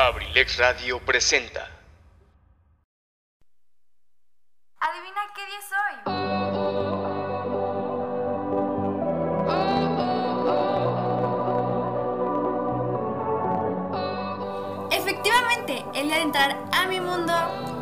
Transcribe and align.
Abrilex 0.00 0.58
Radio 0.58 1.00
presenta. 1.00 1.68
Adivina 4.78 5.20
qué 5.34 5.44
día 5.44 5.58
soy. 5.68 5.94
Efectivamente, 14.92 15.84
el 15.96 16.06
día 16.06 16.18
de 16.18 16.22
entrar 16.22 16.56
a 16.70 16.86
mi 16.86 17.00
mundo, 17.00 17.32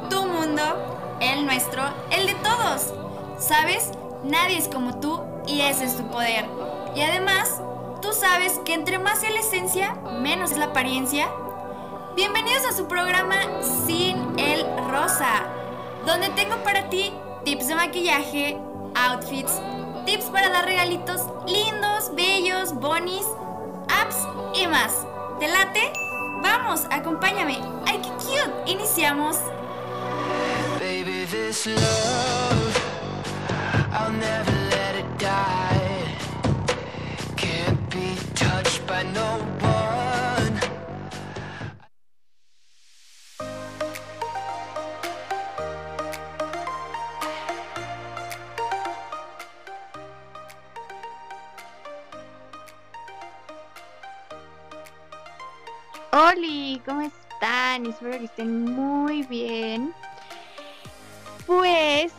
tu 0.08 0.24
mundo, 0.24 1.18
el 1.20 1.44
nuestro, 1.44 1.82
el 2.10 2.28
de 2.28 2.34
todos. 2.36 2.94
¿Sabes? 3.38 3.92
Nadie 4.24 4.56
es 4.56 4.68
como 4.68 5.00
tú 5.00 5.22
y 5.46 5.60
ese 5.60 5.84
es 5.84 5.94
tu 5.98 6.10
poder. 6.10 6.46
Y 6.94 7.02
además, 7.02 7.60
tú 8.00 8.14
sabes 8.14 8.58
que 8.64 8.72
entre 8.72 8.98
más 8.98 9.22
es 9.22 9.34
la 9.34 9.40
esencia, 9.40 9.92
menos 10.22 10.52
es 10.52 10.56
la 10.56 10.64
apariencia. 10.66 11.28
Bienvenidos 12.16 12.64
a 12.64 12.72
su 12.72 12.88
programa 12.88 13.36
Sin 13.86 14.38
el 14.38 14.64
Rosa, 14.88 15.45
donde 16.06 16.30
tengo 16.30 16.56
para 16.64 16.88
ti 16.88 17.12
tips 17.45 17.68
de 17.68 17.74
maquillaje, 17.74 18.56
outfits, 18.95 19.60
tips 20.06 20.24
para 20.32 20.48
dar 20.48 20.64
regalitos 20.64 21.27
lindos, 21.46 22.14
bellos, 22.14 22.72
bonis, 22.72 23.27
apps 23.91 24.16
y 24.55 24.66
más. 24.66 25.06
¿Te 25.38 25.46
late? 25.46 25.92
Vamos, 26.41 26.86
acompáñame. 26.91 27.60
¡Ay, 27.86 28.00
qué 28.00 28.08
cute! 28.08 28.70
Iniciamos. 28.70 29.36
Baby, 30.80 31.27
this 31.27 31.66
love, 31.66 32.80
I'll 33.92 34.10
never 34.10 34.55
Oli, 56.17 56.81
¿cómo 56.86 57.03
están? 57.03 57.84
Espero 57.84 58.19
que 58.19 58.25
estén 58.25 58.64
muy 58.64 59.22
bien. 59.25 59.92
Pues 61.47 62.11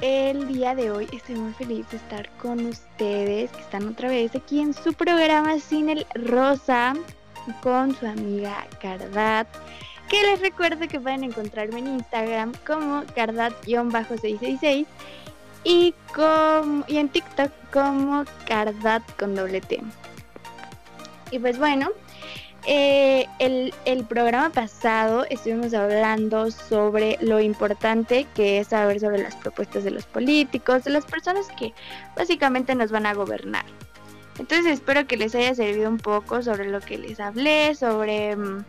el 0.00 0.48
día 0.48 0.74
de 0.74 0.90
hoy 0.90 1.06
estoy 1.12 1.34
muy 1.34 1.52
feliz 1.52 1.86
de 1.90 1.98
estar 1.98 2.30
con 2.38 2.64
ustedes 2.64 3.50
que 3.50 3.60
están 3.60 3.86
otra 3.88 4.08
vez 4.08 4.34
aquí 4.34 4.60
en 4.60 4.72
su 4.72 4.94
programa 4.94 5.58
Sin 5.58 5.90
el 5.90 6.06
Rosa 6.14 6.94
con 7.62 7.94
su 7.94 8.06
amiga 8.06 8.66
Cardat. 8.80 9.46
Que 10.08 10.22
les 10.22 10.40
recuerdo 10.40 10.88
que 10.88 10.98
pueden 10.98 11.24
encontrarme 11.24 11.80
en 11.80 11.88
Instagram 11.88 12.54
como 12.66 13.02
Cardat-666 13.14 14.86
y, 15.64 15.94
y 16.86 16.96
en 16.96 17.08
TikTok 17.10 17.52
como 17.70 18.24
Cardat 18.46 19.02
con 19.18 19.34
doble 19.34 19.60
T. 19.60 19.82
Y 21.30 21.38
pues 21.38 21.58
bueno, 21.58 21.90
eh, 22.66 23.26
el, 23.38 24.04
programa 24.08 24.50
pasado 24.50 25.24
estuvimos 25.30 25.74
hablando 25.74 26.50
sobre 26.50 27.18
lo 27.20 27.40
importante 27.40 28.26
que 28.34 28.58
es 28.58 28.68
saber 28.68 29.00
sobre 29.00 29.18
las 29.22 29.34
propuestas 29.36 29.84
de 29.84 29.90
los 29.90 30.06
políticos, 30.06 30.84
de 30.84 30.90
las 30.90 31.04
personas 31.04 31.46
que 31.58 31.72
básicamente 32.16 32.74
nos 32.74 32.90
van 32.90 33.06
a 33.06 33.14
gobernar. 33.14 33.64
Entonces 34.38 34.72
espero 34.72 35.06
que 35.06 35.16
les 35.16 35.34
haya 35.34 35.54
servido 35.54 35.88
un 35.90 35.98
poco 35.98 36.42
sobre 36.42 36.68
lo 36.70 36.80
que 36.80 36.98
les 36.98 37.20
hablé, 37.20 37.74
sobre 37.74 38.34
mm, 38.36 38.64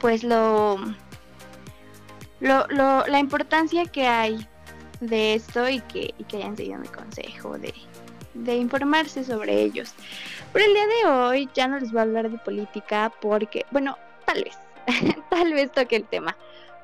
pues 0.00 0.22
lo, 0.22 0.76
lo, 2.40 2.66
lo- 2.68 3.06
la 3.06 3.18
importancia 3.18 3.84
que 3.86 4.06
hay 4.06 4.46
de 5.00 5.34
esto 5.34 5.68
y 5.68 5.80
que, 5.80 6.14
y 6.18 6.24
que 6.24 6.36
hayan 6.38 6.56
seguido 6.56 6.78
mi 6.78 6.88
consejo 6.88 7.58
de, 7.58 7.74
de 8.34 8.56
informarse 8.56 9.24
sobre 9.24 9.62
ellos. 9.62 9.94
Pero 10.52 10.64
el 10.64 10.74
día 10.74 10.86
de 10.86 11.06
hoy 11.06 11.48
ya 11.54 11.68
no 11.68 11.78
les 11.78 11.90
voy 11.90 12.00
a 12.00 12.02
hablar 12.02 12.30
de 12.30 12.38
política 12.38 13.12
porque, 13.20 13.64
bueno, 13.70 13.96
tal 14.24 14.44
vez, 14.44 14.58
tal 15.30 15.52
vez 15.52 15.72
toque 15.72 15.96
el 15.96 16.04
tema. 16.04 16.36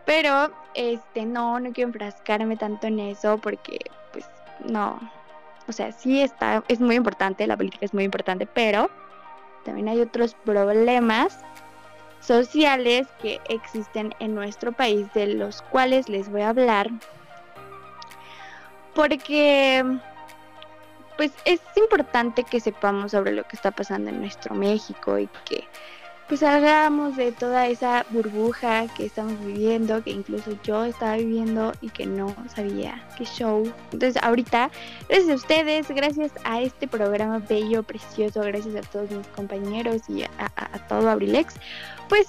Pero, 0.06 0.50
este, 0.74 1.26
no, 1.26 1.60
no 1.60 1.72
quiero 1.72 1.88
enfrascarme 1.88 2.56
tanto 2.56 2.86
en 2.86 3.00
eso 3.00 3.38
porque, 3.38 3.78
pues, 4.12 4.24
no. 4.64 4.98
O 5.68 5.72
sea, 5.72 5.92
sí 5.92 6.20
está, 6.20 6.64
es 6.68 6.80
muy 6.80 6.96
importante, 6.96 7.46
la 7.46 7.56
política 7.56 7.84
es 7.84 7.94
muy 7.94 8.04
importante, 8.04 8.46
pero 8.46 8.90
también 9.64 9.88
hay 9.88 10.00
otros 10.00 10.34
problemas 10.44 11.38
sociales 12.20 13.06
que 13.22 13.40
existen 13.48 14.14
en 14.18 14.34
nuestro 14.34 14.72
país 14.72 15.12
de 15.14 15.28
los 15.28 15.62
cuales 15.62 16.08
les 16.08 16.30
voy 16.30 16.42
a 16.42 16.50
hablar. 16.50 16.90
Porque 18.94 19.84
pues 21.20 21.32
es 21.44 21.60
importante 21.76 22.44
que 22.44 22.60
sepamos 22.60 23.10
sobre 23.10 23.32
lo 23.32 23.46
que 23.46 23.54
está 23.54 23.72
pasando 23.72 24.08
en 24.08 24.20
nuestro 24.20 24.54
México 24.54 25.18
y 25.18 25.28
que 25.44 25.64
pues 26.26 26.40
salgamos 26.40 27.14
de 27.14 27.30
toda 27.30 27.66
esa 27.66 28.06
burbuja 28.08 28.86
que 28.94 29.04
estamos 29.04 29.38
viviendo, 29.44 30.02
que 30.02 30.12
incluso 30.12 30.52
yo 30.64 30.86
estaba 30.86 31.16
viviendo 31.16 31.72
y 31.82 31.90
que 31.90 32.06
no 32.06 32.34
sabía 32.54 33.06
qué 33.18 33.26
show. 33.26 33.70
Entonces 33.92 34.16
ahorita, 34.22 34.70
gracias 35.10 35.30
a 35.30 35.34
ustedes, 35.34 35.88
gracias 35.88 36.32
a 36.44 36.62
este 36.62 36.88
programa 36.88 37.38
bello, 37.46 37.82
precioso, 37.82 38.40
gracias 38.40 38.74
a 38.76 38.88
todos 38.88 39.10
mis 39.10 39.26
compañeros 39.26 40.00
y 40.08 40.22
a, 40.22 40.88
todo 40.88 41.10
Abrilex, 41.10 41.56
pues 42.08 42.28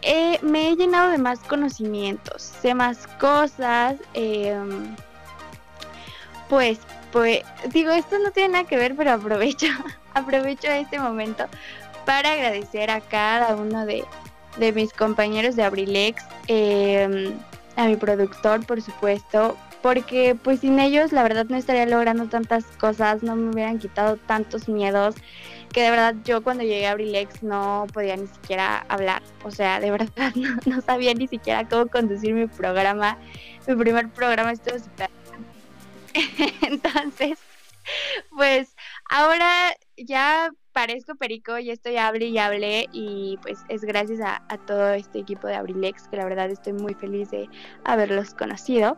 eh, 0.00 0.38
me 0.40 0.70
he 0.70 0.76
llenado 0.76 1.10
de 1.10 1.18
más 1.18 1.40
conocimientos, 1.40 2.40
sé 2.40 2.72
más 2.72 3.06
cosas, 3.18 3.96
em, 4.14 4.96
pues 6.48 6.78
pues 7.12 7.42
digo, 7.72 7.92
esto 7.92 8.18
no 8.18 8.30
tiene 8.30 8.50
nada 8.50 8.64
que 8.64 8.76
ver, 8.76 8.94
pero 8.96 9.12
aprovecho, 9.12 9.66
aprovecho 10.14 10.68
este 10.68 10.98
momento 10.98 11.46
para 12.04 12.32
agradecer 12.32 12.90
a 12.90 13.00
cada 13.00 13.54
uno 13.56 13.84
de, 13.84 14.04
de 14.58 14.72
mis 14.72 14.92
compañeros 14.92 15.56
de 15.56 15.64
Abrilex, 15.64 16.24
eh, 16.48 17.34
a 17.76 17.86
mi 17.86 17.96
productor, 17.96 18.64
por 18.64 18.80
supuesto, 18.82 19.56
porque 19.82 20.36
pues 20.42 20.60
sin 20.60 20.78
ellos 20.80 21.12
la 21.12 21.22
verdad 21.22 21.46
no 21.48 21.56
estaría 21.56 21.86
logrando 21.86 22.26
tantas 22.26 22.64
cosas, 22.78 23.22
no 23.22 23.36
me 23.36 23.50
hubieran 23.50 23.78
quitado 23.78 24.16
tantos 24.16 24.68
miedos, 24.68 25.14
que 25.72 25.82
de 25.82 25.90
verdad 25.90 26.14
yo 26.24 26.42
cuando 26.42 26.64
llegué 26.64 26.86
a 26.86 26.92
Abrilex 26.92 27.42
no 27.42 27.86
podía 27.92 28.16
ni 28.16 28.26
siquiera 28.26 28.84
hablar, 28.88 29.22
o 29.44 29.50
sea, 29.50 29.78
de 29.78 29.90
verdad 29.90 30.08
no, 30.34 30.56
no 30.66 30.80
sabía 30.80 31.14
ni 31.14 31.28
siquiera 31.28 31.68
cómo 31.68 31.86
conducir 31.86 32.34
mi 32.34 32.46
programa, 32.46 33.18
mi 33.66 33.76
primer 33.76 34.08
programa 34.08 34.52
estuvo 34.52 34.78
súper 34.78 35.10
entonces, 36.62 37.38
pues 38.36 38.74
ahora 39.08 39.74
ya 39.96 40.50
parezco 40.72 41.16
perico, 41.16 41.58
ya 41.58 41.72
estoy 41.72 41.96
hable 41.96 42.26
y 42.26 42.38
hable 42.38 42.88
y 42.92 43.38
pues 43.42 43.58
es 43.68 43.82
gracias 43.82 44.20
a, 44.20 44.40
todo 44.66 44.92
este 44.94 45.18
equipo 45.18 45.46
de 45.46 45.56
Abrilex 45.56 46.06
que 46.08 46.16
la 46.16 46.24
verdad 46.24 46.50
estoy 46.50 46.72
muy 46.72 46.94
feliz 46.94 47.30
de 47.30 47.48
haberlos 47.84 48.34
conocido 48.34 48.96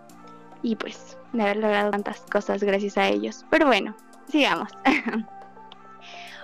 y 0.63 0.77
pues 0.77 1.17
de 1.33 1.43
haber 1.43 1.57
logrado 1.57 1.91
tantas 1.91 2.21
cosas 2.31 2.63
gracias 2.63 2.99
a 2.99 3.09
ellos. 3.09 3.47
Pero 3.51 3.67
bueno, 3.67 3.97
sigamos. 4.29 4.71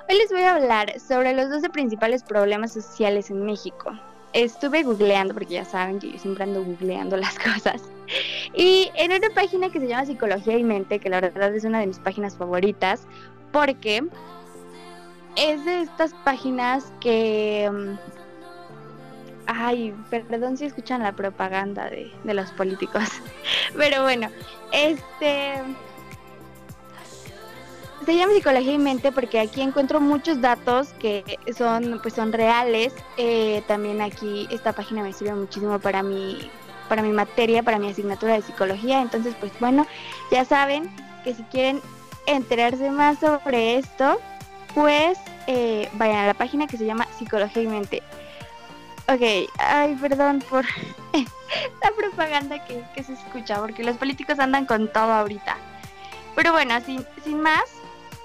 Hoy 0.08 0.16
les 0.16 0.30
voy 0.30 0.42
a 0.42 0.54
hablar 0.54 1.00
sobre 1.00 1.32
los 1.34 1.50
12 1.50 1.68
principales 1.70 2.22
problemas 2.22 2.72
sociales 2.72 3.28
en 3.30 3.44
México. 3.44 3.90
Estuve 4.32 4.84
googleando, 4.84 5.34
porque 5.34 5.54
ya 5.54 5.64
saben 5.64 5.98
que 5.98 6.12
yo 6.12 6.18
siempre 6.18 6.44
ando 6.44 6.62
googleando 6.62 7.16
las 7.16 7.38
cosas. 7.38 7.82
Y 8.54 8.90
en 8.94 9.12
una 9.12 9.28
página 9.34 9.70
que 9.70 9.80
se 9.80 9.88
llama 9.88 10.06
Psicología 10.06 10.56
y 10.58 10.64
Mente, 10.64 10.98
que 10.98 11.10
la 11.10 11.20
verdad 11.20 11.54
es 11.54 11.64
una 11.64 11.80
de 11.80 11.86
mis 11.86 11.98
páginas 11.98 12.36
favoritas, 12.36 13.06
porque 13.52 14.04
es 15.36 15.64
de 15.64 15.82
estas 15.82 16.14
páginas 16.24 16.92
que... 17.00 17.70
mm, 17.70 18.16
Ay, 19.48 19.94
perdón 20.10 20.56
si 20.56 20.64
escuchan 20.64 21.04
la 21.04 21.12
propaganda 21.12 21.88
de, 21.88 22.10
de 22.24 22.34
los 22.34 22.50
políticos. 22.52 23.04
Pero 23.76 24.02
bueno, 24.02 24.28
este... 24.72 25.62
Se 28.04 28.16
llama 28.16 28.34
Psicología 28.34 28.72
y 28.72 28.78
Mente 28.78 29.10
porque 29.10 29.40
aquí 29.40 29.62
encuentro 29.62 30.00
muchos 30.00 30.40
datos 30.40 30.88
que 31.00 31.38
son, 31.56 31.98
pues 32.02 32.14
son 32.14 32.32
reales. 32.32 32.92
Eh, 33.16 33.62
también 33.66 34.00
aquí 34.00 34.46
esta 34.50 34.72
página 34.72 35.02
me 35.02 35.12
sirve 35.12 35.34
muchísimo 35.34 35.78
para 35.80 36.02
mi, 36.04 36.38
para 36.88 37.02
mi 37.02 37.12
materia, 37.12 37.62
para 37.62 37.78
mi 37.78 37.90
asignatura 37.90 38.34
de 38.34 38.42
psicología. 38.42 39.02
Entonces, 39.02 39.34
pues 39.38 39.52
bueno, 39.60 39.86
ya 40.30 40.44
saben 40.44 40.90
que 41.24 41.34
si 41.34 41.42
quieren 41.44 41.80
enterarse 42.26 42.90
más 42.90 43.18
sobre 43.18 43.78
esto, 43.78 44.20
pues 44.74 45.18
eh, 45.46 45.88
vayan 45.94 46.18
a 46.18 46.26
la 46.26 46.34
página 46.34 46.66
que 46.66 46.76
se 46.76 46.86
llama 46.86 47.06
Psicología 47.18 47.62
y 47.62 47.66
Mente. 47.66 48.02
Ok, 49.08 49.48
ay, 49.58 49.96
perdón 50.00 50.42
por 50.50 50.64
la 51.82 51.90
propaganda 51.96 52.64
que, 52.64 52.82
que 52.94 53.04
se 53.04 53.12
escucha, 53.12 53.60
porque 53.60 53.84
los 53.84 53.96
políticos 53.96 54.38
andan 54.38 54.66
con 54.66 54.92
todo 54.92 55.12
ahorita. 55.12 55.56
Pero 56.34 56.52
bueno, 56.52 56.78
sin, 56.80 57.06
sin 57.24 57.40
más, 57.40 57.64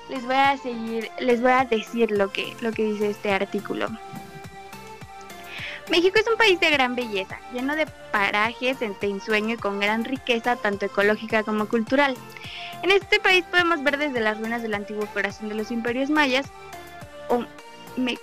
les 0.09 0.25
voy 0.25 0.35
a 0.35 0.57
seguir, 0.57 1.09
les 1.19 1.41
voy 1.41 1.51
a 1.51 1.63
decir 1.63 2.11
lo 2.11 2.31
que, 2.31 2.55
lo 2.61 2.71
que 2.71 2.83
dice 2.83 3.11
este 3.11 3.31
artículo. 3.31 3.87
México 5.89 6.19
es 6.19 6.27
un 6.27 6.37
país 6.37 6.59
de 6.59 6.69
gran 6.69 6.95
belleza, 6.95 7.39
lleno 7.53 7.75
de 7.75 7.85
parajes 8.11 8.81
entre 8.81 9.09
ensueño 9.09 9.55
y 9.55 9.57
con 9.57 9.79
gran 9.79 10.05
riqueza 10.05 10.55
tanto 10.55 10.85
ecológica 10.85 11.43
como 11.43 11.67
cultural. 11.67 12.15
En 12.83 12.91
este 12.91 13.19
país 13.19 13.43
podemos 13.49 13.83
ver 13.83 13.97
desde 13.97 14.21
las 14.21 14.39
ruinas 14.39 14.61
del 14.61 14.73
antiguo 14.73 15.05
corazón 15.07 15.49
de 15.49 15.55
los 15.55 15.71
imperios 15.71 16.09
mayas 16.09 16.47
o 17.29 17.45
me, 17.97 18.17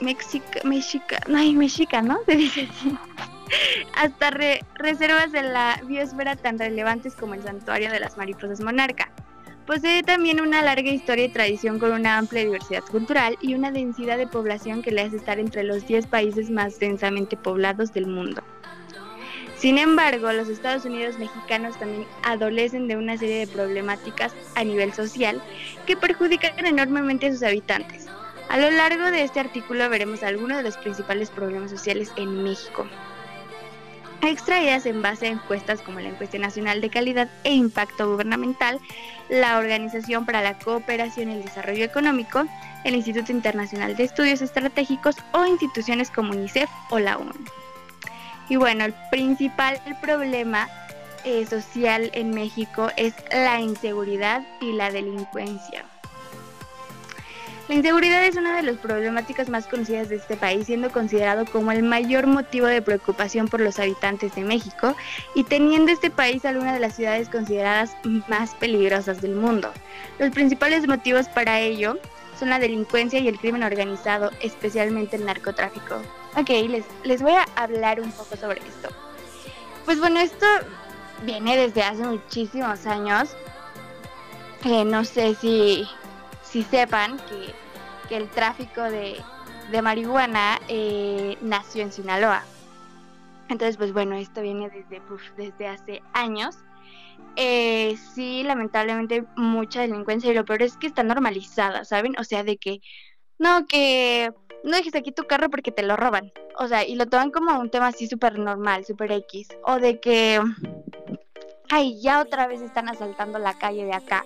mexica, 0.00 0.60
mexica, 0.64 1.20
ay, 1.34 1.54
mexica, 1.54 2.02
¿no? 2.02 2.18
Se 2.26 2.36
dice 2.36 2.68
así. 2.70 2.96
Hasta 3.94 4.30
reservas 4.74 5.30
de 5.30 5.42
la 5.42 5.80
biosfera 5.84 6.36
tan 6.36 6.58
relevantes 6.58 7.14
como 7.14 7.34
el 7.34 7.42
santuario 7.42 7.90
de 7.90 8.00
las 8.00 8.16
mariposas 8.16 8.60
monarca. 8.60 9.10
Posee 9.66 10.02
también 10.02 10.40
una 10.40 10.60
larga 10.60 10.90
historia 10.90 11.26
y 11.26 11.28
tradición 11.28 11.78
con 11.78 11.92
una 11.92 12.18
amplia 12.18 12.44
diversidad 12.44 12.82
cultural 12.82 13.38
y 13.40 13.54
una 13.54 13.70
densidad 13.70 14.18
de 14.18 14.26
población 14.26 14.82
que 14.82 14.90
le 14.90 15.02
hace 15.02 15.16
estar 15.16 15.38
entre 15.38 15.62
los 15.62 15.86
10 15.86 16.08
países 16.08 16.50
más 16.50 16.80
densamente 16.80 17.36
poblados 17.36 17.92
del 17.92 18.08
mundo. 18.08 18.42
Sin 19.56 19.78
embargo, 19.78 20.32
los 20.32 20.48
Estados 20.48 20.84
Unidos 20.84 21.16
mexicanos 21.20 21.78
también 21.78 22.08
adolecen 22.24 22.88
de 22.88 22.96
una 22.96 23.16
serie 23.16 23.38
de 23.38 23.46
problemáticas 23.46 24.34
a 24.56 24.64
nivel 24.64 24.92
social 24.92 25.40
que 25.86 25.96
perjudican 25.96 26.66
enormemente 26.66 27.28
a 27.28 27.32
sus 27.32 27.44
habitantes. 27.44 28.06
A 28.48 28.58
lo 28.58 28.68
largo 28.72 29.12
de 29.12 29.22
este 29.22 29.38
artículo 29.38 29.88
veremos 29.88 30.24
algunos 30.24 30.56
de 30.56 30.64
los 30.64 30.76
principales 30.76 31.30
problemas 31.30 31.70
sociales 31.70 32.10
en 32.16 32.42
México 32.42 32.88
extraídas 34.28 34.86
en 34.86 35.02
base 35.02 35.26
a 35.26 35.30
encuestas 35.30 35.82
como 35.82 36.00
la 36.00 36.08
Encuesta 36.08 36.38
Nacional 36.38 36.80
de 36.80 36.90
Calidad 36.90 37.28
e 37.44 37.52
Impacto 37.52 38.10
Gubernamental, 38.10 38.80
la 39.28 39.58
Organización 39.58 40.24
para 40.26 40.42
la 40.42 40.58
Cooperación 40.58 41.30
y 41.30 41.34
el 41.34 41.44
Desarrollo 41.44 41.84
Económico, 41.84 42.44
el 42.84 42.94
Instituto 42.94 43.32
Internacional 43.32 43.96
de 43.96 44.04
Estudios 44.04 44.42
Estratégicos 44.42 45.16
o 45.32 45.46
instituciones 45.46 46.10
como 46.10 46.32
UNICEF 46.32 46.70
o 46.90 46.98
la 46.98 47.16
ONU. 47.16 47.32
Y 48.48 48.56
bueno, 48.56 48.84
el 48.84 48.94
principal 49.10 49.80
problema 50.00 50.68
eh, 51.24 51.46
social 51.46 52.10
en 52.14 52.30
México 52.30 52.90
es 52.96 53.14
la 53.30 53.60
inseguridad 53.60 54.42
y 54.60 54.72
la 54.72 54.90
delincuencia. 54.90 55.84
La 57.68 57.76
inseguridad 57.76 58.24
es 58.24 58.36
una 58.36 58.56
de 58.56 58.62
las 58.62 58.76
problemáticas 58.76 59.48
más 59.48 59.68
conocidas 59.68 60.08
de 60.08 60.16
este 60.16 60.36
país, 60.36 60.66
siendo 60.66 60.90
considerado 60.90 61.44
como 61.46 61.70
el 61.70 61.84
mayor 61.84 62.26
motivo 62.26 62.66
de 62.66 62.82
preocupación 62.82 63.46
por 63.46 63.60
los 63.60 63.78
habitantes 63.78 64.34
de 64.34 64.42
México 64.42 64.96
y 65.34 65.44
teniendo 65.44 65.92
este 65.92 66.10
país 66.10 66.44
alguna 66.44 66.74
de 66.74 66.80
las 66.80 66.96
ciudades 66.96 67.28
consideradas 67.28 67.96
más 68.28 68.54
peligrosas 68.56 69.22
del 69.22 69.36
mundo. 69.36 69.72
Los 70.18 70.30
principales 70.30 70.88
motivos 70.88 71.28
para 71.28 71.60
ello 71.60 71.98
son 72.38 72.50
la 72.50 72.58
delincuencia 72.58 73.20
y 73.20 73.28
el 73.28 73.38
crimen 73.38 73.62
organizado, 73.62 74.30
especialmente 74.40 75.14
el 75.14 75.24
narcotráfico. 75.24 76.02
Ok, 76.36 76.48
les, 76.68 76.84
les 77.04 77.22
voy 77.22 77.32
a 77.32 77.46
hablar 77.54 78.00
un 78.00 78.10
poco 78.10 78.36
sobre 78.36 78.60
esto. 78.60 78.88
Pues 79.84 80.00
bueno, 80.00 80.18
esto 80.18 80.46
viene 81.24 81.56
desde 81.56 81.84
hace 81.84 82.02
muchísimos 82.02 82.86
años. 82.86 83.36
Eh, 84.64 84.84
no 84.84 85.04
sé 85.04 85.36
si 85.36 85.86
si 86.52 86.62
sepan 86.64 87.18
que, 87.28 87.54
el 88.14 88.28
tráfico 88.28 88.82
de, 88.82 89.16
marihuana 89.82 90.60
eh, 90.68 91.38
nació 91.40 91.82
en 91.82 91.92
Sinaloa. 91.92 92.44
Entonces, 93.48 93.78
pues 93.78 93.94
bueno, 93.94 94.16
esto 94.16 94.42
viene 94.42 94.68
desde, 94.68 95.00
desde 95.38 95.66
hace 95.66 96.02
años. 96.12 96.58
Eh, 97.36 97.96
sí, 98.14 98.42
lamentablemente 98.42 99.24
mucha 99.34 99.80
delincuencia 99.80 100.30
y 100.30 100.34
lo 100.34 100.44
peor 100.44 100.60
es 100.60 100.76
que 100.76 100.88
está 100.88 101.02
normalizada, 101.02 101.86
¿saben? 101.86 102.14
O 102.18 102.24
sea, 102.24 102.44
de 102.44 102.58
que, 102.58 102.82
no, 103.38 103.66
que 103.66 104.30
no 104.62 104.76
dejes 104.76 104.94
aquí 104.94 105.10
tu 105.10 105.24
carro 105.24 105.48
porque 105.48 105.72
te 105.72 105.82
lo 105.82 105.96
roban. 105.96 106.32
O 106.58 106.68
sea, 106.68 106.86
y 106.86 106.96
lo 106.96 107.06
toman 107.06 107.30
como 107.30 107.58
un 107.58 107.70
tema 107.70 107.86
así 107.86 108.08
súper 108.08 108.38
normal, 108.38 108.84
súper 108.84 109.10
X. 109.12 109.48
O 109.64 109.76
de 109.76 110.00
que, 110.00 110.38
ay, 111.70 111.98
ya 112.02 112.20
otra 112.20 112.46
vez 112.46 112.60
están 112.60 112.90
asaltando 112.90 113.38
la 113.38 113.54
calle 113.54 113.86
de 113.86 113.94
acá 113.94 114.22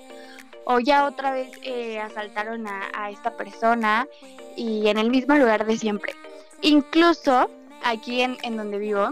o 0.68 0.80
ya 0.80 1.06
otra 1.06 1.30
vez 1.30 1.48
eh, 1.62 2.00
asaltaron 2.00 2.66
a, 2.66 3.10
esta 3.10 3.36
persona 3.36 4.06
y 4.56 4.88
en 4.88 4.98
el 4.98 5.10
mismo 5.10 5.36
lugar 5.36 5.64
de 5.64 5.78
siempre. 5.78 6.12
Incluso 6.60 7.48
aquí 7.84 8.22
en, 8.22 8.56
donde 8.56 8.78
vivo, 8.78 9.10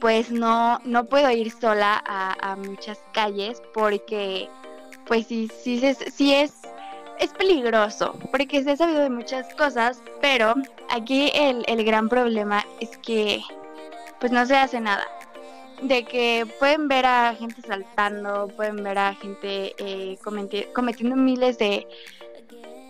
pues 0.00 0.32
no, 0.32 0.80
no 0.84 1.04
puedo 1.04 1.30
ir 1.30 1.52
sola 1.52 2.02
a, 2.04 2.56
muchas 2.56 2.98
calles 3.12 3.62
porque 3.72 4.48
pues 5.06 5.28
sí, 5.28 5.48
sí, 5.62 5.80
sí 6.12 6.34
es, 6.34 6.52
es 7.20 7.32
peligroso, 7.34 8.18
porque 8.32 8.64
se 8.64 8.72
ha 8.72 8.76
sabido 8.76 9.02
de 9.02 9.10
muchas 9.10 9.54
cosas, 9.54 10.02
pero 10.20 10.54
aquí 10.90 11.30
el, 11.32 11.64
el 11.68 11.84
gran 11.84 12.08
problema 12.08 12.64
es 12.80 12.98
que 12.98 13.40
pues 14.18 14.32
no 14.32 14.44
se 14.46 14.56
hace 14.56 14.80
nada 14.80 15.06
de 15.84 16.04
que 16.04 16.46
pueden 16.58 16.88
ver 16.88 17.04
a 17.04 17.34
gente 17.34 17.60
saltando, 17.60 18.48
pueden 18.56 18.82
ver 18.82 18.98
a 18.98 19.14
gente 19.14 19.74
eh, 19.78 20.18
cometiendo 20.72 21.14
miles 21.14 21.58
de, 21.58 21.86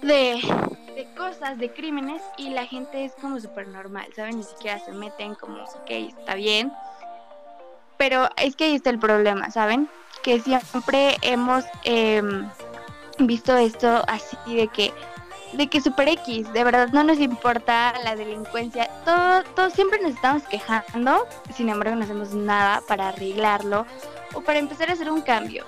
de, 0.02 0.41
cosas, 1.17 1.58
de 1.58 1.73
crímenes, 1.73 2.23
y 2.37 2.50
la 2.50 2.67
gente 2.67 3.05
es 3.05 3.12
como 3.20 3.41
súper 3.41 3.67
normal, 3.67 4.06
¿saben? 4.14 4.37
Ni 4.37 4.44
siquiera 4.44 4.79
se 4.79 4.93
meten 4.93 5.35
como, 5.35 5.64
ok, 5.64 5.91
está 5.91 6.37
bien. 6.37 6.73
Pero 7.96 8.29
es 8.37 8.55
que 8.55 8.64
ahí 8.64 8.75
está 8.76 8.91
el 8.91 9.00
problema, 9.00 9.50
¿saben? 9.50 9.88
Que 10.23 10.38
siempre 10.41 11.17
hemos 11.23 11.64
em, 11.82 12.49
visto 13.19 13.56
esto 13.56 14.05
así 14.06 14.37
de 14.55 14.69
que 14.69 14.93
de 15.56 15.68
que 15.68 15.80
Super 15.80 16.08
X, 16.08 16.52
de 16.52 16.64
verdad 16.64 16.88
no 16.92 17.04
nos 17.04 17.18
importa 17.18 17.94
la 18.02 18.16
delincuencia, 18.16 18.90
todo, 19.04 19.44
todo 19.54 19.70
siempre 19.70 20.00
nos 20.02 20.14
estamos 20.14 20.42
quejando, 20.44 21.26
sin 21.54 21.68
embargo 21.68 21.96
no 21.96 22.04
hacemos 22.04 22.34
nada 22.34 22.82
para 22.88 23.08
arreglarlo 23.08 23.86
o 24.34 24.40
para 24.40 24.58
empezar 24.58 24.90
a 24.90 24.94
hacer 24.94 25.10
un 25.10 25.22
cambio. 25.22 25.64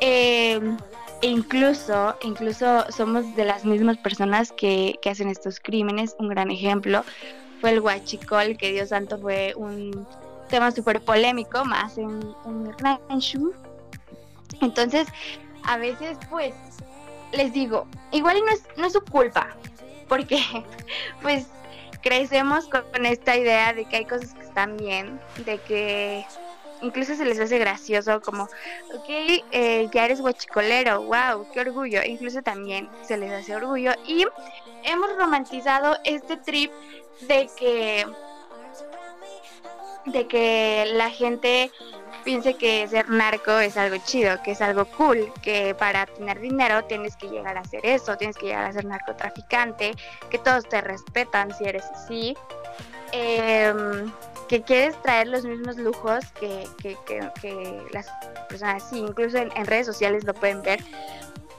Em, 0.00 0.76
e 1.22 1.28
incluso, 1.28 2.16
incluso 2.22 2.84
somos 2.90 3.34
de 3.36 3.44
las 3.44 3.64
mismas 3.64 3.96
personas 3.96 4.52
que, 4.52 4.98
que 5.00 5.10
hacen 5.10 5.28
estos 5.28 5.60
crímenes. 5.60 6.14
Un 6.18 6.28
gran 6.28 6.50
ejemplo 6.50 7.04
fue 7.60 7.70
el 7.70 7.80
huachicol, 7.80 8.58
que 8.58 8.72
Dios 8.72 8.90
santo 8.90 9.18
fue 9.18 9.54
un 9.56 10.06
tema 10.48 10.70
súper 10.70 11.00
polémico, 11.00 11.64
más 11.64 11.96
en, 11.96 12.20
en 12.44 12.78
rancho. 12.78 13.50
Entonces, 14.60 15.08
a 15.64 15.78
veces 15.78 16.18
pues 16.30 16.54
les 17.32 17.52
digo, 17.52 17.86
igual 18.12 18.40
no 18.44 18.52
es, 18.52 18.62
no 18.76 18.86
es 18.86 18.92
su 18.92 19.04
culpa, 19.04 19.56
porque 20.08 20.40
pues 21.22 21.46
crecemos 22.02 22.68
con, 22.68 23.06
esta 23.06 23.36
idea 23.36 23.72
de 23.72 23.84
que 23.84 23.96
hay 23.96 24.04
cosas 24.04 24.32
que 24.34 24.42
están 24.42 24.76
bien, 24.76 25.20
de 25.44 25.58
que 25.58 26.24
incluso 26.82 27.16
se 27.16 27.24
les 27.24 27.40
hace 27.40 27.58
gracioso 27.58 28.20
como, 28.20 28.44
ok, 28.94 29.08
eh, 29.08 29.88
ya 29.92 30.04
eres 30.04 30.20
guachicolero, 30.20 31.02
wow, 31.02 31.46
qué 31.52 31.60
orgullo, 31.60 32.02
incluso 32.04 32.42
también 32.42 32.88
se 33.02 33.16
les 33.16 33.32
hace 33.32 33.56
orgullo 33.56 33.92
y 34.06 34.24
hemos 34.84 35.16
romantizado 35.16 35.96
este 36.04 36.36
trip 36.36 36.70
de 37.22 37.48
que 37.58 38.06
de 40.06 40.28
que 40.28 40.84
la 40.94 41.10
gente 41.10 41.72
piense 42.26 42.54
que 42.54 42.86
ser 42.88 43.08
narco 43.08 43.52
es 43.60 43.76
algo 43.76 43.96
chido, 44.04 44.42
que 44.42 44.50
es 44.50 44.60
algo 44.60 44.84
cool, 44.96 45.32
que 45.42 45.76
para 45.76 46.06
tener 46.06 46.40
dinero 46.40 46.84
tienes 46.84 47.16
que 47.16 47.28
llegar 47.28 47.56
a 47.56 47.60
hacer 47.60 47.86
eso, 47.86 48.16
tienes 48.16 48.36
que 48.36 48.46
llegar 48.46 48.64
a 48.64 48.72
ser 48.72 48.84
narcotraficante, 48.84 49.92
que 50.28 50.38
todos 50.38 50.68
te 50.68 50.80
respetan 50.80 51.56
si 51.56 51.64
eres 51.66 51.84
así, 51.84 52.36
em, 53.12 54.12
que 54.48 54.60
quieres 54.62 55.00
traer 55.02 55.28
los 55.28 55.44
mismos 55.44 55.76
lujos 55.76 56.24
que, 56.32 56.66
las 57.92 58.08
personas, 58.48 58.82
sí, 58.90 58.98
incluso 58.98 59.38
en, 59.38 59.50
redes 59.64 59.86
sociales 59.86 60.24
lo 60.24 60.34
pueden 60.34 60.62
ver, 60.62 60.82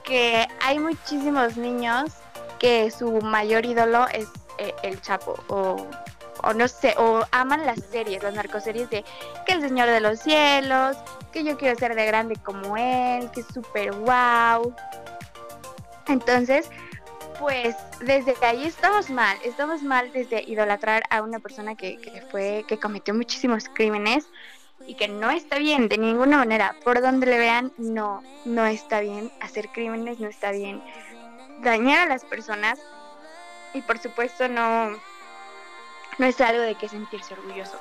que 0.04 0.46
hay 0.60 0.78
muchísimos 0.78 1.56
niños 1.56 2.10
que 2.58 2.90
su 2.90 3.22
mayor 3.22 3.64
ídolo 3.64 4.06
es 4.08 4.28
eh, 4.58 4.74
el 4.82 5.00
Chapo 5.00 5.42
o 5.48 5.86
o 6.42 6.52
no 6.52 6.68
sé, 6.68 6.94
o 6.98 7.24
aman 7.32 7.66
las 7.66 7.80
series, 7.90 8.22
las 8.22 8.34
narcoseries 8.34 8.90
de 8.90 9.04
que 9.46 9.52
el 9.52 9.60
Señor 9.60 9.88
de 9.88 10.00
los 10.00 10.20
Cielos, 10.20 10.96
que 11.32 11.44
yo 11.44 11.56
quiero 11.58 11.78
ser 11.78 11.94
de 11.94 12.06
grande 12.06 12.36
como 12.36 12.76
él, 12.76 13.30
que 13.32 13.40
es 13.40 13.46
súper 13.46 13.92
wow. 13.92 14.74
Entonces, 16.06 16.70
pues 17.38 17.76
desde 18.00 18.34
ahí 18.42 18.66
estamos 18.66 19.10
mal, 19.10 19.36
estamos 19.44 19.82
mal 19.82 20.10
desde 20.12 20.42
idolatrar 20.42 21.04
a 21.10 21.22
una 21.22 21.38
persona 21.38 21.74
que, 21.74 21.98
que 21.98 22.22
fue, 22.30 22.64
que 22.66 22.78
cometió 22.78 23.14
muchísimos 23.14 23.68
crímenes 23.68 24.26
y 24.86 24.94
que 24.94 25.08
no 25.08 25.30
está 25.30 25.58
bien 25.58 25.88
de 25.88 25.98
ninguna 25.98 26.38
manera, 26.38 26.74
por 26.84 27.00
donde 27.00 27.26
le 27.26 27.38
vean, 27.38 27.72
no, 27.76 28.22
no 28.44 28.64
está 28.66 29.00
bien 29.00 29.30
hacer 29.40 29.68
crímenes, 29.68 30.18
no 30.18 30.28
está 30.28 30.50
bien 30.50 30.82
dañar 31.62 32.06
a 32.06 32.06
las 32.06 32.24
personas 32.24 32.78
y 33.74 33.82
por 33.82 33.98
supuesto 33.98 34.48
no, 34.48 34.96
no 36.18 36.26
es 36.26 36.40
algo 36.40 36.62
de 36.62 36.74
que 36.74 36.88
sentirse 36.88 37.34
orgulloso. 37.34 37.78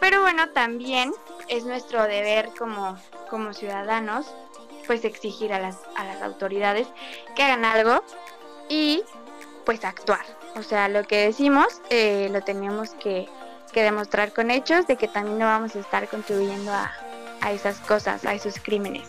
Pero 0.00 0.20
bueno, 0.20 0.48
también 0.50 1.12
es 1.48 1.64
nuestro 1.64 2.02
deber 2.02 2.50
como, 2.58 2.98
como 3.30 3.54
ciudadanos, 3.54 4.26
pues 4.86 5.04
exigir 5.04 5.52
a 5.52 5.58
las, 5.58 5.78
a 5.96 6.04
las 6.04 6.22
autoridades 6.22 6.86
que 7.34 7.42
hagan 7.42 7.64
algo 7.64 8.02
y 8.68 9.02
pues 9.64 9.84
actuar. 9.84 10.24
O 10.56 10.62
sea, 10.62 10.88
lo 10.88 11.04
que 11.04 11.26
decimos 11.26 11.80
eh, 11.90 12.28
lo 12.30 12.42
tenemos 12.42 12.90
que, 12.94 13.28
que, 13.72 13.82
demostrar 13.82 14.32
con 14.32 14.50
hechos 14.50 14.86
de 14.86 14.96
que 14.96 15.08
también 15.08 15.38
no 15.38 15.46
vamos 15.46 15.74
a 15.74 15.80
estar 15.80 16.06
contribuyendo 16.08 16.70
a, 16.70 16.92
a 17.40 17.52
esas 17.52 17.78
cosas, 17.80 18.24
a 18.24 18.34
esos 18.34 18.60
crímenes. 18.60 19.08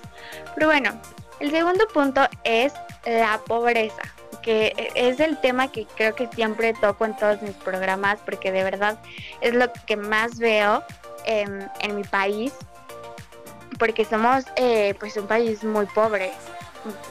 Pero 0.53 0.67
bueno, 0.67 0.91
el 1.39 1.51
segundo 1.51 1.87
punto 1.87 2.21
es 2.43 2.73
la 3.05 3.39
pobreza, 3.45 4.01
que 4.45 4.91
es 4.93 5.19
el 5.19 5.41
tema 5.41 5.71
que 5.71 5.87
creo 5.95 6.13
que 6.13 6.27
siempre 6.27 6.75
toco 6.75 7.03
en 7.03 7.17
todos 7.17 7.41
mis 7.41 7.55
programas 7.55 8.19
porque 8.23 8.51
de 8.51 8.63
verdad 8.63 8.99
es 9.41 9.55
lo 9.55 9.73
que 9.87 9.97
más 9.97 10.37
veo 10.37 10.83
en, 11.25 11.67
en 11.79 11.95
mi 11.95 12.03
país, 12.03 12.53
porque 13.79 14.05
somos 14.05 14.45
eh, 14.55 14.93
pues 14.99 15.17
un 15.17 15.25
país 15.25 15.63
muy 15.63 15.87
pobre 15.87 16.31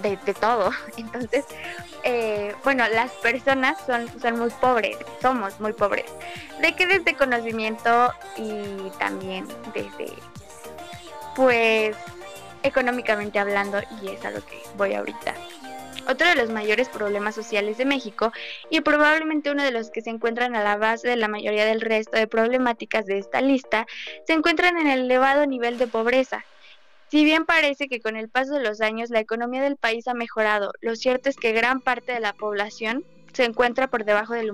de, 0.01 0.17
de 0.17 0.35
todo. 0.35 0.71
Entonces, 0.97 1.45
eh, 2.05 2.55
bueno, 2.63 2.87
las 2.89 3.11
personas 3.15 3.79
son, 3.85 4.09
son 4.21 4.39
muy 4.39 4.51
pobres, 4.51 4.97
somos 5.21 5.59
muy 5.59 5.73
pobres. 5.73 6.07
De 6.61 6.77
que 6.77 6.87
desde 6.87 7.17
conocimiento 7.17 8.13
y 8.37 8.91
también 9.01 9.49
desde, 9.75 10.15
pues, 11.35 11.97
económicamente 12.63 13.41
hablando, 13.41 13.81
y 14.01 14.11
es 14.11 14.25
a 14.25 14.31
lo 14.31 14.47
que 14.47 14.63
voy 14.77 14.95
ahorita. 14.95 15.35
Otro 16.09 16.29
de 16.29 16.35
los 16.35 16.51
mayores 16.51 16.89
problemas 16.89 17.35
sociales 17.35 17.79
de 17.79 17.85
México 17.85 18.33
y 18.71 18.81
probablemente 18.81 19.51
uno 19.51 19.63
de 19.63 19.71
los 19.71 19.91
que 19.91 20.03
se 20.03 20.11
encuentran 20.11 20.55
a 20.55 20.63
la 20.63 20.77
base 20.77 21.09
de 21.09 21.17
la 21.17 21.29
mayoría 21.29 21.65
del 21.65 21.81
resto 21.81 22.19
de 22.19 22.27
problemáticas 22.27 23.07
de 23.07 23.19
esta 23.19 23.41
lista 23.41 23.87
se 24.27 24.35
encuentran 24.35 24.77
en 24.79 24.87
el 24.87 25.01
elevado 25.01 25.47
nivel 25.47 25.79
de 25.79 25.87
pobreza, 25.87 26.45
si 27.15 27.25
bien 27.25 27.45
parece 27.45 27.87
que 27.87 28.01
con 28.01 28.17
el 28.17 28.29
paso 28.29 28.55
de 28.55 28.63
los 28.65 28.81
años 28.81 29.09
la 29.09 29.21
economía 29.21 29.63
del 29.63 29.77
país 29.77 30.09
ha 30.09 30.15
mejorado, 30.15 30.73
lo 30.81 30.97
cierto 30.97 31.29
es 31.29 31.37
que 31.37 31.53
gran 31.53 31.81
parte 31.81 32.11
de 32.13 32.19
la 32.19 32.33
población 32.33 33.05
se 33.33 33.45
encuentra 33.45 33.89
por 33.89 34.05
debajo 34.05 34.35
del 34.35 34.51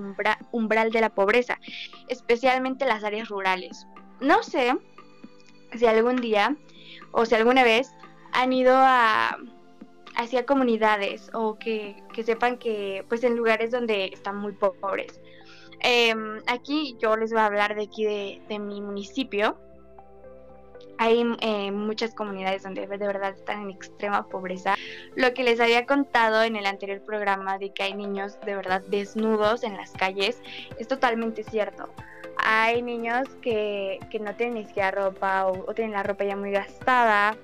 umbral 0.51 0.91
de 0.91 1.01
la 1.01 1.09
pobreza, 1.09 1.59
especialmente 2.07 2.85
las 2.85 3.03
áreas 3.03 3.29
rurales. 3.29 3.87
No 4.19 4.43
sé 4.43 4.75
si 5.75 5.87
algún 5.87 6.17
día 6.17 6.55
o 7.11 7.25
si 7.25 7.33
alguna 7.33 7.63
vez 7.63 7.89
han 8.31 8.53
ido 8.53 8.75
a 8.75 9.37
hacia 10.15 10.45
comunidades 10.45 11.29
o 11.33 11.57
que, 11.57 11.95
sepan 12.23 12.57
que 12.57 13.05
pues 13.09 13.23
en 13.23 13.35
lugares 13.35 13.71
donde 13.71 14.05
están 14.05 14.37
muy 14.37 14.53
pobres. 14.53 15.19
Em, 15.79 16.39
aquí 16.47 16.95
yo 16.99 17.17
les 17.17 17.31
voy 17.31 17.41
a 17.41 17.45
hablar 17.45 17.75
de 17.75 17.83
aquí 17.83 18.05
de 18.05 18.59
mi 18.59 18.81
municipio, 18.81 19.57
hay 21.01 21.25
eh, 21.41 21.71
muchas 21.71 22.13
comunidades 22.13 22.61
donde 22.61 22.85
de 22.85 23.07
verdad 23.07 23.31
están 23.31 23.63
en 23.63 23.71
extrema 23.71 24.27
pobreza. 24.27 24.75
Lo 25.15 25.33
que 25.33 25.43
les 25.43 25.59
había 25.59 25.87
contado 25.87 26.43
en 26.43 26.55
el 26.55 26.67
anterior 26.67 27.01
programa 27.01 27.57
de 27.57 27.73
que 27.73 27.81
hay 27.81 27.95
niños 27.95 28.39
de 28.45 28.55
verdad 28.55 28.83
desnudos 28.87 29.63
en 29.63 29.75
las 29.77 29.93
calles 29.93 30.39
es 30.77 30.87
totalmente 30.87 31.43
cierto. 31.43 31.89
Hay 32.37 32.83
niños 32.83 33.27
que, 33.41 33.99
no 34.21 34.35
tienen 34.35 34.53
ni 34.53 34.65
siquiera 34.65 34.91
ropa 34.91 35.47
o, 35.47 35.73
tienen 35.73 35.93
la 35.93 36.03
ropa 36.03 36.23
ya 36.23 36.35
muy 36.35 36.51
gastada 36.51 37.35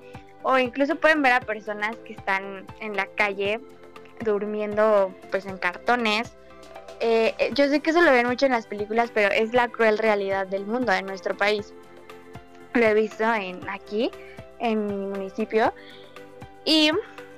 o 0.48 0.58
incluso 0.58 0.96
pueden 0.96 1.20
ver 1.20 1.32
a 1.34 1.40
personas 1.40 1.94
que 2.06 2.14
están 2.14 2.66
en 2.80 2.96
la 2.96 3.04
calle 3.04 3.60
durmiendo 4.24 5.14
pues 5.30 5.44
en 5.44 5.58
cartones. 5.58 6.32
Eh, 7.00 7.34
eh, 7.38 7.50
yo 7.52 7.68
sé 7.68 7.80
que 7.80 7.90
eso 7.90 8.00
lo 8.00 8.10
ven 8.10 8.26
mucho 8.26 8.46
en 8.46 8.52
las 8.52 8.66
películas, 8.66 9.10
pero 9.12 9.28
es 9.30 9.52
la 9.52 9.68
cruel 9.68 9.98
realidad 9.98 10.46
del 10.46 10.64
mundo, 10.64 10.90
de 10.90 11.02
nuestro 11.02 11.36
país 11.36 11.74
lo 12.72 12.86
he 12.86 12.94
visto 12.94 13.24
en 13.34 13.68
aquí, 13.68 14.10
en 14.58 14.86
mi 14.86 15.06
municipio. 15.18 15.74
Y 16.64 16.92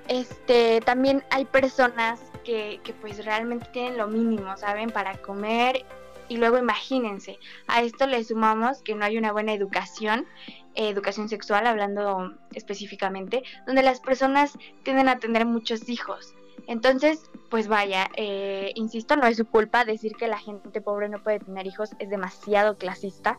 este 0.06 0.80
también 0.80 1.24
hay 1.30 1.46
personas 1.46 2.20
que, 2.44 2.78
que 2.84 2.92
pues 2.92 3.24
realmente 3.24 3.66
tienen 3.72 3.98
lo 3.98 4.06
mínimo, 4.06 4.56
¿saben? 4.56 4.90
Para 4.90 5.16
comer. 5.18 5.84
Y 6.28 6.36
luego 6.36 6.58
imagínense, 6.58 7.40
a 7.66 7.82
esto 7.82 8.06
le 8.06 8.22
sumamos 8.22 8.82
que 8.82 8.94
no 8.94 9.04
hay 9.04 9.18
una 9.18 9.32
buena 9.32 9.52
educación, 9.52 10.26
educación 10.74 11.28
sexual 11.28 11.66
hablando 11.66 12.34
específicamente, 12.54 13.42
donde 13.66 13.82
las 13.82 14.00
personas 14.00 14.58
tienden 14.82 15.08
a 15.08 15.18
tener 15.18 15.46
muchos 15.46 15.88
hijos. 15.88 16.34
Entonces, 16.66 17.30
pues 17.48 17.68
vaya, 17.68 18.08
eh, 18.16 18.72
insisto, 18.74 19.16
no 19.16 19.26
es 19.26 19.36
su 19.36 19.46
culpa 19.46 19.84
decir 19.84 20.12
que 20.16 20.28
la 20.28 20.38
gente 20.38 20.80
pobre 20.80 21.08
no 21.08 21.22
puede 21.22 21.40
tener 21.40 21.66
hijos, 21.66 21.90
es 21.98 22.10
demasiado 22.10 22.76
clasista. 22.76 23.38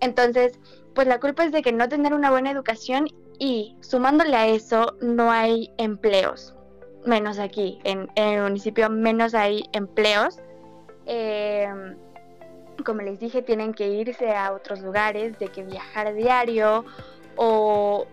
Entonces, 0.00 0.58
pues 0.94 1.06
la 1.06 1.20
culpa 1.20 1.44
es 1.44 1.52
de 1.52 1.62
que 1.62 1.72
no 1.72 1.88
tener 1.88 2.14
una 2.14 2.30
buena 2.30 2.50
educación 2.50 3.08
y 3.38 3.76
sumándole 3.80 4.36
a 4.36 4.46
eso 4.46 4.96
no 5.00 5.30
hay 5.30 5.70
empleos, 5.78 6.54
menos 7.06 7.38
aquí, 7.38 7.78
en, 7.84 8.08
el 8.14 8.42
municipio 8.42 8.90
menos 8.90 9.34
hay 9.34 9.64
empleos. 9.72 10.38
Em, 11.06 11.96
como 12.82 13.02
les 13.02 13.20
dije, 13.20 13.42
tienen 13.42 13.72
que 13.74 13.88
irse 13.88 14.34
a 14.34 14.52
otros 14.52 14.80
lugares, 14.80 15.38
de 15.38 15.48
que 15.48 15.62
viajar 15.62 16.14
diario 16.14 16.84
o 17.36 18.06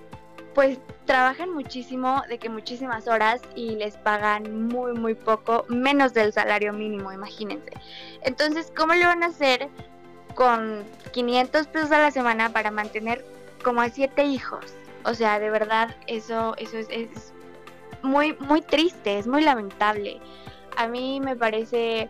pues 0.54 0.80
trabajan 1.06 1.54
muchísimo, 1.54 2.24
de 2.30 2.40
que 2.40 2.50
muchísimas 2.50 3.08
horas 3.08 3.42
y 3.56 3.76
les 3.76 3.96
pagan 3.98 4.68
muy, 4.68 4.94
muy 4.94 5.14
poco, 5.14 5.66
menos 5.70 6.14
del 6.14 6.34
salario 6.34 6.74
mínimo, 6.74 7.14
imagínense. 7.14 7.72
Entonces, 8.24 8.74
¿cómo 8.76 8.96
lo 8.96 9.06
van 9.06 9.22
a 9.22 9.28
hacer 9.28 9.70
con 10.38 10.84
500 11.14 11.66
pesos 11.68 11.92
a 11.92 11.98
la 11.98 12.12
semana 12.12 12.54
para 12.54 12.70
mantener 12.70 13.26
como 13.64 13.82
a 13.82 13.90
siete 13.90 14.24
hijos. 14.24 14.66
O 15.04 15.16
sea, 15.16 15.40
de 15.40 15.50
verdad, 15.50 15.96
eso, 16.06 16.56
eso 16.58 16.78
es, 16.78 17.34
muy, 18.04 18.34
muy 18.40 18.62
triste, 18.62 19.18
es 19.18 19.26
muy 19.26 19.44
lamentable. 19.44 20.20
A 20.78 20.88
mí 20.88 21.20
me 21.20 21.36
parece 21.36 22.10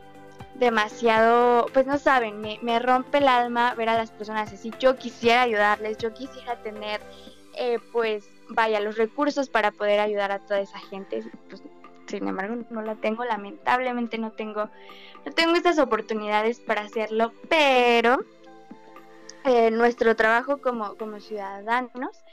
demasiado, 0.59 1.67
pues 1.73 1.85
no 1.85 1.97
saben, 1.97 2.41
me, 2.41 2.59
me, 2.61 2.79
rompe 2.79 3.19
el 3.19 3.27
alma 3.27 3.73
ver 3.75 3.89
a 3.89 3.97
las 3.97 4.11
personas 4.11 4.51
así. 4.51 4.71
Yo 4.79 4.95
quisiera 4.95 5.43
ayudarles, 5.43 5.97
yo 5.97 6.13
quisiera 6.13 6.55
tener, 6.61 7.01
eh, 7.55 7.79
pues, 7.91 8.29
vaya, 8.49 8.79
los 8.79 8.97
recursos 8.97 9.49
para 9.49 9.71
poder 9.71 9.99
ayudar 9.99 10.31
a 10.31 10.39
toda 10.39 10.59
esa 10.59 10.79
gente. 10.79 11.23
Pues, 11.49 11.61
sin 12.07 12.27
embargo, 12.27 12.63
no 12.69 12.81
la 12.81 12.95
tengo, 12.95 13.25
lamentablemente 13.25 14.17
no 14.17 14.31
tengo 14.31 14.69
no 15.27 15.33
tengo 15.33 15.55
estas 15.55 15.77
oportunidades 15.77 16.61
para 16.61 16.83
hacerlo, 16.83 17.33
pero 17.49 18.19
eh, 19.43 19.71
nuestro 19.71 20.15
trabajo 20.15 20.61
como, 20.61 20.95
como 20.95 21.19
ciudadanos 21.19 22.23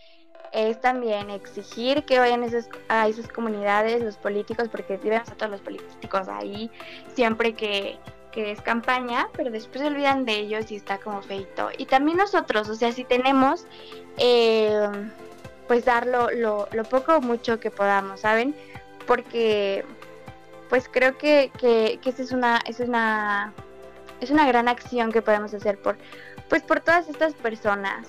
es 0.55 0.81
también 0.81 1.31
exigir 1.31 2.05
que 2.05 2.21
vayan 2.21 2.45
a 2.89 3.09
esas 3.09 3.29
comunidades, 3.29 4.03
los 4.03 4.17
políticos, 4.17 4.69
porque 4.71 4.97
vemos 4.99 5.29
a 5.29 5.35
todos 5.35 5.51
los 5.51 5.61
políticos 5.61 6.29
ahí 6.29 6.71
siempre 7.13 7.55
que, 7.55 7.99
es 8.37 8.61
campaña, 8.63 9.29
pero 9.37 9.51
después 9.53 9.81
se 9.81 9.87
olvidan 9.87 10.25
de 10.25 10.33
ellos 10.33 10.71
y 10.73 10.77
está 10.77 10.99
como 10.99 11.23
feito. 11.23 11.71
Y 11.79 11.87
también 11.87 12.17
nosotros, 12.17 12.69
o 12.69 12.75
sea, 12.75 12.91
si 12.91 13.05
tenemos, 13.05 13.65
eh, 14.17 14.89
pues 15.69 15.85
dar 15.85 16.07
lo, 16.07 16.29
lo, 16.31 16.85
poco 16.91 17.17
o 17.17 17.21
mucho 17.21 17.61
que 17.61 17.71
podamos, 17.71 18.21
¿saben? 18.21 18.53
Porque 19.07 19.85
pues 20.69 20.89
creo 20.89 21.17
que, 21.17 21.53
que, 21.59 22.01
esa 22.05 22.23
es 22.23 22.33
una, 22.33 22.61
es 22.67 22.81
una, 22.81 23.53
es 24.21 24.31
una 24.31 24.49
gran 24.49 24.67
acción 24.67 25.13
que 25.13 25.23
podemos 25.23 25.55
hacer 25.55 25.79
por, 25.79 25.97
pues 26.49 26.63
por 26.63 26.81
todas 26.81 27.09
estas 27.09 27.35
personas. 27.35 28.09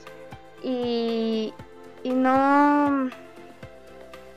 Y, 0.63 1.53
y 2.05 2.11
no, 2.11 3.09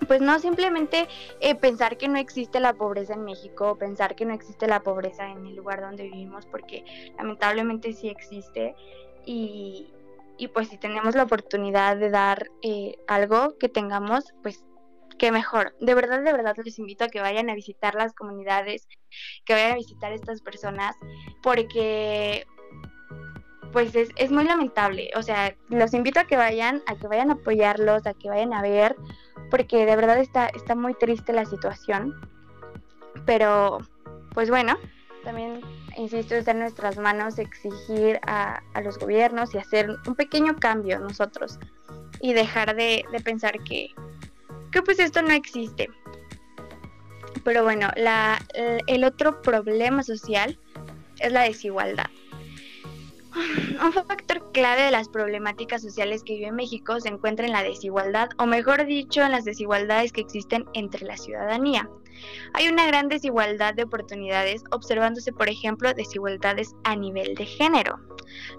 pues 0.06 0.22
no 0.22 0.38
simplemente 0.38 1.06
eh, 1.40 1.54
pensar 1.54 1.98
que 1.98 2.08
no 2.08 2.16
existe 2.16 2.60
la 2.60 2.72
pobreza 2.72 3.12
en 3.12 3.24
México, 3.24 3.76
pensar 3.76 4.16
que 4.16 4.24
no 4.24 4.32
existe 4.32 4.66
la 4.66 4.80
pobreza 4.80 5.28
en 5.28 5.44
el 5.46 5.54
lugar 5.54 5.82
donde 5.82 6.04
vivimos, 6.04 6.46
porque 6.46 6.82
lamentablemente 7.18 7.92
sí 7.92 8.08
existe. 8.08 8.74
Y, 9.26 9.92
y 10.38 10.48
pues 10.48 10.68
si 10.68 10.78
tenemos 10.78 11.14
la 11.14 11.24
oportunidad 11.24 11.98
de 11.98 12.08
dar 12.08 12.46
eh, 12.62 12.96
algo 13.06 13.58
que 13.58 13.68
tengamos, 13.68 14.32
pues 14.42 14.64
que 15.18 15.30
mejor. 15.30 15.76
De 15.78 15.92
verdad, 15.94 16.22
de 16.22 16.32
verdad 16.32 16.56
les 16.64 16.78
invito 16.78 17.04
a 17.04 17.08
que 17.08 17.20
vayan 17.20 17.50
a 17.50 17.54
visitar 17.54 17.94
las 17.96 18.14
comunidades, 18.14 18.88
que 19.44 19.52
vayan 19.52 19.72
a 19.72 19.76
visitar 19.76 20.12
estas 20.12 20.40
personas, 20.40 20.96
porque 21.42 22.46
pues 23.72 23.94
es, 23.94 24.10
es 24.16 24.30
muy 24.30 24.44
lamentable. 24.44 25.10
O 25.16 25.22
sea, 25.22 25.54
los 25.68 25.94
invito 25.94 26.20
a 26.20 26.24
que 26.24 26.36
vayan, 26.36 26.82
a 26.86 26.96
que 26.96 27.06
vayan 27.06 27.30
a 27.30 27.34
apoyarlos, 27.34 28.06
a 28.06 28.14
que 28.14 28.28
vayan 28.28 28.52
a 28.52 28.62
ver, 28.62 28.96
porque 29.50 29.86
de 29.86 29.96
verdad 29.96 30.18
está, 30.18 30.46
está 30.48 30.74
muy 30.74 30.94
triste 30.94 31.32
la 31.32 31.44
situación. 31.44 32.14
Pero, 33.26 33.78
pues 34.32 34.48
bueno, 34.50 34.78
también, 35.24 35.60
insisto, 35.96 36.34
está 36.34 36.52
en 36.52 36.60
nuestras 36.60 36.98
manos 36.98 37.38
exigir 37.38 38.20
a, 38.26 38.62
a, 38.74 38.80
los 38.80 38.98
gobiernos 38.98 39.54
y 39.54 39.58
hacer 39.58 39.90
un 40.06 40.14
pequeño 40.14 40.56
cambio 40.56 40.98
nosotros 40.98 41.58
y 42.20 42.32
dejar 42.32 42.74
de, 42.74 43.04
de 43.12 43.20
pensar 43.20 43.58
que, 43.64 43.90
que 44.70 44.82
pues 44.82 44.98
esto 44.98 45.22
no 45.22 45.32
existe. 45.32 45.90
Pero 47.44 47.62
bueno, 47.62 47.88
la, 47.96 48.38
el 48.86 49.04
otro 49.04 49.40
problema 49.42 50.02
social 50.02 50.58
es 51.18 51.32
la 51.32 51.42
desigualdad. 51.42 52.06
Un 53.84 53.92
factor 53.92 54.50
clave 54.52 54.82
de 54.82 54.90
las 54.90 55.08
problemáticas 55.08 55.82
sociales 55.82 56.22
que 56.24 56.34
vive 56.34 56.52
México 56.52 57.00
se 57.00 57.08
encuentra 57.08 57.46
en 57.46 57.52
la 57.52 57.62
desigualdad, 57.62 58.30
o 58.38 58.46
mejor 58.46 58.84
dicho, 58.86 59.22
en 59.22 59.32
las 59.32 59.44
desigualdades 59.44 60.12
que 60.12 60.20
existen 60.20 60.64
entre 60.74 61.06
la 61.06 61.16
ciudadanía. 61.16 61.88
Hay 62.54 62.68
una 62.68 62.86
gran 62.86 63.08
desigualdad 63.08 63.74
de 63.74 63.84
oportunidades, 63.84 64.64
observándose, 64.72 65.32
por 65.32 65.48
ejemplo, 65.48 65.94
desigualdades 65.94 66.74
a 66.84 66.96
nivel 66.96 67.34
de 67.34 67.46
género. 67.46 68.00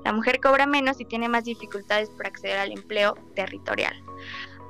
La 0.05 0.13
mujer 0.13 0.39
cobra 0.39 0.65
menos 0.65 0.99
y 0.99 1.05
tiene 1.05 1.27
más 1.27 1.43
dificultades 1.43 2.09
para 2.11 2.29
acceder 2.29 2.57
al 2.57 2.71
empleo 2.71 3.15
territorial. 3.35 3.93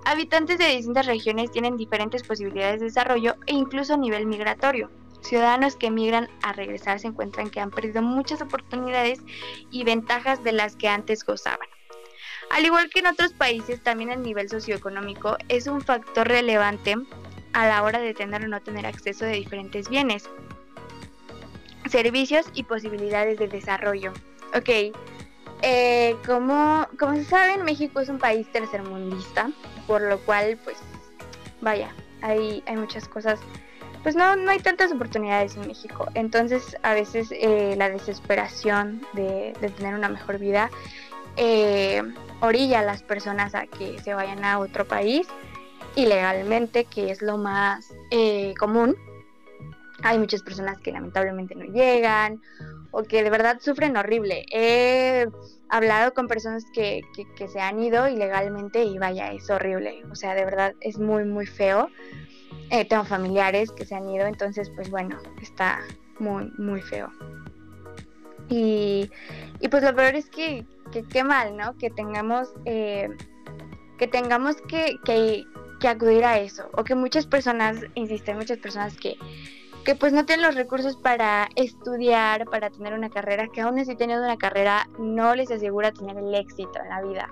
Habitantes 0.06 0.58
de 0.58 0.75
distintas 0.75 1.06
regiones 1.06 1.51
tienen 1.51 1.78
diferentes 1.78 2.24
posibilidades 2.24 2.80
de 2.80 2.88
desarrollo 2.88 3.36
e 3.46 3.54
incluso 3.54 3.94
a 3.94 3.98
nivel 3.98 4.25
migratorio. 4.25 4.89
Ciudadanos 5.22 5.76
que 5.76 5.88
emigran 5.88 6.30
a 6.44 6.54
regresar 6.54 7.00
se 7.00 7.08
encuentran 7.08 7.50
que 7.50 7.60
han 7.60 7.72
perdido 7.72 8.02
muchas 8.02 8.42
oportunidades 8.42 9.20
y 9.70 9.84
ventajas 9.84 10.44
de 10.44 10.54
las 10.54 10.76
que 10.76 10.88
antes 10.88 11.24
gozaban. 11.24 11.68
Al 12.50 12.66
igual 12.66 12.90
que 12.90 13.00
en 13.00 13.08
otros 13.08 13.34
países, 13.34 13.84
también 13.84 14.12
el 14.12 14.22
nivel 14.22 14.50
socioeconómico 14.50 15.38
es 15.50 15.68
un 15.68 15.82
factor 15.82 16.28
relevante 16.28 16.96
a 17.54 17.68
la 17.68 17.84
hora 17.84 18.00
de 18.00 18.14
tener 18.14 18.44
o 18.44 18.48
no 18.48 18.62
tener 18.62 18.86
acceso 18.86 19.26
de 19.26 19.34
diferentes 19.34 19.90
bienes, 19.90 20.30
servicios 21.90 22.48
y 22.54 22.64
posibilidades 22.64 23.38
de 23.38 23.48
desarrollo. 23.48 24.14
Ok, 24.56 24.96
eh, 25.62 26.16
como, 26.26 26.88
como 26.98 27.16
se 27.16 27.26
saben, 27.26 27.64
México 27.64 28.00
es 28.00 28.10
un 28.10 28.18
país 28.18 28.52
tercermundista, 28.52 29.52
por 29.86 30.02
lo 30.02 30.20
cual, 30.20 30.58
pues, 30.64 30.78
vaya, 31.62 31.94
hay, 32.22 32.64
hay 32.66 32.78
muchas 32.78 33.08
cosas 33.08 33.40
pues 34.10 34.18
no, 34.18 34.36
no 34.36 34.50
hay 34.50 34.58
tantas 34.58 34.92
oportunidades 34.92 35.56
en 35.56 35.68
México. 35.68 36.08
Entonces 36.16 36.75
a 36.82 36.96
veces 36.96 37.28
eh, 37.32 37.75
la 37.78 37.92
desesperación 37.92 39.04
de, 39.13 39.54
tener 39.78 39.94
una 39.94 40.10
mejor 40.10 40.39
vida 40.39 40.72
eh, 41.38 42.01
orilla 42.39 42.80
a 42.80 42.82
las 42.82 43.04
personas 43.04 43.54
a 43.54 43.68
que 43.68 44.00
se 44.00 44.16
vayan 44.16 44.44
a 44.44 44.58
otro 44.58 44.88
país 44.88 45.28
ilegalmente, 45.96 46.86
que 46.86 47.12
es 47.12 47.22
lo 47.22 47.38
más 47.38 47.94
eh, 48.10 48.56
común. 48.58 48.98
Hay 50.01 50.18
muchas 50.18 50.42
personas 50.42 50.80
que 50.80 50.92
lamentablemente 50.92 51.54
no 51.54 51.66
llegan 51.66 52.42
o 52.89 53.04
que 53.04 53.22
de 53.22 53.30
verdad 53.30 53.60
sufren 53.62 53.96
horrible. 53.96 54.48
He 54.51 55.28
hablado 55.70 56.16
con 56.16 56.28
personas 56.28 56.66
que, 56.74 57.01
que 57.36 57.48
se 57.48 57.62
han 57.62 57.80
ido 57.80 58.08
ilegalmente 58.08 58.84
y 58.86 58.98
vaya, 58.98 59.32
es 59.34 59.48
horrible. 59.51 60.01
O 60.10 60.16
sea, 60.16 60.34
de 60.34 60.46
verdad 60.46 60.74
es 60.82 60.98
muy, 60.98 61.25
muy 61.25 61.46
feo. 61.46 61.92
Eh, 62.72 62.86
tengo 62.86 63.04
familiares 63.04 63.72
que 63.72 63.86
se 63.86 63.96
han 63.96 64.08
ido, 64.10 64.28
entonces 64.28 64.70
pues 64.76 64.90
bueno, 64.90 65.18
está 65.42 65.80
muy, 66.20 66.52
muy 66.58 66.82
feo. 66.82 67.10
Y, 68.50 69.10
y 69.60 69.68
pues 69.70 69.84
lo 69.84 69.96
peor 69.96 70.16
es 70.16 70.30
que, 70.30 70.66
qué 71.12 71.24
mal, 71.24 71.56
¿no? 71.56 71.78
Que 71.78 71.90
tengamos, 71.90 72.54
eh, 72.66 73.10
que, 73.98 74.08
tengamos 74.08 74.58
que, 74.64 74.98
que, 75.06 75.46
acudir 75.88 76.26
a 76.26 76.40
eso. 76.40 76.70
O 76.74 76.84
que 76.84 76.96
muchas 76.96 77.26
personas, 77.26 77.78
insisto, 77.96 78.34
muchas 78.34 78.58
personas 78.58 78.98
que, 78.98 79.18
que 79.86 79.96
pues 79.96 80.14
no 80.14 80.26
tienen 80.26 80.46
los 80.46 80.56
recursos 80.56 80.96
para 80.96 81.48
estudiar, 81.56 82.46
para 82.46 82.70
tener 82.70 82.94
una 82.94 83.10
carrera, 83.10 83.48
que 83.48 83.62
aún 83.62 83.80
así 83.80 83.96
teniendo 83.96 84.26
una 84.26 84.38
carrera 84.38 84.90
no 84.98 85.36
les 85.36 85.52
asegura 85.52 85.92
tener 85.92 86.18
el 86.18 86.34
éxito 86.36 86.80
en 86.84 86.90
la 86.90 87.02
vida. 87.02 87.30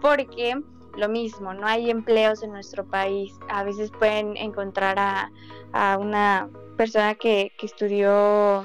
Porque 0.00 0.60
lo 0.96 1.08
mismo, 1.08 1.54
no 1.54 1.66
hay 1.66 1.90
empleos 1.90 2.42
en 2.42 2.52
nuestro 2.52 2.84
país. 2.84 3.34
A 3.48 3.64
veces 3.64 3.90
pueden 3.90 4.36
encontrar 4.36 4.98
a, 4.98 5.96
una 5.98 6.48
persona 6.76 7.14
que, 7.14 7.52
estudió, 7.62 8.64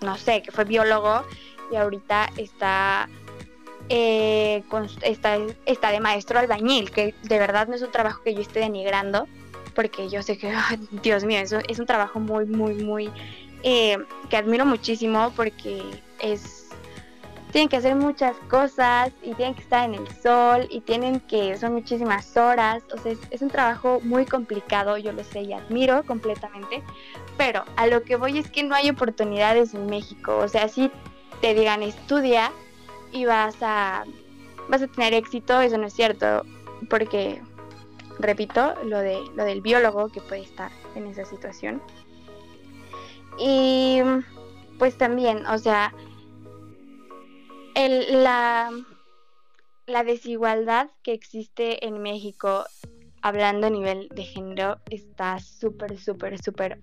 no 0.00 0.16
sé, 0.16 0.42
que 0.42 0.50
fue 0.50 0.64
biólogo 0.64 1.24
y 1.70 1.76
ahorita 1.76 2.30
está, 2.36 3.08
eh, 3.88 4.62
está, 5.02 5.38
está 5.66 5.90
de 5.90 6.00
maestro 6.00 6.38
albañil, 6.38 6.90
que 6.90 7.14
de 7.22 7.38
verdad 7.38 7.68
no 7.68 7.74
es 7.74 7.82
un 7.82 7.90
trabajo 7.90 8.22
que 8.22 8.34
yo 8.34 8.40
esté 8.40 8.60
denigrando, 8.60 9.28
porque 9.74 10.08
yo 10.08 10.22
sé 10.22 10.38
que, 10.38 10.54
Dios 11.02 11.24
mío, 11.24 11.40
eso 11.40 11.58
es 11.68 11.78
un 11.78 11.86
trabajo 11.86 12.18
muy, 12.18 12.46
muy, 12.46 12.74
muy, 12.74 13.10
eh, 13.62 13.98
que 14.30 14.36
admiro 14.36 14.64
muchísimo 14.64 15.32
porque 15.36 15.82
es 16.20 16.61
tienen 17.52 17.68
que 17.68 17.76
hacer 17.76 17.94
muchas 17.94 18.34
cosas 18.48 19.12
y 19.22 19.34
tienen 19.34 19.54
que 19.54 19.60
estar 19.60 19.84
en 19.84 19.94
el 19.94 20.08
sol 20.22 20.66
y 20.70 20.80
tienen 20.80 21.20
que, 21.20 21.56
son 21.58 21.74
muchísimas 21.74 22.34
horas, 22.36 22.82
o 22.94 22.98
sea, 22.98 23.12
es, 23.30 23.42
un 23.42 23.50
trabajo 23.50 24.00
muy 24.02 24.24
complicado, 24.24 24.96
yo 24.96 25.12
lo 25.12 25.22
sé 25.22 25.42
y 25.42 25.52
admiro 25.52 26.02
completamente, 26.04 26.82
pero 27.36 27.64
a 27.76 27.86
lo 27.86 28.02
que 28.04 28.16
voy 28.16 28.38
es 28.38 28.50
que 28.50 28.62
no 28.62 28.74
hay 28.74 28.88
oportunidades 28.88 29.74
en 29.74 29.84
México, 29.84 30.38
o 30.38 30.48
sea, 30.48 30.66
si 30.68 30.90
te 31.42 31.52
digan 31.52 31.82
estudia 31.82 32.50
y 33.12 33.26
vas 33.26 33.56
a, 33.60 34.04
vas 34.70 34.80
a 34.80 34.86
tener 34.86 35.12
éxito, 35.12 35.60
eso 35.60 35.76
no 35.76 35.88
es 35.88 35.92
cierto, 35.92 36.46
porque, 36.88 37.42
repito, 38.18 38.74
lo, 38.84 38.98
de, 38.98 39.20
lo 39.36 39.44
del 39.44 39.60
biólogo 39.60 40.08
que 40.08 40.22
puede 40.22 40.40
estar 40.40 40.72
en 40.94 41.06
esa 41.06 41.26
situación. 41.26 41.82
Y 43.38 44.00
pues 44.78 44.96
también, 44.98 45.46
o 45.46 45.58
sea, 45.58 45.92
el, 47.74 48.22
la, 48.22 48.70
la 49.86 50.04
desigualdad 50.04 50.90
que 51.02 51.12
existe 51.12 51.86
en 51.86 52.02
México, 52.02 52.64
hablando 53.22 53.66
a 53.66 53.70
nivel 53.70 54.08
de 54.14 54.24
género, 54.24 54.78
está 54.90 55.38
súper, 55.38 55.98
súper, 55.98 56.42
súper 56.42 56.80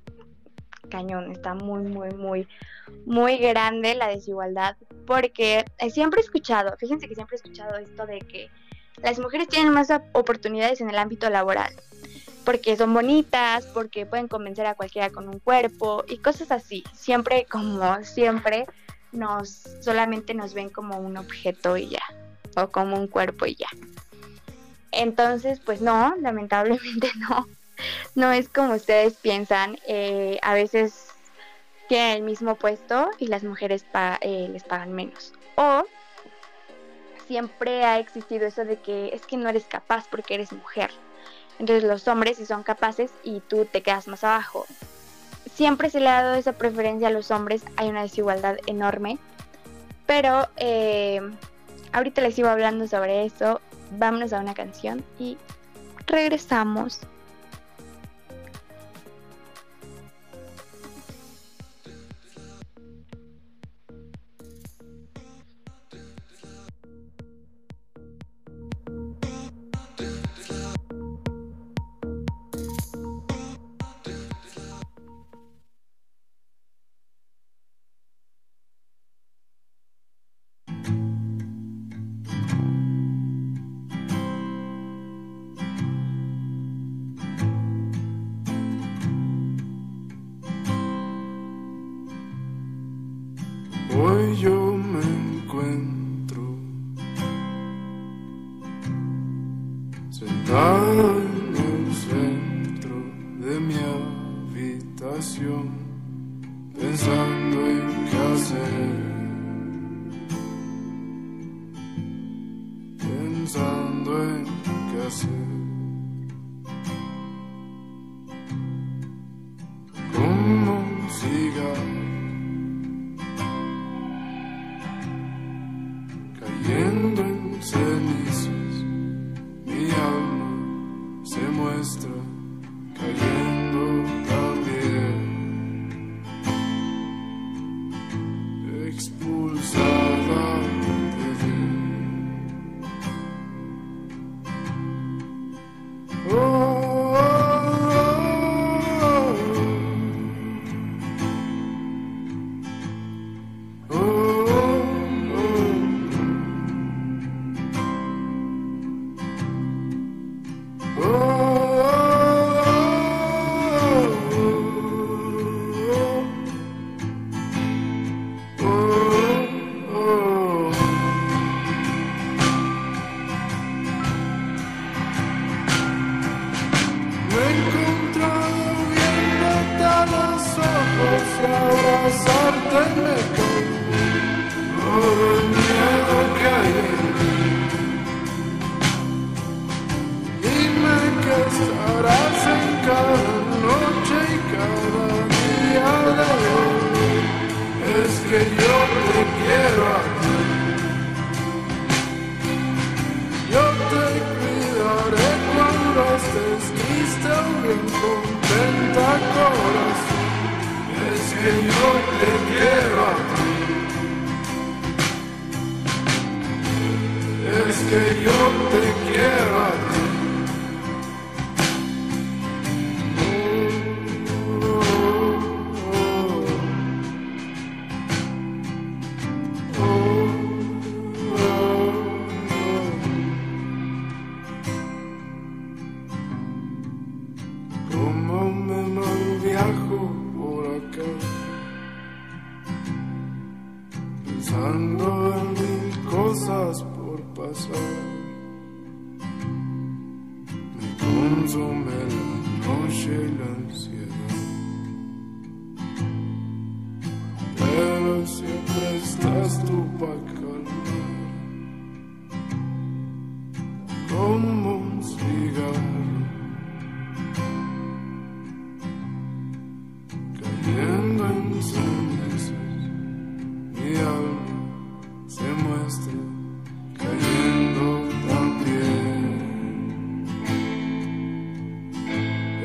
cañón. 0.89 1.31
Está 1.31 1.53
muy, 1.53 1.83
muy, 1.83 2.11
muy, 2.13 2.47
muy 3.05 3.37
grande 3.37 3.95
la 3.95 4.07
desigualdad. 4.07 4.75
Porque 5.05 5.65
siempre 5.91 6.21
he 6.21 6.23
escuchado, 6.23 6.75
fíjense 6.77 7.07
que 7.07 7.15
siempre 7.15 7.35
he 7.35 7.41
escuchado 7.41 7.77
esto 7.77 8.05
de 8.05 8.19
que 8.19 8.49
las 9.01 9.19
mujeres 9.19 9.47
tienen 9.47 9.73
más 9.73 9.89
oportunidades 10.13 10.81
en 10.81 10.89
el 10.89 10.97
ámbito 10.97 11.29
laboral. 11.29 11.73
Porque 12.45 12.75
son 12.75 12.93
bonitas, 12.93 13.65
porque 13.67 14.05
pueden 14.05 14.27
convencer 14.27 14.65
a 14.65 14.75
cualquiera 14.75 15.09
con 15.09 15.27
un 15.27 15.39
cuerpo 15.39 16.03
y 16.07 16.17
cosas 16.17 16.51
así. 16.51 16.83
Siempre, 16.93 17.45
como 17.49 18.03
siempre, 18.03 18.65
nos 19.11 19.63
solamente 19.81 20.33
nos 20.33 20.53
ven 20.53 20.69
como 20.69 20.97
un 20.99 21.17
objeto 21.17 21.77
y 21.77 21.89
ya, 21.89 22.03
o 22.55 22.69
como 22.69 22.97
un 22.97 23.07
cuerpo 23.07 23.45
y 23.45 23.55
ya. 23.55 23.69
Entonces, 24.91 25.59
pues 25.59 25.81
no, 25.81 26.15
lamentablemente 26.21 27.11
no, 27.29 27.47
no 28.15 28.31
es 28.31 28.49
como 28.49 28.73
ustedes 28.73 29.15
piensan. 29.15 29.77
Eh, 29.87 30.39
a 30.41 30.53
veces 30.53 31.09
tienen 31.87 32.17
el 32.17 32.23
mismo 32.23 32.55
puesto 32.55 33.09
y 33.17 33.27
las 33.27 33.43
mujeres 33.43 33.85
eh, 34.21 34.47
les 34.51 34.63
pagan 34.63 34.93
menos. 34.93 35.33
O 35.55 35.83
siempre 37.27 37.83
ha 37.83 37.99
existido 37.99 38.47
eso 38.47 38.65
de 38.65 38.79
que 38.79 39.09
es 39.13 39.25
que 39.25 39.37
no 39.37 39.49
eres 39.49 39.65
capaz 39.65 40.07
porque 40.09 40.35
eres 40.35 40.51
mujer. 40.51 40.91
Entonces 41.59 41.83
los 41.83 42.07
hombres 42.07 42.37
sí 42.37 42.45
son 42.45 42.63
capaces 42.63 43.11
y 43.23 43.41
tú 43.41 43.65
te 43.65 43.83
quedas 43.83 44.07
más 44.07 44.23
abajo 44.23 44.65
siempre 45.59 45.89
se 45.89 45.99
le 45.99 46.07
ha 46.07 46.23
dado 46.23 46.35
esa 46.35 46.53
preferencia 46.53 47.09
a 47.09 47.11
los 47.11 47.31
hombres, 47.31 47.65
hay 47.75 47.89
una 47.89 48.03
desigualdad 48.03 48.55
enorme. 48.65 49.17
Pero 50.05 50.47
eh, 50.55 51.19
ahorita 51.91 52.21
les 52.21 52.35
sigo 52.35 52.47
hablando 52.47 52.87
sobre 52.87 53.25
eso. 53.25 53.59
Vámonos 53.91 54.31
a 54.31 54.39
una 54.39 54.53
canción 54.53 55.03
y 55.19 55.37
regresamos. 56.07 57.01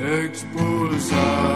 expulsar. 0.05 1.54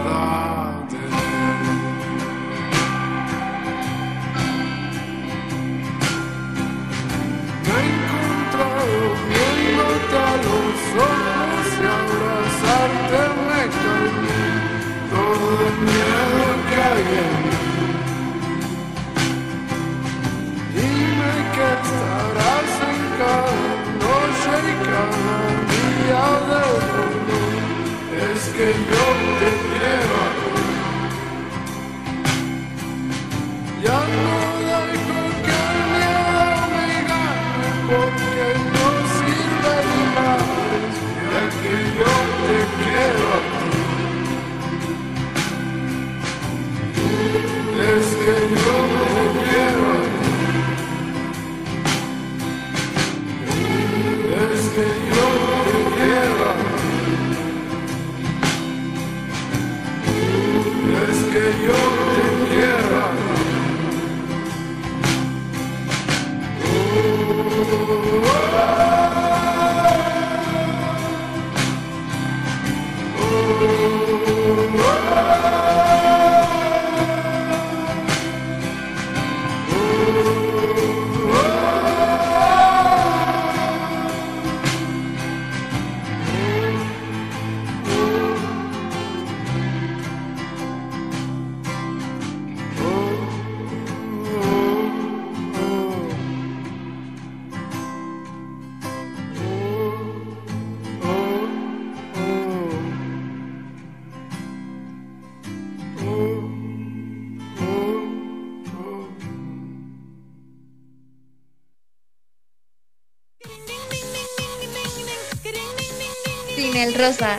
Martín, 116.59 116.77
el 116.77 116.95
rosa. 116.95 117.39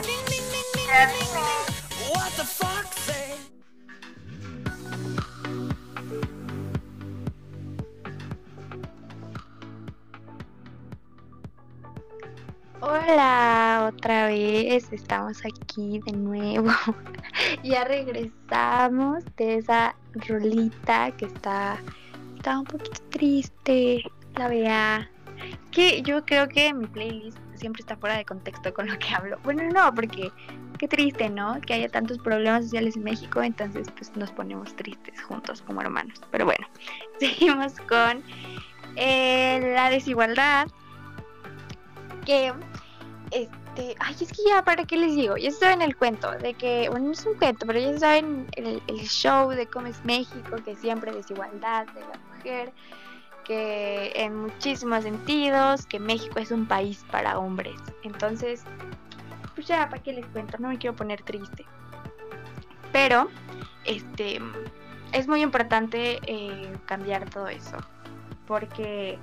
Hola, 12.79 13.91
otra 13.93 14.27
vez 14.27 14.87
estamos 14.93 15.39
aquí 15.45 15.99
de 16.05 16.13
nuevo. 16.13 16.69
ya 17.63 17.83
regresamos 17.83 19.25
de 19.35 19.55
esa 19.55 19.97
rolita 20.13 21.11
que 21.17 21.25
está, 21.25 21.77
está 22.37 22.59
un 22.59 22.65
poquito 22.65 23.01
triste, 23.09 24.01
la 24.37 24.47
vea. 24.47 25.11
Que 25.71 26.01
yo 26.03 26.25
creo 26.25 26.47
que 26.47 26.73
mi 26.73 26.87
playlist 26.87 27.48
siempre 27.59 27.81
está 27.81 27.95
fuera 27.97 28.17
de 28.17 28.25
contexto 28.25 28.73
con 28.73 28.87
lo 28.87 28.97
que 28.97 29.13
hablo. 29.13 29.37
Bueno, 29.43 29.63
no, 29.63 29.93
porque 29.93 30.31
qué 30.77 30.87
triste, 30.87 31.29
¿no? 31.29 31.59
Que 31.61 31.75
haya 31.75 31.89
tantos 31.89 32.17
problemas 32.19 32.63
sociales 32.63 32.95
en 32.95 33.03
México, 33.03 33.41
entonces 33.41 33.87
pues 33.95 34.15
nos 34.15 34.31
ponemos 34.31 34.75
tristes 34.75 35.21
juntos 35.21 35.61
como 35.61 35.81
hermanos. 35.81 36.21
Pero 36.31 36.45
bueno, 36.45 36.67
seguimos 37.19 37.73
con 37.87 38.23
eh, 38.95 39.73
la 39.75 39.89
desigualdad. 39.89 40.67
Que, 42.25 42.53
este, 43.31 43.95
ay, 43.99 44.15
es 44.19 44.29
que 44.29 44.41
ya, 44.47 44.63
¿para 44.63 44.85
qué 44.85 44.97
les 44.97 45.15
digo? 45.15 45.37
Ya 45.37 45.51
saben 45.51 45.81
el 45.81 45.95
cuento 45.95 46.31
de 46.31 46.53
que, 46.53 46.89
bueno, 46.89 47.07
no 47.07 47.11
es 47.11 47.25
un 47.25 47.35
cuento, 47.35 47.65
pero 47.65 47.79
ya 47.79 47.97
saben 47.97 48.47
el, 48.53 48.81
el 48.87 48.99
show 49.07 49.49
de 49.49 49.67
cómo 49.67 49.87
es 49.87 50.03
México, 50.05 50.57
que 50.63 50.75
siempre 50.75 51.11
desigualdad 51.11 51.87
de 51.87 52.01
la 52.01 52.19
mujer 52.35 52.73
que 53.49 54.11
en 54.13 54.35
muchísimos 54.35 55.03
sentidos, 55.03 55.87
que 55.87 55.99
México 55.99 56.37
es 56.37 56.51
un 56.51 56.67
país 56.67 57.03
para 57.11 57.39
hombres. 57.39 57.73
Entonces, 58.03 58.61
pues 59.55 59.65
ya, 59.65 59.89
¿para 59.89 60.03
qué 60.03 60.13
les 60.13 60.25
cuento? 60.27 60.59
No 60.59 60.67
me 60.67 60.77
quiero 60.77 60.95
poner 60.95 61.23
triste. 61.23 61.65
Pero, 62.91 63.27
este, 63.85 64.39
es 65.13 65.27
muy 65.27 65.41
importante 65.41 66.19
eh, 66.27 66.71
cambiar 66.85 67.27
todo 67.31 67.47
eso, 67.47 67.77
porque 68.45 69.17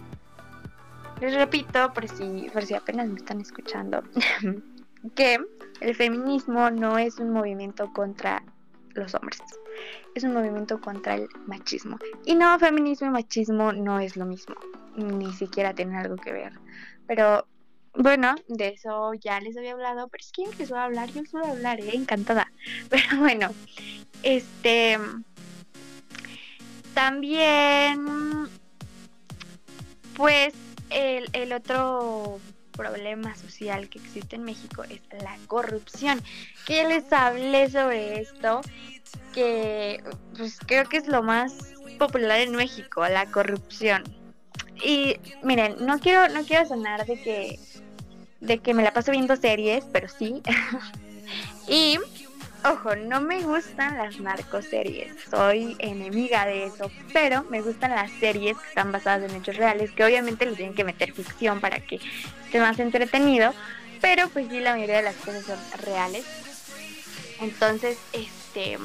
les 1.21 1.33
repito, 1.33 1.93
por 1.93 2.09
si, 2.09 2.51
por 2.53 2.65
si 2.65 2.75
apenas 2.75 3.09
me 3.09 3.21
están 3.21 3.41
escuchando, 3.41 4.03
que 5.15 5.39
el 5.81 5.95
feminismo 5.95 6.69
no 6.73 6.99
es 6.99 7.21
un 7.21 7.31
movimiento 7.31 7.93
contra 7.93 8.43
los 8.97 9.15
hombres, 9.15 9.41
es 10.15 10.25
un 10.25 10.33
movimiento 10.33 10.81
contra 10.81 11.15
el 11.15 11.29
machismo. 11.47 11.99
Y 12.25 12.35
no, 12.35 12.59
feminismo 12.59 13.09
y 13.09 13.11
machismo 13.11 13.73
no 13.73 14.01
es 14.01 14.17
lo 14.17 14.27
mismo, 14.27 14.55
ni 14.97 15.33
siquiera 15.33 15.75
tienen 15.75 15.97
algo 15.97 16.17
que 16.17 16.33
ver. 16.33 16.53
Pero 17.07 17.47
bueno, 17.95 18.35
de 18.49 18.69
eso 18.69 19.15
ya 19.15 19.41
les 19.41 19.57
había 19.57 19.73
hablado, 19.73 20.09
pero 20.09 20.23
es 20.23 20.33
que 20.33 20.43
empezó 20.45 20.77
a 20.77 20.85
hablar, 20.85 21.11
yo 21.11 21.25
suelo 21.25 21.47
hablar, 21.47 21.81
¿eh? 21.81 21.91
encantada. 21.95 22.51
Pero 22.91 23.19
bueno, 23.19 23.51
este... 24.23 24.99
También, 26.93 28.49
pues 30.17 30.55
el, 30.89 31.29
el 31.35 31.53
otro 31.53 32.41
problema 32.77 33.35
social 33.37 33.89
que 33.89 33.99
existe 33.99 34.37
en 34.37 34.45
México 34.45 34.85
es 34.85 35.01
la 35.23 35.37
corrupción. 35.47 36.21
Que 36.67 36.77
ya 36.77 36.89
les 36.89 37.13
hablé 37.13 37.71
sobre 37.71 38.21
esto, 38.21 38.61
que 39.33 40.03
pues 40.37 40.59
creo 40.65 40.85
que 40.89 40.99
es 40.99 41.09
lo 41.09 41.23
más 41.23 41.55
popular 41.99 42.41
en 42.41 42.55
México, 42.55 43.07
la 43.09 43.27
corrupción. 43.27 44.05
Y 44.85 45.17
miren, 45.43 45.77
no 45.81 45.99
quiero, 45.99 46.29
no 46.29 46.45
quiero 46.45 46.67
sonar 46.67 47.07
de 47.07 47.21
que, 47.21 47.59
de 48.41 48.59
que 48.59 48.75
me 48.75 48.83
la 48.83 48.93
paso 48.93 49.11
viendo 49.11 49.37
series, 49.37 49.85
pero 49.93 50.09
sí. 50.09 50.43
y 51.69 51.99
Ojo, 52.65 52.97
no 52.97 53.21
me 53.21 53.43
gustan 53.43 53.97
las 53.97 54.19
narcoseries, 54.19 55.13
soy 55.31 55.77
enemiga 55.79 56.47
de 56.47 56.67
eso, 56.67 56.91
pero 57.13 57.45
me 57.45 57.61
gustan 57.61 57.93
las 57.93 58.11
series 58.19 58.57
que 58.59 58.69
están 58.69 58.91
basadas 58.91 59.31
en 59.31 59.37
hechos 59.37 59.57
reales, 59.57 59.93
que 59.93 60.05
obviamente 60.05 60.47
le 60.47 60.57
tienen 60.57 60.75
que 60.75 60.83
meter 60.83 61.13
ficción 61.13 61.61
para 61.61 61.79
que 61.81 62.01
esté 62.45 62.61
más 62.61 62.79
entretenido, 62.81 63.55
pero 64.01 64.29
pues 64.31 64.49
sí, 64.49 64.59
la 64.59 64.73
mayoría 64.73 64.97
de 64.97 65.03
las 65.03 65.17
cosas 65.17 65.45
son 65.45 65.59
reales. 65.85 66.25
Entonces, 67.41 67.99
este, 68.13 68.79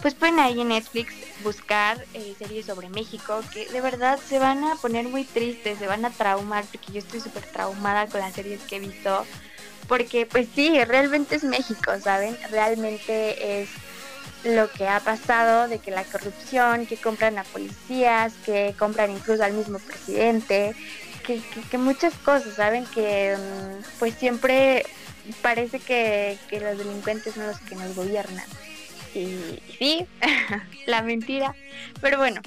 pues 0.00 0.14
pueden 0.14 0.38
ahí 0.38 0.60
en 0.60 0.68
Netflix 0.68 1.14
buscar 1.42 2.04
eh, 2.14 2.34
series 2.38 2.66
sobre 2.66 2.88
México 2.88 3.42
que 3.52 3.68
de 3.68 3.80
verdad 3.80 4.18
se 4.18 4.38
van 4.38 4.62
a 4.64 4.76
poner 4.76 5.08
muy 5.08 5.24
tristes, 5.24 5.78
se 5.78 5.86
van 5.86 6.04
a 6.04 6.10
traumar, 6.10 6.64
porque 6.66 6.92
yo 6.92 6.98
estoy 6.98 7.20
súper 7.20 7.44
traumada 7.44 8.06
con 8.06 8.20
las 8.20 8.34
series 8.34 8.60
que 8.62 8.76
he 8.76 8.80
visto 8.80 9.26
porque 9.92 10.24
pues 10.24 10.48
sí, 10.54 10.82
realmente 10.84 11.36
es 11.36 11.44
México, 11.44 11.92
¿saben? 12.02 12.34
Realmente 12.50 13.60
es 13.60 13.68
lo 14.42 14.70
que 14.70 14.88
ha 14.88 15.00
pasado 15.00 15.68
de 15.68 15.80
que 15.80 15.90
la 15.90 16.02
corrupción, 16.04 16.86
que 16.86 16.96
compran 16.96 17.36
a 17.36 17.44
policías, 17.44 18.32
que 18.46 18.74
compran 18.78 19.10
incluso 19.10 19.44
al 19.44 19.52
mismo 19.52 19.78
presidente, 19.80 20.74
que, 21.26 21.76
muchas 21.76 22.14
cosas, 22.24 22.54
¿saben? 22.54 22.86
Que 22.86 23.36
mm, 23.36 23.98
pues 23.98 24.14
siempre 24.14 24.86
parece 25.42 25.78
que, 25.78 26.38
que 26.48 26.58
los 26.60 26.78
delincuentes 26.78 27.34
son 27.34 27.46
los 27.48 27.58
que 27.58 27.74
nos 27.74 27.94
gobiernan. 27.94 28.46
Y 29.14 29.58
sí, 29.78 30.06
la 30.86 31.02
mentira. 31.02 31.54
Pero 32.00 32.18
bueno, 32.18 32.40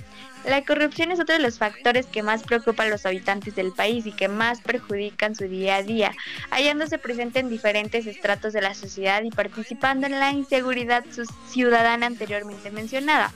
la 0.45 0.63
corrupción 0.63 1.11
es 1.11 1.19
otro 1.19 1.35
de 1.35 1.41
los 1.41 1.57
factores 1.57 2.05
que 2.05 2.21
más 2.21 2.43
preocupan 2.43 2.87
a 2.87 2.89
los 2.91 3.05
habitantes 3.05 3.55
del 3.55 3.71
país 3.71 4.05
y 4.05 4.11
que 4.11 4.27
más 4.27 4.61
perjudican 4.61 5.35
su 5.35 5.45
día 5.45 5.77
a 5.77 5.83
día, 5.83 6.11
hallándose 6.51 6.97
presente 6.97 7.39
en 7.39 7.49
diferentes 7.49 8.05
estratos 8.05 8.53
de 8.53 8.61
la 8.61 8.75
sociedad 8.75 9.23
y 9.23 9.31
participando 9.31 10.05
en 10.05 10.19
la 10.19 10.31
inseguridad 10.31 11.03
ciudadana 11.49 12.05
anteriormente 12.05 12.69
mencionada. 12.69 13.31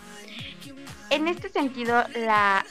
En 1.09 1.27
este 1.27 1.49
sentido, 1.49 2.05
la 2.15 2.63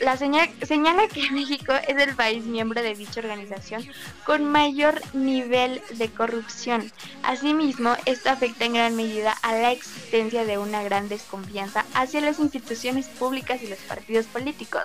la 0.00 0.16
señala 0.16 1.08
que 1.08 1.30
México 1.30 1.72
es 1.86 1.96
el 1.96 2.14
país 2.16 2.44
miembro 2.44 2.82
de 2.82 2.94
dicha 2.94 3.20
organización 3.20 3.86
con 4.24 4.44
mayor 4.44 5.00
nivel 5.14 5.82
de 5.92 6.08
corrupción. 6.08 6.90
Asimismo, 7.22 7.94
esto 8.06 8.30
afecta 8.30 8.64
en 8.64 8.74
gran 8.74 8.96
medida 8.96 9.32
a 9.42 9.52
la 9.52 9.72
existencia 9.72 10.44
de 10.44 10.58
una 10.58 10.82
gran 10.82 11.08
desconfianza 11.08 11.84
hacia 11.94 12.20
las 12.20 12.38
instituciones 12.38 13.06
públicas 13.06 13.62
y 13.62 13.68
los 13.68 13.78
partidos 13.80 14.26
políticos. 14.26 14.84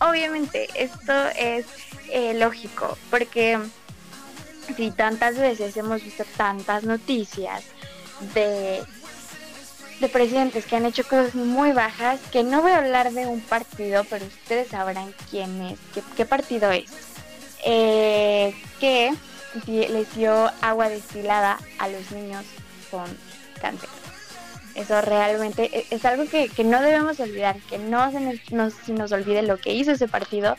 Obviamente, 0.00 0.68
esto 0.74 1.12
es 1.36 1.66
eh, 2.10 2.34
lógico, 2.34 2.98
porque 3.10 3.58
si 4.76 4.90
tantas 4.90 5.38
veces 5.38 5.76
hemos 5.76 6.02
visto 6.02 6.24
tantas 6.36 6.84
noticias 6.84 7.64
de 8.34 8.82
de 10.00 10.08
presidentes 10.08 10.64
que 10.64 10.76
han 10.76 10.86
hecho 10.86 11.04
cosas 11.04 11.34
muy 11.34 11.72
bajas, 11.72 12.20
que 12.30 12.44
no 12.44 12.62
voy 12.62 12.72
a 12.72 12.78
hablar 12.78 13.12
de 13.12 13.26
un 13.26 13.40
partido, 13.40 14.04
pero 14.08 14.24
ustedes 14.26 14.68
sabrán 14.68 15.12
quién 15.30 15.60
es, 15.62 15.78
qué, 16.16 16.24
partido 16.24 16.70
es, 16.70 16.90
eh, 17.64 18.54
que 18.78 19.12
les 19.66 20.14
dio 20.14 20.50
agua 20.60 20.88
destilada 20.88 21.58
a 21.78 21.88
los 21.88 22.10
niños 22.12 22.44
con 22.90 23.06
cáncer. 23.60 23.88
Eso 24.74 25.00
realmente 25.00 25.68
e, 25.72 25.86
es 25.90 26.04
algo 26.04 26.24
que, 26.28 26.50
no 26.64 26.80
debemos 26.80 27.18
olvidar, 27.18 27.56
que 27.68 27.78
no 27.78 28.12
se 28.12 28.20
nos, 28.20 28.88
nos 28.88 29.12
olvide 29.12 29.42
lo 29.42 29.58
que 29.58 29.72
hizo 29.72 29.92
ese 29.92 30.06
partido 30.06 30.56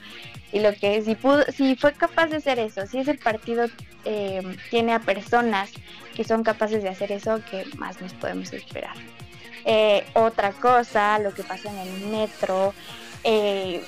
y 0.51 0.59
lo 0.59 0.73
que 0.73 1.01
si 1.03 1.15
pudo, 1.15 1.43
si 1.55 1.75
fue 1.75 1.93
capaz 1.93 2.27
de 2.27 2.37
hacer 2.37 2.59
eso, 2.59 2.85
si 2.87 2.99
ese 2.99 3.13
partido 3.13 3.67
eh, 4.03 4.41
tiene 4.71 4.93
a 4.93 4.99
personas 4.99 5.71
que 6.15 6.23
son 6.25 6.43
capaces 6.43 6.83
de 6.83 6.89
hacer 6.89 7.13
eso, 7.13 7.39
¿qué 7.49 7.65
más 7.77 8.01
nos 8.01 8.13
podemos 8.13 8.51
esperar? 8.51 8.95
Eh, 9.65 10.05
otra 10.13 10.51
cosa, 10.53 11.19
lo 11.19 11.33
que 11.33 11.43
pasa 11.43 11.69
en 11.69 11.77
el 11.79 12.07
metro, 12.07 12.73
eh, 13.23 13.83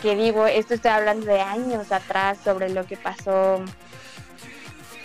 que 0.00 0.16
digo, 0.16 0.46
esto 0.46 0.74
estoy 0.74 0.90
hablando 0.90 1.26
de 1.26 1.40
años 1.40 1.92
atrás 1.92 2.38
sobre 2.42 2.70
lo 2.70 2.86
que 2.86 2.96
pasó 2.96 3.64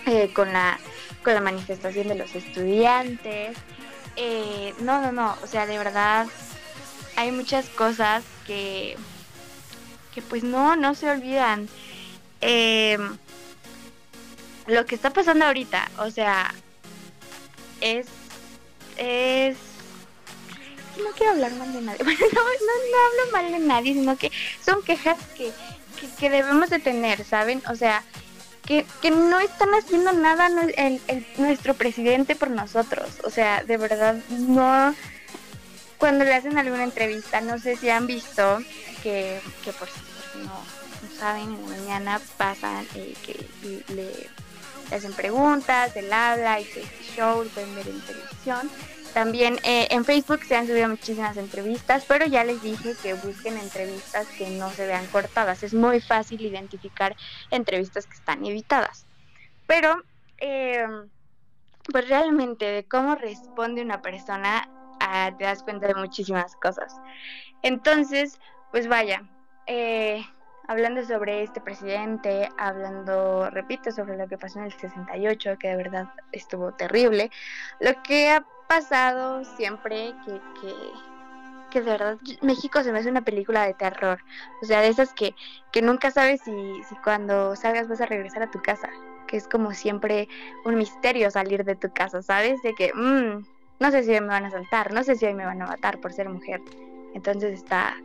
eh, 0.06 0.32
con, 0.32 0.52
la, 0.52 0.78
con 1.22 1.34
la 1.34 1.40
manifestación 1.40 2.08
de 2.08 2.16
los 2.16 2.34
estudiantes. 2.34 3.56
no, 4.80 5.00
no, 5.00 5.12
no, 5.12 5.36
o 5.42 5.46
sea, 5.46 5.66
de 5.66 5.78
verdad 5.78 6.26
hay 7.16 7.30
muchas 7.30 7.68
cosas 7.70 8.24
que, 8.46 8.96
que 10.14 10.22
pues 10.22 10.42
no, 10.42 10.76
no 10.76 10.94
se 10.94 11.08
olvidan. 11.10 11.68
lo 14.66 14.86
que 14.86 14.94
está 14.94 15.10
pasando 15.10 15.44
ahorita, 15.44 15.88
o 15.98 16.10
sea, 16.10 16.52
es, 17.80 18.08
es 18.96 19.67
no 20.98 21.10
quiero 21.12 21.32
hablar 21.32 21.52
mal 21.52 21.72
de 21.72 21.80
nadie. 21.80 21.98
Bueno, 22.04 22.18
no, 22.20 22.36
no, 22.36 23.22
hablo 23.22 23.32
mal 23.32 23.52
de 23.52 23.66
nadie, 23.66 23.94
sino 23.94 24.16
que 24.16 24.30
son 24.64 24.82
quejas 24.82 25.18
que, 25.36 25.52
que, 26.18 26.30
debemos 26.30 26.70
de 26.70 26.78
tener, 26.78 27.24
¿saben? 27.24 27.62
O 27.70 27.76
sea, 27.76 28.02
que, 28.64 28.84
que 29.00 29.10
no 29.10 29.40
están 29.40 29.70
haciendo 29.74 30.12
nada 30.12 30.48
nuestro 31.38 31.74
presidente 31.74 32.36
por 32.36 32.50
nosotros. 32.50 33.08
O 33.24 33.30
sea, 33.30 33.64
de 33.64 33.76
verdad, 33.76 34.16
no. 34.30 34.94
Cuando 35.98 36.24
le 36.24 36.34
hacen 36.34 36.56
alguna 36.58 36.84
entrevista, 36.84 37.40
no 37.40 37.58
sé 37.58 37.76
si 37.76 37.90
han 37.90 38.06
visto 38.06 38.60
que, 39.02 39.40
que 39.64 39.72
por 39.72 39.88
si 39.88 40.38
no, 40.38 40.44
no 40.44 41.18
saben, 41.18 41.68
mañana 41.68 42.20
pasan 42.36 42.86
eh, 42.94 43.14
que 43.24 43.46
le, 43.92 44.28
hacen 44.94 45.12
preguntas, 45.12 45.96
él 45.96 46.12
habla, 46.12 46.60
y 46.60 46.68
show, 47.16 47.44
pueden 47.48 47.74
ver 47.74 47.88
en 47.88 48.00
televisión 48.02 48.70
también 49.18 49.56
eh, 49.64 49.88
en 49.90 50.04
Facebook 50.04 50.44
se 50.44 50.54
han 50.54 50.68
subido 50.68 50.88
muchísimas 50.88 51.36
entrevistas, 51.36 52.04
pero 52.06 52.24
ya 52.26 52.44
les 52.44 52.62
dije 52.62 52.94
que 53.02 53.14
busquen 53.14 53.58
entrevistas 53.58 54.28
que 54.38 54.48
no 54.48 54.70
se 54.70 54.86
vean 54.86 55.08
cortadas. 55.08 55.64
Es 55.64 55.74
muy 55.74 56.00
fácil 56.00 56.40
identificar 56.40 57.16
entrevistas 57.50 58.06
que 58.06 58.14
están 58.14 58.46
editadas. 58.46 59.08
Pero, 59.66 60.00
em, 60.36 61.10
pues 61.92 62.08
realmente 62.08 62.64
de 62.66 62.86
cómo 62.86 63.16
responde 63.16 63.82
una 63.82 64.00
persona, 64.00 64.68
ah, 65.00 65.32
te 65.36 65.42
das 65.42 65.64
cuenta 65.64 65.88
de 65.88 65.96
muchísimas 65.96 66.54
cosas. 66.54 66.94
Entonces, 67.62 68.38
pues 68.70 68.86
vaya, 68.86 69.22
eh, 69.66 70.24
hablando 70.68 71.02
sobre 71.04 71.42
este 71.42 71.60
presidente, 71.60 72.48
hablando, 72.58 73.50
repito, 73.50 73.90
sobre 73.90 74.16
lo 74.16 74.28
que 74.28 74.38
pasó 74.38 74.58
en 74.60 74.66
el 74.66 74.72
68, 74.72 75.56
que 75.58 75.68
de 75.68 75.76
verdad 75.76 76.08
estuvo 76.30 76.72
terrible, 76.72 77.30
lo 77.80 78.00
que 78.02 78.30
ha 78.30 78.44
pasado 78.68 79.44
siempre, 79.44 80.14
que, 80.26 80.40
que, 80.60 80.74
que 81.70 81.80
de 81.80 81.90
verdad 81.90 82.18
México 82.42 82.82
se 82.82 82.92
me 82.92 82.98
hace 82.98 83.10
una 83.10 83.22
película 83.22 83.66
de 83.66 83.72
terror, 83.72 84.20
o 84.62 84.66
sea, 84.66 84.82
de 84.82 84.88
esas 84.88 85.14
que, 85.14 85.34
que 85.72 85.80
nunca 85.80 86.10
sabes 86.10 86.42
si, 86.42 86.52
si 86.84 86.94
cuando 86.96 87.56
salgas 87.56 87.88
vas 87.88 88.02
a 88.02 88.06
regresar 88.06 88.42
a 88.42 88.50
tu 88.50 88.60
casa, 88.60 88.90
que 89.26 89.38
es 89.38 89.48
como 89.48 89.72
siempre 89.72 90.28
un 90.66 90.74
misterio 90.74 91.30
salir 91.30 91.64
de 91.64 91.76
tu 91.76 91.90
casa, 91.90 92.20
¿sabes? 92.20 92.60
De 92.62 92.74
que, 92.74 92.92
mmm, 92.94 93.42
no 93.80 93.90
sé 93.90 94.02
si 94.02 94.10
hoy 94.10 94.20
me 94.20 94.28
van 94.28 94.44
a 94.44 94.50
saltar, 94.50 94.92
no 94.92 95.02
sé 95.02 95.16
si 95.16 95.24
hoy 95.24 95.34
me 95.34 95.46
van 95.46 95.62
a 95.62 95.66
matar 95.66 95.98
por 95.98 96.12
ser 96.12 96.28
mujer. 96.28 96.60
Entonces 97.14 97.54
está, 97.54 97.96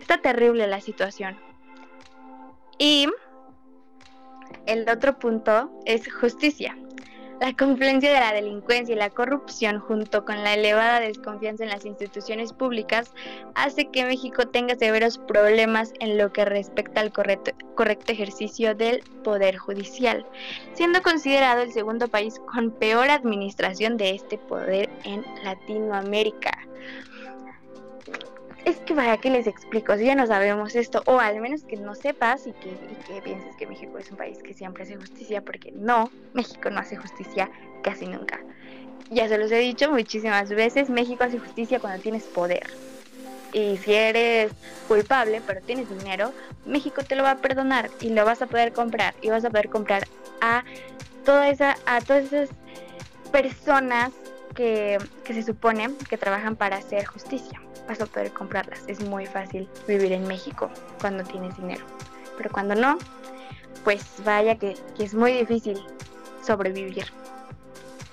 está 0.00 0.18
terrible 0.18 0.66
la 0.66 0.80
situación. 0.80 1.51
Y 2.78 3.06
el 4.66 4.88
otro 4.88 5.18
punto 5.18 5.70
es 5.84 6.12
justicia. 6.12 6.76
La 7.42 7.52
confluencia 7.54 8.12
de 8.12 8.20
la 8.20 8.32
delincuencia 8.32 8.94
y 8.94 8.98
la 8.98 9.10
corrupción 9.10 9.80
junto 9.80 10.24
con 10.24 10.44
la 10.44 10.54
elevada 10.54 11.00
desconfianza 11.00 11.64
en 11.64 11.70
las 11.70 11.84
instituciones 11.84 12.52
públicas 12.52 13.12
hace 13.56 13.90
que 13.90 14.04
México 14.04 14.46
tenga 14.46 14.76
severos 14.76 15.18
problemas 15.18 15.92
en 15.98 16.18
lo 16.18 16.32
que 16.32 16.44
respecta 16.44 17.00
al 17.00 17.12
correcto, 17.12 17.50
correcto 17.74 18.12
ejercicio 18.12 18.76
del 18.76 19.00
poder 19.24 19.56
judicial, 19.56 20.24
siendo 20.74 21.02
considerado 21.02 21.62
el 21.62 21.72
segundo 21.72 22.06
país 22.06 22.38
con 22.52 22.70
peor 22.70 23.10
administración 23.10 23.96
de 23.96 24.10
este 24.10 24.38
poder 24.38 24.88
en 25.02 25.24
Latinoamérica. 25.42 26.52
Es 28.64 28.76
que 28.76 28.94
para 28.94 29.16
qué 29.18 29.28
les 29.28 29.48
explico, 29.48 29.96
si 29.96 30.04
ya 30.04 30.14
no 30.14 30.24
sabemos 30.26 30.76
esto, 30.76 31.02
o 31.06 31.18
al 31.18 31.40
menos 31.40 31.64
que 31.64 31.76
no 31.76 31.96
sepas 31.96 32.46
y 32.46 32.52
que, 32.52 32.76
que 33.08 33.20
pienses 33.20 33.56
que 33.56 33.66
México 33.66 33.98
es 33.98 34.08
un 34.12 34.16
país 34.16 34.38
que 34.40 34.54
siempre 34.54 34.84
hace 34.84 34.94
justicia, 34.96 35.42
porque 35.42 35.72
no, 35.72 36.10
México 36.32 36.70
no 36.70 36.78
hace 36.78 36.96
justicia 36.96 37.50
casi 37.82 38.06
nunca. 38.06 38.38
Ya 39.10 39.28
se 39.28 39.36
los 39.36 39.50
he 39.50 39.58
dicho 39.58 39.90
muchísimas 39.90 40.48
veces, 40.50 40.90
México 40.90 41.24
hace 41.24 41.40
justicia 41.40 41.80
cuando 41.80 42.00
tienes 42.00 42.22
poder. 42.24 42.70
Y 43.52 43.78
si 43.78 43.94
eres 43.94 44.52
culpable, 44.86 45.42
pero 45.44 45.60
tienes 45.62 45.88
dinero, 45.88 46.32
México 46.64 47.02
te 47.02 47.16
lo 47.16 47.24
va 47.24 47.32
a 47.32 47.38
perdonar 47.38 47.90
y 48.00 48.10
lo 48.10 48.24
vas 48.24 48.42
a 48.42 48.46
poder 48.46 48.72
comprar. 48.72 49.14
Y 49.22 49.30
vas 49.30 49.44
a 49.44 49.50
poder 49.50 49.70
comprar 49.70 50.06
a, 50.40 50.62
toda 51.24 51.48
esa, 51.48 51.76
a 51.84 52.00
todas 52.00 52.32
esas 52.32 52.48
personas 53.32 54.12
que, 54.54 55.00
que 55.24 55.34
se 55.34 55.42
supone 55.42 55.90
que 56.08 56.16
trabajan 56.16 56.54
para 56.54 56.76
hacer 56.76 57.06
justicia 57.06 57.60
vas 57.88 58.00
a 58.00 58.06
poder 58.06 58.32
comprarlas. 58.32 58.80
Es 58.86 59.00
muy 59.00 59.26
fácil 59.26 59.68
vivir 59.86 60.12
en 60.12 60.26
México 60.26 60.70
cuando 61.00 61.24
tienes 61.24 61.56
dinero. 61.56 61.84
Pero 62.36 62.50
cuando 62.50 62.74
no, 62.74 62.98
pues 63.84 64.04
vaya 64.24 64.56
que, 64.56 64.76
es 64.98 65.14
muy 65.14 65.32
difícil 65.32 65.80
sobrevivir. 66.44 67.06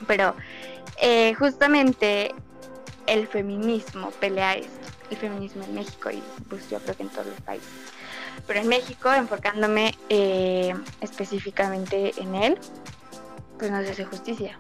Pero 0.08 0.36
eh, 1.02 1.34
justamente 1.36 2.34
el 3.08 3.28
feminismo 3.28 4.12
pelea 4.12 4.56
esto. 4.56 4.80
El 5.10 5.18
feminismo 5.18 5.64
en 5.64 5.74
México 5.74 6.12
y 6.12 6.22
pues 6.50 6.70
yo 6.70 6.80
creo 6.80 6.96
que 6.96 7.04
en 7.04 7.10
todos 7.10 7.26
los 7.26 7.42
países. 7.42 7.70
Pero 8.46 8.60
en 8.60 8.68
México, 8.68 9.12
enfocándome 9.12 9.96
eh, 10.10 10.74
específicamente 11.02 12.14
en 12.18 12.36
él, 12.36 12.58
pues 13.58 13.72
no 13.72 13.82
se 13.82 13.90
hace 13.90 14.06
justicia. 14.06 14.58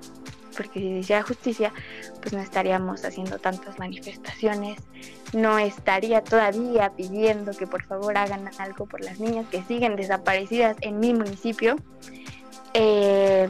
Porque 0.59 0.81
si 0.81 0.89
se 0.89 0.97
hiciera 0.97 1.23
justicia, 1.23 1.73
pues 2.21 2.33
no 2.33 2.41
estaríamos 2.41 3.05
haciendo 3.05 3.39
tantas 3.39 3.79
manifestaciones, 3.79 4.77
no 5.31 5.57
estaría 5.57 6.21
todavía 6.21 6.89
pidiendo 6.97 7.53
que 7.53 7.65
por 7.65 7.81
favor 7.83 8.17
hagan 8.17 8.49
algo 8.57 8.85
por 8.85 8.99
las 8.99 9.21
niñas 9.21 9.45
que 9.49 9.63
siguen 9.63 9.95
desaparecidas 9.95 10.75
en 10.81 10.99
mi 10.99 11.13
municipio. 11.13 11.77
Eh, 12.73 13.47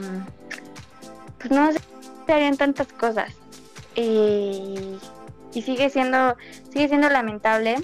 pues 1.40 1.50
no 1.52 1.72
se 1.72 2.32
harían 2.32 2.58
tantas 2.58 2.86
cosas. 2.94 3.34
y 3.96 5.00
sigue 5.52 5.90
siendo, 5.90 6.38
sigue 6.72 6.90
siendo 6.90 7.10
lamentable 7.10 7.78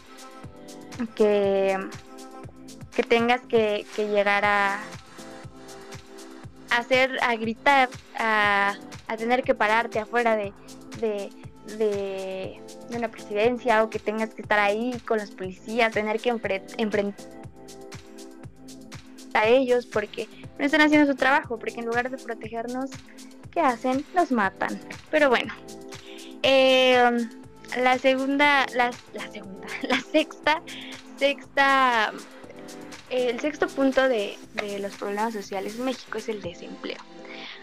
que, 1.16 1.80
que 2.96 3.02
tengas 3.02 3.42
que, 3.42 3.88
que 3.96 4.08
llegar 4.08 4.46
a, 4.46 4.80
hacer, 6.70 7.18
a 7.22 7.36
gritar, 7.36 7.90
a, 8.18 8.76
a 9.08 9.18
tener 9.18 9.44
que 9.44 9.56
pararte 9.56 10.00
afuera 10.00 10.36
de, 10.36 10.54
de, 11.00 11.30
de, 11.78 12.62
de, 12.90 12.98
una 12.98 13.10
presidencia 13.10 13.84
o 13.84 13.90
que 13.90 14.00
tengas 14.00 14.34
que 14.34 14.42
estar 14.42 14.60
ahí 14.60 14.98
con 15.08 15.20
los 15.20 15.32
policías, 15.32 15.94
tener 15.94 16.20
que 16.20 16.30
enfrentar 16.30 17.26
a 19.34 19.48
ellos 19.48 19.86
porque 19.86 20.28
no 20.58 20.66
están 20.66 20.82
haciendo 20.82 21.12
su 21.12 21.18
trabajo, 21.18 21.60
porque 21.60 21.80
en 21.80 21.86
lugar 21.86 22.10
de 22.10 22.18
protegernos, 22.18 22.90
¿qué 23.52 23.60
hacen? 23.60 24.06
Nos 24.14 24.32
matan. 24.32 24.80
Pero 25.12 25.30
bueno, 25.30 25.54
eh, 26.44 27.28
la 27.78 27.98
segunda, 27.98 28.66
la, 28.76 28.92
la 29.14 29.32
segunda, 29.32 29.68
la 29.82 30.00
sexta, 30.00 30.62
sexta, 31.18 32.14
el 33.10 33.40
sexto 33.40 33.68
punto 33.68 34.08
de, 34.08 34.38
los 34.80 34.96
problemas 34.96 35.34
sociales 35.34 35.76
en 35.78 35.86
México 35.86 36.18
es 36.18 36.30
el 36.30 36.42
desempleo. 36.42 36.98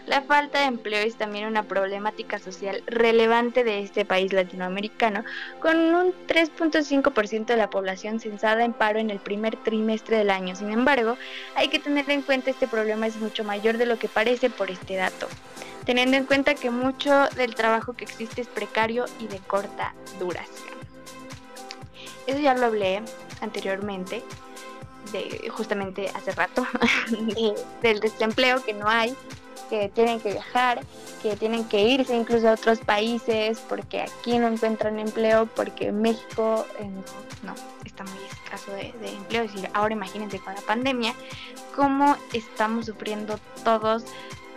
La 0.05 0.21
falta 0.21 0.59
de 0.59 0.65
empleo 0.65 1.01
es 1.05 1.15
también 1.15 1.47
una 1.47 1.63
problemática 1.63 2.37
social 2.37 2.83
relevante 2.87 3.63
de 3.63 3.79
este 3.79 4.05
país 4.05 4.33
latinoamericano, 4.33 5.23
con 5.61 5.77
un 5.77 6.13
3.5% 6.27 7.45
de 7.45 7.57
la 7.57 7.69
población 7.69 8.19
censada 8.19 8.65
en 8.65 8.73
paro 8.73 8.99
en 8.99 9.09
el 9.09 9.19
primer 9.19 9.55
trimestre 9.57 10.17
del 10.17 10.29
año. 10.29 10.55
Sin 10.55 10.71
embargo, 10.71 11.17
hay 11.55 11.69
que 11.69 11.79
tener 11.79 12.09
en 12.09 12.21
cuenta 12.21 12.49
este 12.49 12.67
problema 12.67 13.07
es 13.07 13.15
mucho 13.17 13.43
mayor 13.43 13.77
de 13.77 13.85
lo 13.85 13.97
que 13.97 14.09
parece 14.09 14.49
por 14.49 14.69
este 14.71 14.95
dato, 14.95 15.27
teniendo 15.85 16.17
en 16.17 16.25
cuenta 16.25 16.55
que 16.55 16.69
mucho 16.69 17.27
del 17.35 17.55
trabajo 17.55 17.93
que 17.93 18.03
existe 18.03 18.41
es 18.41 18.47
precario 18.47 19.05
y 19.19 19.27
de 19.27 19.39
corta 19.39 19.93
duración. 20.19 20.73
Eso 22.27 22.39
ya 22.39 22.53
lo 22.53 22.65
hablé 22.67 23.01
anteriormente, 23.41 24.23
de, 25.11 25.49
justamente 25.49 26.09
hace 26.13 26.31
rato, 26.31 26.65
de, 27.09 27.53
del 27.81 27.99
desempleo 27.99 28.63
que 28.63 28.73
no 28.73 28.87
hay 28.87 29.15
que 29.69 29.89
tienen 29.89 30.19
que 30.19 30.33
viajar, 30.33 30.81
que 31.21 31.35
tienen 31.35 31.63
que 31.65 31.81
irse 31.81 32.15
incluso 32.15 32.49
a 32.49 32.53
otros 32.53 32.79
países 32.79 33.59
porque 33.69 34.01
aquí 34.01 34.37
no 34.37 34.47
encuentran 34.47 34.99
empleo, 34.99 35.47
porque 35.55 35.91
México 35.91 36.65
eh, 36.79 36.89
no, 37.43 37.55
está 37.85 38.03
muy 38.03 38.19
escaso 38.29 38.71
de, 38.73 38.93
de 38.99 39.15
empleo. 39.15 39.43
Es 39.43 39.53
decir, 39.53 39.69
ahora 39.73 39.93
imagínense 39.93 40.39
con 40.39 40.53
la 40.53 40.61
pandemia, 40.61 41.13
cómo 41.75 42.17
estamos 42.33 42.85
sufriendo 42.85 43.39
todos 43.63 44.05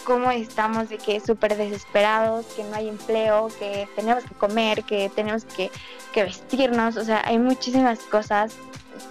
cómo 0.06 0.30
estamos 0.30 0.88
de 0.88 0.98
que 0.98 1.18
súper 1.20 1.56
desesperados, 1.56 2.46
que 2.54 2.62
no 2.62 2.76
hay 2.76 2.88
empleo, 2.88 3.48
que 3.58 3.88
tenemos 3.96 4.22
que 4.22 4.34
comer, 4.36 4.84
que 4.84 5.10
tenemos 5.10 5.44
que, 5.44 5.70
vestirnos, 6.14 6.96
o 6.96 7.04
sea, 7.04 7.22
hay 7.26 7.38
muchísimas 7.38 7.98
cosas 7.98 8.54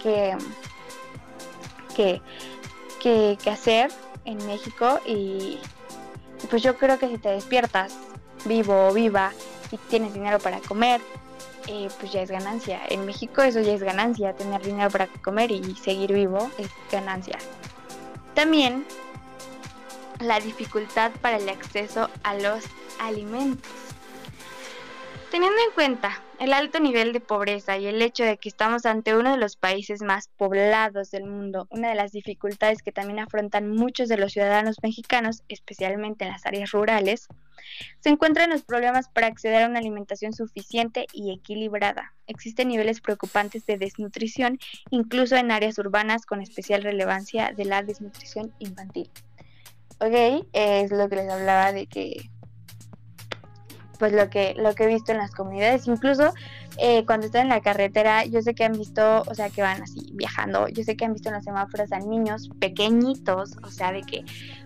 que, 0.02 0.36
que, 1.96 2.20
que, 3.00 3.50
hacer 3.50 3.90
en 4.24 4.44
México 4.46 5.00
y, 5.06 5.58
pues 6.50 6.62
yo 6.62 6.76
creo 6.76 6.98
que 6.98 7.08
si 7.08 7.18
te 7.18 7.30
despiertas 7.30 7.94
vivo 8.44 8.88
o 8.88 8.92
viva 8.92 9.32
y 9.70 9.78
tienes 9.88 10.12
dinero 10.12 10.38
para 10.38 10.60
comer, 10.60 11.00
eh, 11.66 11.88
pues 11.98 12.12
ya 12.12 12.22
es 12.22 12.30
ganancia. 12.30 12.80
En 12.90 13.06
México 13.06 13.42
eso 13.42 13.60
ya 13.60 13.72
es 13.72 13.82
ganancia, 13.82 14.34
tener 14.34 14.62
dinero 14.62 14.90
para 14.90 15.06
comer 15.06 15.50
y 15.50 15.74
seguir 15.76 16.12
vivo 16.12 16.50
es 16.58 16.68
ganancia. 16.92 17.38
También 18.34 18.84
la 20.20 20.38
dificultad 20.40 21.10
para 21.22 21.36
el 21.36 21.48
acceso 21.48 22.08
a 22.22 22.34
los 22.34 22.64
alimentos. 23.00 23.70
Teniendo 25.30 25.60
en 25.66 25.70
cuenta 25.74 26.20
el 26.38 26.52
alto 26.52 26.80
nivel 26.80 27.12
de 27.12 27.20
pobreza 27.20 27.78
y 27.78 27.86
el 27.86 28.02
hecho 28.02 28.24
de 28.24 28.36
que 28.36 28.48
estamos 28.48 28.84
ante 28.84 29.16
uno 29.16 29.32
de 29.32 29.38
los 29.38 29.56
países 29.56 30.02
más 30.02 30.28
poblados 30.36 31.10
del 31.10 31.24
mundo, 31.24 31.66
una 31.70 31.88
de 31.88 31.94
las 31.94 32.12
dificultades 32.12 32.82
que 32.82 32.92
también 32.92 33.18
afrontan 33.18 33.70
muchos 33.70 34.08
de 34.08 34.18
los 34.18 34.32
ciudadanos 34.32 34.76
mexicanos, 34.82 35.42
especialmente 35.48 36.24
en 36.24 36.32
las 36.32 36.44
áreas 36.44 36.72
rurales, 36.72 37.28
se 38.00 38.10
encuentran 38.10 38.50
los 38.50 38.62
problemas 38.62 39.08
para 39.08 39.26
acceder 39.26 39.62
a 39.62 39.68
una 39.68 39.78
alimentación 39.78 40.32
suficiente 40.32 41.06
y 41.12 41.32
equilibrada. 41.32 42.14
Existen 42.26 42.68
niveles 42.68 43.00
preocupantes 43.00 43.64
de 43.66 43.78
desnutrición, 43.78 44.58
incluso 44.90 45.36
en 45.36 45.50
áreas 45.50 45.78
urbanas, 45.78 46.26
con 46.26 46.40
especial 46.42 46.82
relevancia 46.82 47.52
de 47.56 47.64
la 47.64 47.82
desnutrición 47.82 48.52
infantil. 48.58 49.10
Ok, 49.98 50.46
es 50.52 50.90
lo 50.90 51.08
que 51.08 51.16
les 51.16 51.30
hablaba 51.30 51.72
de 51.72 51.86
que 51.86 52.28
pues 53.98 54.12
lo 54.12 54.28
que, 54.30 54.54
lo 54.56 54.74
que 54.74 54.84
he 54.84 54.86
visto 54.86 55.12
en 55.12 55.18
las 55.18 55.30
comunidades, 55.32 55.86
incluso 55.86 56.32
eh, 56.78 57.04
cuando 57.06 57.26
están 57.26 57.42
en 57.42 57.48
la 57.48 57.60
carretera, 57.60 58.24
yo 58.24 58.42
sé 58.42 58.54
que 58.54 58.64
han 58.64 58.72
visto, 58.72 59.22
o 59.26 59.34
sea, 59.34 59.50
que 59.50 59.62
van 59.62 59.82
así 59.82 60.10
viajando, 60.12 60.68
yo 60.68 60.82
sé 60.84 60.96
que 60.96 61.04
han 61.04 61.12
visto 61.12 61.28
en 61.28 61.36
los 61.36 61.44
semáforos 61.44 61.92
a 61.92 61.98
niños 61.98 62.50
pequeñitos, 62.58 63.56
o 63.62 63.70
sea, 63.70 63.92
de 63.92 64.02
que 64.02 64.24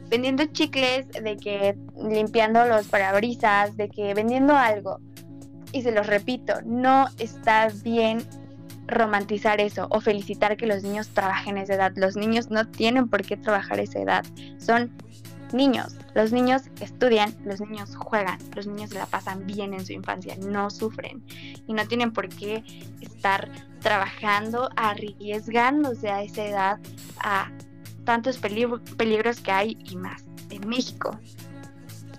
vendiendo 0.08 0.44
chicles, 0.46 1.08
de 1.08 1.36
que 1.36 1.76
limpiando 1.96 2.66
los 2.66 2.88
parabrisas, 2.88 3.76
de 3.76 3.88
que 3.88 4.12
vendiendo 4.14 4.56
algo. 4.56 4.98
Y 5.72 5.82
se 5.82 5.92
los 5.92 6.08
repito, 6.08 6.54
no 6.64 7.06
está 7.18 7.68
bien 7.84 8.24
romantizar 8.88 9.60
eso 9.60 9.86
o 9.90 10.00
felicitar 10.00 10.56
que 10.56 10.66
los 10.66 10.82
niños 10.82 11.08
trabajen 11.10 11.58
esa 11.58 11.74
edad. 11.74 11.92
Los 11.94 12.16
niños 12.16 12.50
no 12.50 12.66
tienen 12.66 13.08
por 13.08 13.22
qué 13.22 13.36
trabajar 13.36 13.78
esa 13.78 14.00
edad. 14.00 14.24
Son 14.58 14.90
niños. 15.52 15.96
Los 16.14 16.32
niños 16.32 16.62
estudian, 16.80 17.34
los 17.44 17.60
niños 17.60 17.96
juegan, 17.96 18.38
los 18.54 18.66
niños 18.66 18.92
la 18.92 19.06
pasan 19.06 19.46
bien 19.46 19.74
en 19.74 19.84
su 19.84 19.92
infancia, 19.92 20.36
no 20.36 20.70
sufren 20.70 21.22
y 21.66 21.72
no 21.72 21.86
tienen 21.86 22.12
por 22.12 22.28
qué 22.28 22.64
estar 23.00 23.50
trabajando, 23.80 24.70
arriesgándose 24.76 26.10
a 26.10 26.22
esa 26.22 26.44
edad 26.44 26.78
a 27.18 27.50
tantos 28.04 28.38
peligros 28.38 29.40
que 29.40 29.52
hay 29.52 29.78
y 29.84 29.96
más 29.96 30.24
en 30.50 30.68
México. 30.68 31.18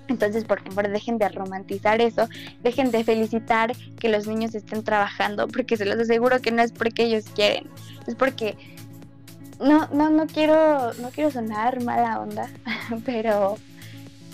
Entonces, 0.07 0.43
por 0.43 0.61
favor, 0.61 0.89
dejen 0.89 1.17
de 1.17 1.29
romantizar 1.29 2.01
eso, 2.01 2.27
dejen 2.63 2.91
de 2.91 3.03
felicitar 3.03 3.75
que 3.97 4.09
los 4.09 4.27
niños 4.27 4.53
estén 4.55 4.83
trabajando, 4.83 5.47
porque 5.47 5.77
se 5.77 5.85
los 5.85 5.97
aseguro 5.97 6.41
que 6.41 6.51
no 6.51 6.61
es 6.61 6.73
porque 6.73 7.03
ellos 7.03 7.25
quieren, 7.33 7.69
es 8.07 8.15
porque 8.15 8.57
no, 9.61 9.87
no, 9.87 10.09
no 10.09 10.27
quiero, 10.27 10.93
no 10.95 11.09
quiero 11.09 11.31
sonar 11.31 11.83
mala 11.83 12.19
onda, 12.19 12.49
pero 13.05 13.57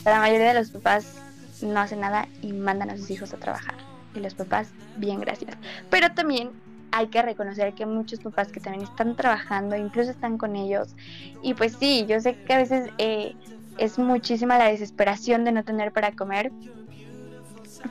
la 0.05 0.19
mayoría 0.19 0.53
de 0.53 0.59
los 0.59 0.71
papás 0.71 1.17
no 1.61 1.79
hacen 1.79 2.01
nada 2.01 2.27
y 2.41 2.53
mandan 2.53 2.89
a 2.89 2.97
sus 2.97 3.09
hijos 3.09 3.33
a 3.33 3.37
trabajar. 3.37 3.75
Y 4.15 4.19
los 4.19 4.33
papás, 4.33 4.69
bien, 4.97 5.19
gracias. 5.19 5.55
Pero 5.89 6.11
también 6.13 6.51
hay 6.91 7.07
que 7.07 7.21
reconocer 7.21 7.73
que 7.73 7.85
muchos 7.85 8.19
papás 8.19 8.51
que 8.51 8.59
también 8.59 8.85
están 8.85 9.15
trabajando, 9.15 9.75
incluso 9.75 10.11
están 10.11 10.37
con 10.37 10.55
ellos. 10.55 10.95
Y 11.41 11.53
pues 11.53 11.75
sí, 11.79 12.05
yo 12.07 12.19
sé 12.19 12.35
que 12.43 12.53
a 12.53 12.57
veces 12.57 12.89
eh, 12.97 13.35
es 13.77 13.99
muchísima 13.99 14.57
la 14.57 14.69
desesperación 14.69 15.43
de 15.43 15.51
no 15.51 15.63
tener 15.63 15.91
para 15.91 16.11
comer. 16.13 16.51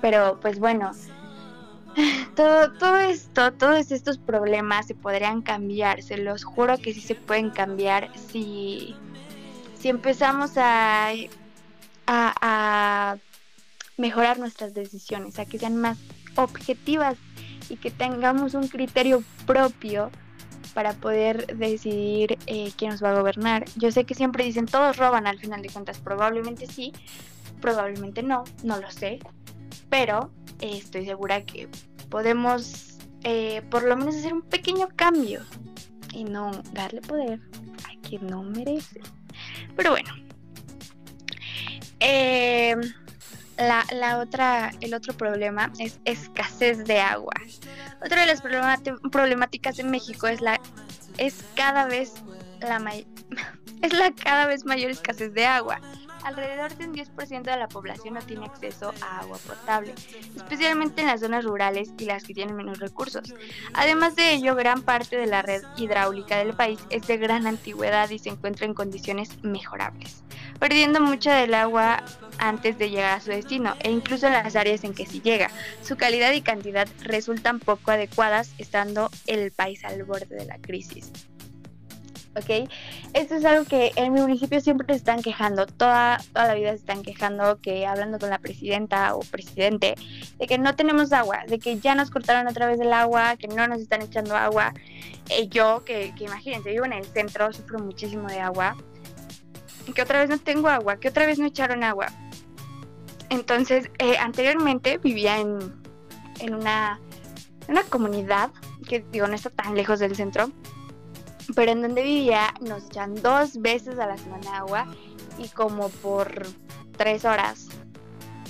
Pero 0.00 0.38
pues 0.40 0.58
bueno, 0.58 0.92
todo, 2.34 2.72
todo 2.72 2.96
esto, 2.98 3.52
todos 3.52 3.90
estos 3.90 4.18
problemas 4.18 4.86
se 4.86 4.94
podrían 4.94 5.42
cambiar, 5.42 6.02
se 6.02 6.18
los 6.18 6.44
juro 6.44 6.78
que 6.78 6.92
sí 6.92 7.00
se 7.00 7.14
pueden 7.14 7.50
cambiar 7.50 8.10
si, 8.30 8.94
si 9.78 9.88
empezamos 9.88 10.52
a, 10.56 11.12
a, 12.06 13.16
mejorar 13.96 14.38
nuestras 14.38 14.74
decisiones, 14.74 15.38
a 15.38 15.46
que 15.46 15.58
sean 15.58 15.76
más 15.76 15.98
objetivas 16.34 17.16
y 17.68 17.76
que 17.76 17.90
tengamos 17.90 18.54
un 18.54 18.68
criterio 18.68 19.22
propio 19.46 20.10
para 20.74 20.92
poder 20.92 21.56
decidir 21.56 22.38
eh, 22.46 22.70
quién 22.76 22.90
nos 22.90 23.02
va 23.02 23.12
a 23.12 23.18
gobernar. 23.18 23.64
Yo 23.76 23.90
sé 23.90 24.04
que 24.04 24.14
siempre 24.14 24.44
dicen 24.44 24.66
todos 24.66 24.98
roban 24.98 25.26
al 25.26 25.38
final 25.38 25.62
de 25.62 25.70
cuentas, 25.70 25.98
probablemente 25.98 26.66
sí, 26.66 26.92
probablemente 27.62 28.22
no, 28.22 28.44
no 28.62 28.78
lo 28.78 28.90
sé, 28.90 29.20
pero 29.88 30.30
eh, 30.60 30.78
estoy 30.78 31.04
segura 31.04 31.44
que 31.44 31.68
podemos 32.08 32.98
eh, 33.24 33.62
por 33.70 33.82
lo 33.82 33.96
menos 33.96 34.16
hacer 34.16 34.32
un 34.32 34.42
pequeño 34.42 34.88
cambio 34.94 35.40
y 36.12 36.24
no 36.24 36.50
darle 36.72 37.00
poder 37.00 37.40
a 37.84 38.08
quien 38.08 38.26
no 38.26 38.42
merece. 38.42 39.00
Pero 39.76 39.90
bueno. 39.90 40.14
Eh, 42.00 42.76
la, 43.58 44.18
otra, 44.18 44.70
el 44.80 44.94
otro 44.94 45.14
problema 45.14 45.72
es 45.78 45.98
escasez 46.04 46.84
de 46.84 47.00
agua. 47.00 47.34
Otra 48.04 48.20
de 48.20 48.26
las 48.26 48.42
problemáticas 49.10 49.78
en 49.78 49.90
México 49.90 50.26
es 50.26 50.40
la 50.40 50.60
es 51.18 51.42
cada 51.54 51.86
vez 51.86 52.12
la 52.60 52.78
es 53.82 53.92
la 53.92 54.12
cada 54.12 54.46
vez 54.46 54.64
mayor 54.66 54.90
escasez 54.90 55.32
de 55.32 55.46
agua 55.46 55.80
alrededor 56.26 56.76
de 56.76 56.86
un 56.86 56.94
10% 56.94 57.42
de 57.42 57.56
la 57.56 57.68
población 57.68 58.14
no 58.14 58.20
tiene 58.20 58.46
acceso 58.46 58.92
a 59.00 59.20
agua 59.20 59.38
potable, 59.38 59.94
especialmente 60.34 61.02
en 61.02 61.06
las 61.06 61.20
zonas 61.20 61.44
rurales 61.44 61.90
y 61.98 62.04
las 62.04 62.24
que 62.24 62.34
tienen 62.34 62.56
menos 62.56 62.80
recursos. 62.80 63.32
Además 63.74 64.16
de 64.16 64.34
ello, 64.34 64.56
gran 64.56 64.82
parte 64.82 65.16
de 65.16 65.26
la 65.26 65.42
red 65.42 65.62
hidráulica 65.76 66.38
del 66.38 66.52
país 66.52 66.80
es 66.90 67.06
de 67.06 67.16
gran 67.16 67.46
antigüedad 67.46 68.10
y 68.10 68.18
se 68.18 68.30
encuentra 68.30 68.66
en 68.66 68.74
condiciones 68.74 69.42
mejorables, 69.44 70.24
perdiendo 70.58 71.00
mucha 71.00 71.32
del 71.36 71.54
agua 71.54 72.02
antes 72.38 72.76
de 72.76 72.90
llegar 72.90 73.18
a 73.18 73.20
su 73.20 73.30
destino 73.30 73.76
e 73.78 73.92
incluso 73.92 74.26
en 74.26 74.32
las 74.32 74.56
áreas 74.56 74.82
en 74.82 74.94
que 74.94 75.06
sí 75.06 75.20
llega. 75.20 75.52
Su 75.82 75.96
calidad 75.96 76.32
y 76.32 76.42
cantidad 76.42 76.88
resultan 77.02 77.60
poco 77.60 77.92
adecuadas 77.92 78.52
estando 78.58 79.10
el 79.28 79.52
país 79.52 79.84
al 79.84 80.02
borde 80.02 80.34
de 80.34 80.44
la 80.44 80.58
crisis. 80.58 81.12
¿Ok? 82.36 82.68
Esto 83.14 83.34
es 83.34 83.44
algo 83.44 83.64
que 83.64 83.92
en 83.96 84.12
mi 84.12 84.20
municipio 84.20 84.60
siempre 84.60 84.86
se 84.88 84.98
están 84.98 85.22
quejando, 85.22 85.66
toda, 85.66 86.18
toda 86.32 86.48
la 86.48 86.54
vida 86.54 86.70
se 86.70 86.76
están 86.76 87.02
quejando, 87.02 87.58
que 87.60 87.86
hablando 87.86 88.18
con 88.18 88.30
la 88.30 88.38
presidenta 88.38 89.14
o 89.14 89.20
presidente, 89.20 89.94
de 90.38 90.46
que 90.46 90.58
no 90.58 90.76
tenemos 90.76 91.12
agua, 91.12 91.44
de 91.48 91.58
que 91.58 91.78
ya 91.78 91.94
nos 91.94 92.10
cortaron 92.10 92.46
otra 92.46 92.66
vez 92.66 92.78
el 92.80 92.92
agua, 92.92 93.36
que 93.36 93.48
no 93.48 93.66
nos 93.66 93.80
están 93.80 94.02
echando 94.02 94.36
agua. 94.36 94.74
Eh, 95.28 95.48
yo, 95.48 95.84
que, 95.84 96.14
que 96.16 96.24
imagínense, 96.24 96.70
vivo 96.70 96.84
en 96.84 96.92
el 96.92 97.04
centro, 97.04 97.52
sufro 97.52 97.78
muchísimo 97.78 98.28
de 98.28 98.40
agua, 98.40 98.76
que 99.94 100.02
otra 100.02 100.20
vez 100.20 100.28
no 100.28 100.38
tengo 100.38 100.68
agua, 100.68 100.98
que 100.98 101.08
otra 101.08 101.26
vez 101.26 101.38
no 101.38 101.46
echaron 101.46 101.84
agua. 101.84 102.08
Entonces, 103.30 103.90
eh, 103.98 104.16
anteriormente 104.18 104.98
vivía 104.98 105.38
en, 105.38 105.58
en 106.40 106.54
una, 106.54 107.00
una 107.68 107.82
comunidad 107.84 108.50
que 108.88 109.04
digo 109.10 109.26
no 109.26 109.34
está 109.34 109.50
tan 109.50 109.74
lejos 109.74 109.98
del 109.98 110.14
centro, 110.14 110.50
pero 111.54 111.72
en 111.72 111.82
donde 111.82 112.02
vivía 112.02 112.54
nos 112.60 112.86
echan 112.86 113.14
dos 113.14 113.60
veces 113.60 113.98
a 113.98 114.06
la 114.06 114.16
semana 114.16 114.58
agua 114.58 114.86
y 115.38 115.48
como 115.48 115.88
por 115.88 116.46
tres 116.96 117.24
horas. 117.24 117.68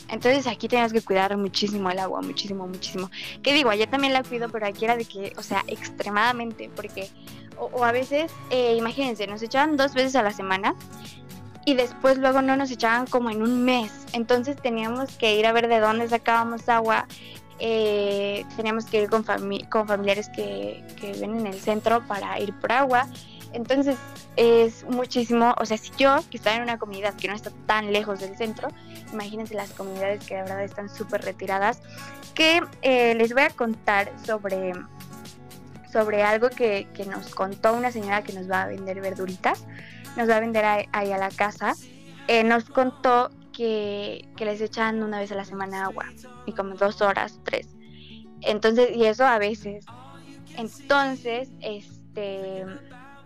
Entonces 0.08 0.46
aquí 0.46 0.68
tenías 0.68 0.92
que 0.92 1.02
cuidar 1.02 1.36
muchísimo 1.36 1.90
el 1.90 1.98
agua, 1.98 2.22
muchísimo, 2.22 2.66
muchísimo. 2.66 3.10
Que 3.42 3.52
digo, 3.52 3.70
allá 3.70 3.88
también 3.88 4.12
la 4.12 4.22
cuido, 4.22 4.48
pero 4.48 4.66
aquí 4.66 4.84
era 4.84 4.96
de 4.96 5.04
que, 5.04 5.32
o 5.36 5.42
sea, 5.42 5.64
extremadamente, 5.66 6.70
porque, 6.74 7.10
o, 7.58 7.84
a 7.84 7.92
veces, 7.92 8.30
eh, 8.50 8.76
imagínense, 8.76 9.26
nos 9.26 9.42
echaban 9.42 9.76
dos 9.76 9.94
veces 9.94 10.14
a 10.14 10.22
la 10.22 10.32
semana 10.32 10.74
y 11.64 11.74
después 11.74 12.18
luego 12.18 12.40
no 12.42 12.56
nos 12.56 12.70
echaban 12.70 13.06
como 13.06 13.30
en 13.30 13.42
un 13.42 13.64
mes. 13.64 13.92
Entonces 14.12 14.56
teníamos 14.56 15.16
que 15.16 15.36
ir 15.36 15.46
a 15.46 15.52
ver 15.52 15.66
de 15.66 15.80
dónde 15.80 16.08
sacábamos 16.08 16.68
agua 16.68 17.08
eh, 17.58 18.44
teníamos 18.56 18.86
que 18.86 19.02
ir 19.02 19.10
con, 19.10 19.24
con 19.68 19.88
familiares 19.88 20.28
que, 20.28 20.84
que 21.00 21.12
viven 21.12 21.40
en 21.40 21.46
el 21.46 21.60
centro 21.60 22.06
para 22.06 22.38
ir 22.40 22.52
por 22.54 22.72
agua. 22.72 23.06
Entonces 23.52 23.96
es 24.36 24.84
muchísimo, 24.84 25.54
o 25.58 25.64
sea, 25.64 25.78
si 25.78 25.90
yo 25.96 26.16
que 26.30 26.36
estaba 26.36 26.56
en 26.56 26.62
una 26.62 26.78
comunidad 26.78 27.14
que 27.14 27.28
no 27.28 27.34
está 27.34 27.50
tan 27.66 27.92
lejos 27.92 28.20
del 28.20 28.36
centro, 28.36 28.68
imagínense 29.12 29.54
las 29.54 29.70
comunidades 29.70 30.24
que 30.24 30.34
de 30.34 30.42
verdad 30.42 30.62
están 30.62 30.90
súper 30.90 31.22
retiradas, 31.22 31.80
que 32.34 32.60
eh, 32.82 33.14
les 33.14 33.32
voy 33.32 33.42
a 33.42 33.50
contar 33.50 34.12
sobre, 34.24 34.72
sobre 35.90 36.22
algo 36.22 36.50
que, 36.50 36.86
que, 36.92 37.06
nos 37.06 37.34
contó 37.34 37.72
una 37.72 37.90
señora 37.90 38.22
que 38.22 38.34
nos 38.34 38.50
va 38.50 38.64
a 38.64 38.66
vender 38.66 39.00
verduritas, 39.00 39.64
nos 40.16 40.28
va 40.28 40.36
a 40.36 40.40
vender 40.40 40.64
ahí, 40.64 41.12
a 41.12 41.18
la 41.18 41.30
casa, 41.30 41.74
eh, 42.28 42.44
nos 42.44 42.64
contó 42.64 43.30
que, 43.56 44.28
les 44.38 44.60
echan 44.60 45.02
una 45.02 45.18
vez 45.18 45.32
a 45.32 45.34
la 45.34 45.44
semana 45.44 45.86
agua 45.86 46.04
y 46.44 46.52
como 46.52 46.74
dos 46.74 47.00
horas, 47.00 47.40
tres. 47.42 47.74
Entonces, 48.42 48.94
y 48.94 49.06
eso 49.06 49.24
a 49.24 49.38
veces. 49.38 49.86
Entonces, 50.58 51.50
este, 51.60 52.66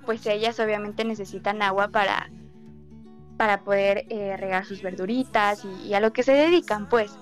pues 0.07 0.25
ellas 0.27 0.61
obviamente 0.61 1.05
necesitan 1.05 1.63
agua 1.63 1.89
para, 1.89 2.31
para 3.37 3.63
poder 3.63 4.07
eh, 4.09 4.37
regar 4.37 4.65
sus 4.65 4.83
verduritas 4.83 5.65
y, 5.65 5.95
a 5.95 6.01
lo 6.01 6.13
que 6.13 6.23
se 6.23 6.33
dedican, 6.33 6.89
pues. 6.89 7.13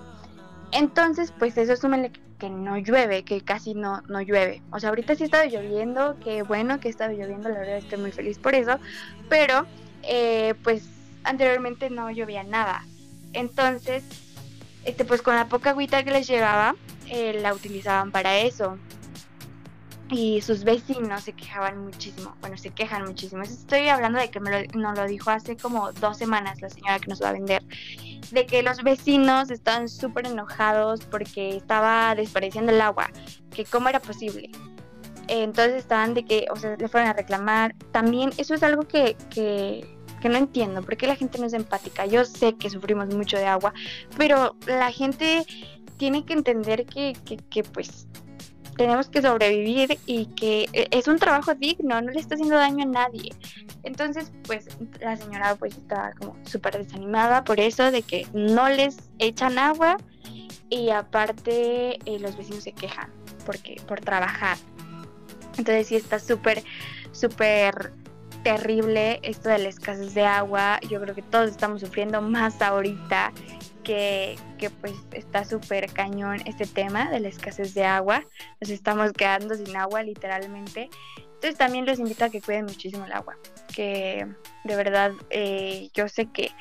Entonces, 0.71 1.33
pues 1.37 1.57
eso 1.57 1.75
súmenle 1.75 2.11
que, 2.37 2.49
no 2.49 2.77
llueve, 2.77 3.23
que 3.23 3.41
casi 3.41 3.73
no, 3.73 4.03
no 4.03 4.21
llueve. 4.21 4.61
O 4.71 4.79
sea, 4.79 4.89
ahorita 4.89 5.15
sí 5.15 5.23
ha 5.23 5.25
estado 5.25 5.49
lloviendo, 5.49 6.19
que 6.19 6.43
bueno 6.43 6.79
que 6.79 6.89
ha 6.89 6.91
estado 6.91 7.11
lloviendo, 7.11 7.49
la 7.49 7.59
verdad 7.59 7.77
estoy 7.77 7.97
muy 7.97 8.11
feliz 8.11 8.37
por 8.37 8.53
eso, 8.53 8.77
pero 9.29 9.65
eh, 10.03 10.53
pues 10.63 10.87
anteriormente 11.23 11.89
no 11.89 12.11
llovía 12.11 12.43
nada. 12.43 12.85
Entonces, 13.33 14.03
este, 14.85 15.05
pues 15.05 15.21
con 15.21 15.35
la 15.35 15.47
poca 15.47 15.71
agüita 15.71 16.03
que 16.03 16.11
les 16.11 16.27
llevaba, 16.27 16.75
eh, 17.07 17.39
la 17.41 17.53
utilizaban 17.53 18.11
para 18.11 18.37
eso. 18.39 18.77
Y 20.11 20.41
sus 20.41 20.63
vecinos 20.63 21.21
se 21.23 21.33
quejaban 21.33 21.83
muchísimo, 21.83 22.35
bueno, 22.41 22.57
se 22.57 22.71
quejan 22.71 23.05
muchísimo. 23.05 23.43
Estoy 23.43 23.89
hablando 23.89 24.19
de 24.19 24.31
que 24.31 24.39
me 24.39 24.49
lo, 24.49 24.79
nos 24.79 24.97
lo 24.97 25.05
dijo 25.05 25.29
hace 25.29 25.55
como 25.55 25.91
dos 25.93 26.17
semanas 26.17 26.59
la 26.61 26.69
señora 26.69 26.99
que 26.99 27.09
nos 27.09 27.21
va 27.21 27.29
a 27.29 27.33
vender, 27.33 27.63
de 28.31 28.45
que 28.47 28.63
los 28.63 28.81
vecinos 28.81 29.51
estaban 29.51 29.87
súper 29.87 30.25
enojados 30.25 31.01
porque 31.01 31.55
estaba 31.55 32.15
desperdiciando 32.15 32.71
el 32.71 32.81
agua, 32.81 33.11
que 33.53 33.65
cómo 33.65 33.87
era 33.89 33.99
posible. 33.99 34.49
Entonces 35.27 35.75
estaban 35.75 36.15
de 36.15 36.25
que, 36.25 36.47
o 36.49 36.55
sea, 36.55 36.75
le 36.75 36.87
fueron 36.87 37.07
a 37.07 37.13
reclamar. 37.13 37.75
También 37.91 38.31
eso 38.37 38.55
es 38.55 38.63
algo 38.63 38.87
que, 38.87 39.15
que 39.29 39.98
que 40.19 40.29
no 40.29 40.37
entiendo, 40.37 40.81
¿por 40.81 40.97
qué 40.97 41.07
la 41.07 41.15
gente 41.15 41.39
no 41.39 41.45
es 41.45 41.53
empática? 41.53 42.05
Yo 42.05 42.25
sé 42.25 42.55
que 42.55 42.69
sufrimos 42.69 43.13
mucho 43.13 43.37
de 43.37 43.45
agua, 43.45 43.73
pero 44.17 44.55
la 44.67 44.91
gente 44.91 45.45
tiene 45.97 46.25
que 46.25 46.33
entender 46.33 46.85
que, 46.85 47.13
que, 47.49 47.63
pues 47.63 48.07
tenemos 48.77 49.09
que 49.09 49.21
sobrevivir 49.21 49.99
y 50.05 50.27
que 50.27 50.69
e, 50.71 50.87
es 50.91 51.07
un 51.07 51.17
trabajo 51.17 51.53
digno, 51.53 52.01
no 52.01 52.11
le 52.11 52.19
está 52.19 52.35
haciendo 52.35 52.55
daño 52.55 52.83
a 52.83 52.87
nadie. 52.87 53.33
Entonces, 53.83 54.31
pues 54.43 54.67
la 55.01 55.17
señora 55.17 55.55
pues 55.55 55.75
está 55.77 56.13
como 56.17 56.35
súper 56.45 56.77
desanimada 56.77 57.43
por 57.43 57.59
eso, 57.59 57.91
de 57.91 58.01
que 58.01 58.25
no 58.33 58.69
les 58.69 59.11
echan 59.19 59.57
agua 59.57 59.97
y 60.69 60.89
aparte 60.91 61.99
eh, 62.05 62.19
los 62.19 62.37
vecinos 62.37 62.63
se 62.63 62.71
quejan 62.71 63.11
porque 63.45 63.81
por 63.87 63.99
trabajar. 63.99 64.57
Entonces 65.57 65.87
sí 65.87 65.95
está 65.95 66.19
súper, 66.19 66.63
súper 67.11 67.91
terrible 68.43 69.19
esto 69.23 69.49
de 69.49 69.59
la 69.59 69.69
escasez 69.69 70.13
de 70.13 70.25
agua. 70.25 70.79
Yo 70.89 71.01
creo 71.01 71.15
que 71.15 71.21
todos 71.21 71.49
estamos 71.49 71.81
sufriendo 71.81 72.21
más 72.21 72.61
ahorita 72.61 73.31
que, 73.83 74.37
que 74.57 74.69
pues 74.69 74.93
está 75.11 75.45
súper 75.45 75.91
cañón 75.91 76.41
este 76.45 76.65
tema 76.65 77.09
de 77.09 77.19
la 77.19 77.27
escasez 77.27 77.73
de 77.73 77.85
agua. 77.85 78.25
Nos 78.61 78.69
estamos 78.69 79.13
quedando 79.13 79.55
sin 79.55 79.75
agua 79.75 80.03
literalmente. 80.03 80.89
Entonces 81.17 81.57
también 81.57 81.85
los 81.85 81.99
invito 81.99 82.25
a 82.25 82.29
que 82.29 82.41
cuiden 82.41 82.65
muchísimo 82.65 83.05
el 83.05 83.13
agua. 83.13 83.37
Que 83.73 84.27
de 84.63 84.75
verdad 84.75 85.13
eh, 85.29 85.89
yo 85.93 86.07
sé 86.09 86.27
que, 86.27 86.51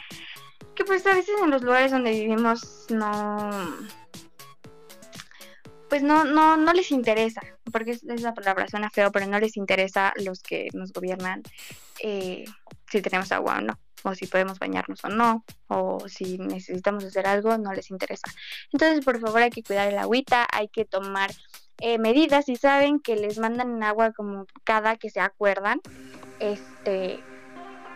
que 0.74 0.84
pues 0.84 1.06
a 1.06 1.14
veces 1.14 1.34
en 1.42 1.50
los 1.50 1.62
lugares 1.62 1.90
donde 1.90 2.12
vivimos 2.12 2.86
no 2.90 3.50
pues 5.88 6.02
no, 6.02 6.24
no, 6.24 6.56
no 6.56 6.72
les 6.72 6.90
interesa, 6.90 7.40
porque 7.72 7.92
es, 7.92 8.02
la 8.04 8.34
palabra, 8.34 8.68
suena 8.68 8.90
feo, 8.90 9.10
pero 9.10 9.26
no 9.26 9.38
les 9.38 9.56
interesa 9.56 10.12
los 10.16 10.42
que 10.42 10.68
nos 10.74 10.92
gobiernan 10.92 11.42
eh, 12.02 12.44
si 12.90 13.02
tenemos 13.02 13.32
agua 13.32 13.58
o 13.58 13.60
no, 13.60 13.78
o 14.02 14.14
si 14.14 14.26
podemos 14.26 14.58
bañarnos 14.58 15.04
o 15.04 15.08
no, 15.08 15.44
o 15.68 16.08
si 16.08 16.38
necesitamos 16.38 17.04
hacer 17.04 17.26
algo, 17.26 17.56
no 17.58 17.72
les 17.72 17.90
interesa. 17.90 18.28
Entonces, 18.72 19.04
por 19.04 19.20
favor, 19.20 19.42
hay 19.42 19.50
que 19.50 19.62
cuidar 19.62 19.88
el 19.88 19.98
agüita, 19.98 20.46
hay 20.52 20.68
que 20.68 20.84
tomar 20.84 21.30
eh, 21.80 21.98
medidas, 21.98 22.48
y 22.48 22.56
saben 22.56 23.00
que 23.00 23.16
les 23.16 23.38
mandan 23.38 23.82
agua 23.82 24.12
como 24.12 24.46
cada 24.64 24.96
que 24.96 25.10
se 25.10 25.20
acuerdan, 25.20 25.80
este, 26.38 27.20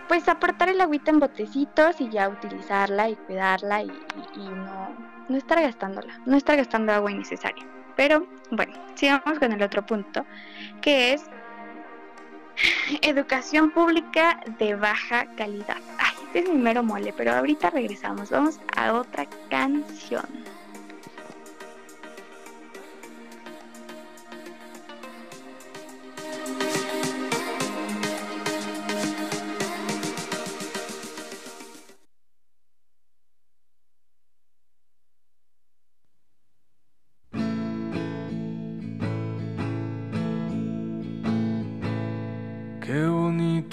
pues 0.08 0.28
apartar 0.28 0.68
el 0.68 0.80
agüita 0.80 1.10
en 1.10 1.20
botecitos 1.20 2.00
y 2.00 2.10
ya 2.10 2.28
utilizarla 2.28 3.10
y 3.10 3.16
cuidarla 3.16 3.82
y, 3.82 3.92
y 4.34 4.48
no, 4.48 4.96
no 5.28 5.36
estar 5.36 5.60
gastándola, 5.60 6.20
no 6.26 6.36
estar 6.36 6.56
gastando 6.56 6.92
agua 6.92 7.12
innecesaria. 7.12 7.81
Pero 7.96 8.26
bueno, 8.50 8.72
sigamos 8.94 9.38
con 9.38 9.52
el 9.52 9.62
otro 9.62 9.84
punto, 9.84 10.24
que 10.80 11.14
es 11.14 11.22
educación 13.02 13.70
pública 13.70 14.40
de 14.58 14.74
baja 14.74 15.26
calidad. 15.36 15.78
Ay, 15.98 16.14
este 16.26 16.38
es 16.40 16.48
mi 16.48 16.56
mero 16.56 16.82
mole, 16.82 17.12
pero 17.16 17.32
ahorita 17.32 17.70
regresamos. 17.70 18.30
Vamos 18.30 18.60
a 18.76 18.92
otra 18.92 19.26
canción. 19.50 20.26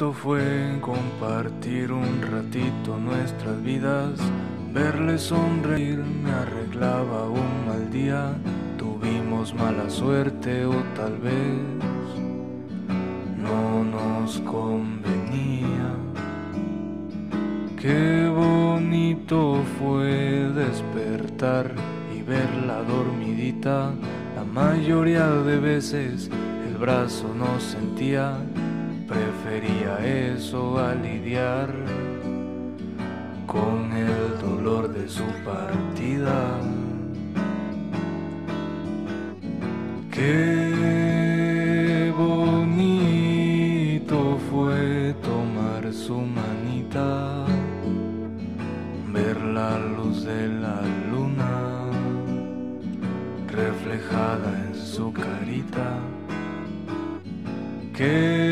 Fue 0.07 0.79
compartir 0.79 1.91
un 1.91 2.21
ratito 2.21 2.97
nuestras 2.97 3.61
vidas, 3.61 4.17
verle 4.73 5.17
sonreír 5.17 5.97
me 5.97 6.31
arreglaba 6.31 7.25
un 7.25 7.65
mal 7.67 7.91
día, 7.91 8.33
tuvimos 8.77 9.53
mala 9.53 9.89
suerte 9.89 10.65
o 10.65 10.73
tal 10.95 11.17
vez 11.17 11.59
no 13.37 13.83
nos 13.83 14.39
convenía. 14.39 15.93
Qué 17.77 18.29
bonito 18.33 19.61
fue 19.79 20.49
despertar 20.55 21.73
y 22.15 22.21
verla 22.21 22.83
dormidita, 22.83 23.91
la 24.33 24.45
mayoría 24.45 25.27
de 25.27 25.59
veces 25.59 26.29
el 26.69 26.77
brazo 26.77 27.33
no 27.37 27.59
sentía 27.59 28.37
prefería 29.49 29.97
eso 30.05 30.77
a 30.77 30.93
lidiar 30.93 31.73
con 33.47 33.91
el 33.93 34.37
dolor 34.39 34.93
de 34.93 35.09
su 35.09 35.25
partida. 35.43 36.59
Qué 40.11 42.13
bonito 42.15 44.37
fue 44.51 45.15
tomar 45.23 45.91
su 45.93 46.21
manita, 46.21 47.43
ver 49.11 49.41
la 49.41 49.79
luz 49.79 50.25
de 50.25 50.47
la 50.47 50.83
luna 51.11 51.89
reflejada 53.47 54.67
en 54.67 54.75
su 54.75 55.11
carita. 55.11 55.97
Qué 57.95 58.48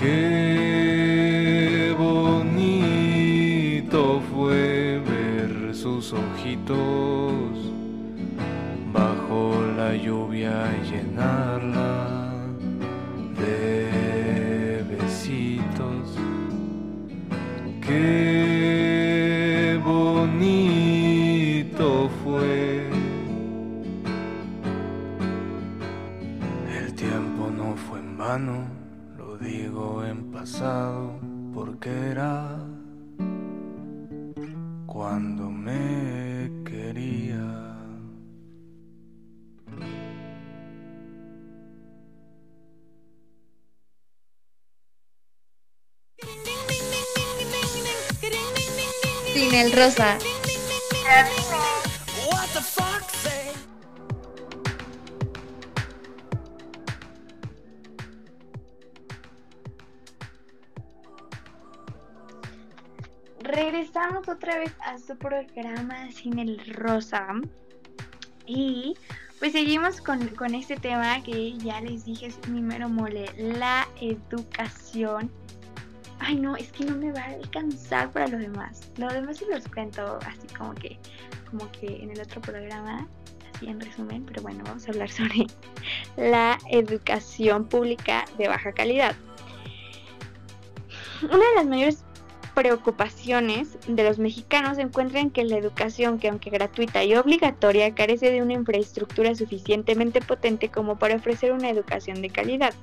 Qué 0.00 0.47
rosa. 49.78 50.18
Regresamos 63.40 64.28
otra 64.28 64.58
vez 64.58 64.74
a 64.84 64.98
su 64.98 65.16
programa 65.16 66.10
Sin 66.10 66.40
el 66.40 66.58
Rosa. 66.74 67.28
Y 68.46 68.96
pues 69.38 69.52
seguimos 69.52 70.00
con, 70.00 70.26
con 70.30 70.56
este 70.56 70.74
tema 70.76 71.22
que 71.22 71.56
ya 71.58 71.80
les 71.80 72.04
dije 72.04 72.26
es 72.26 72.48
mi 72.48 72.60
mero 72.60 72.88
mole, 72.88 73.26
la 73.36 73.86
educación. 74.00 75.30
Ay 76.20 76.36
no, 76.36 76.56
es 76.56 76.72
que 76.72 76.84
no 76.84 76.96
me 76.96 77.12
va 77.12 77.20
a 77.20 77.34
alcanzar 77.34 78.10
para 78.10 78.26
lo 78.26 78.38
demás. 78.38 78.90
Lo 78.96 79.08
demás 79.08 79.38
sí 79.38 79.46
los 79.50 79.66
cuento 79.68 80.18
así 80.26 80.46
como 80.56 80.74
que, 80.74 80.98
como 81.50 81.70
que 81.72 82.02
en 82.02 82.10
el 82.10 82.20
otro 82.20 82.40
programa, 82.40 83.06
así 83.54 83.68
en 83.68 83.80
resumen, 83.80 84.24
pero 84.24 84.42
bueno, 84.42 84.64
vamos 84.64 84.86
a 84.86 84.90
hablar 84.90 85.10
sobre 85.10 85.46
la 86.16 86.58
educación 86.70 87.68
pública 87.68 88.24
de 88.36 88.48
baja 88.48 88.72
calidad. 88.72 89.14
Una 91.22 91.48
de 91.48 91.54
las 91.56 91.66
mayores 91.66 92.04
preocupaciones 92.58 93.78
de 93.86 94.02
los 94.02 94.18
mexicanos 94.18 94.78
encuentran 94.78 95.30
que 95.30 95.44
la 95.44 95.56
educación, 95.56 96.18
que 96.18 96.26
aunque 96.26 96.50
gratuita 96.50 97.04
y 97.04 97.14
obligatoria, 97.14 97.94
carece 97.94 98.32
de 98.32 98.42
una 98.42 98.54
infraestructura 98.54 99.32
suficientemente 99.36 100.20
potente 100.20 100.68
como 100.68 100.98
para 100.98 101.14
ofrecer 101.14 101.52
una 101.52 101.70
educación 101.70 102.20
de 102.20 102.30
calidad. 102.30 102.74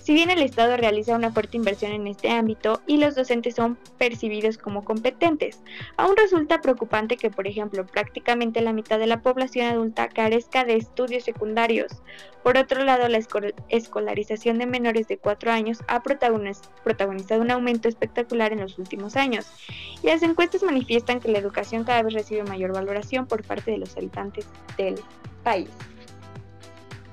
Si 0.00 0.14
bien 0.14 0.30
el 0.30 0.40
Estado 0.40 0.78
realiza 0.78 1.14
una 1.14 1.30
fuerte 1.30 1.58
inversión 1.58 1.92
en 1.92 2.06
este 2.06 2.30
ámbito 2.30 2.80
y 2.86 2.96
los 2.96 3.16
docentes 3.16 3.56
son 3.56 3.76
percibidos 3.98 4.56
como 4.56 4.82
competentes, 4.82 5.60
aún 5.98 6.16
resulta 6.16 6.62
preocupante 6.62 7.18
que, 7.18 7.28
por 7.28 7.46
ejemplo, 7.46 7.84
prácticamente 7.84 8.62
la 8.62 8.72
mitad 8.72 8.98
de 8.98 9.08
la 9.08 9.20
población 9.20 9.66
adulta 9.66 10.08
carezca 10.08 10.64
de 10.64 10.76
estudios 10.76 11.24
secundarios. 11.24 12.00
Por 12.42 12.56
otro 12.56 12.82
lado, 12.84 13.08
la 13.08 13.20
escolarización 13.68 14.58
de 14.58 14.64
menores 14.64 15.06
de 15.08 15.18
4 15.18 15.50
años 15.50 15.80
ha 15.86 16.02
protagonizado 16.02 17.42
un 17.42 17.50
aumento 17.50 17.90
espectacular 17.90 18.52
en 18.52 18.60
los 18.60 18.78
últimos 18.78 19.16
años, 19.16 19.17
y 19.24 20.06
las 20.06 20.22
encuestas 20.22 20.62
manifiestan 20.62 21.20
que 21.20 21.28
la 21.28 21.38
educación 21.38 21.84
cada 21.84 22.02
vez 22.02 22.14
recibe 22.14 22.44
mayor 22.44 22.72
valoración 22.72 23.26
por 23.26 23.42
parte 23.42 23.70
de 23.70 23.78
los 23.78 23.96
habitantes 23.96 24.46
del 24.76 25.00
país. 25.42 25.70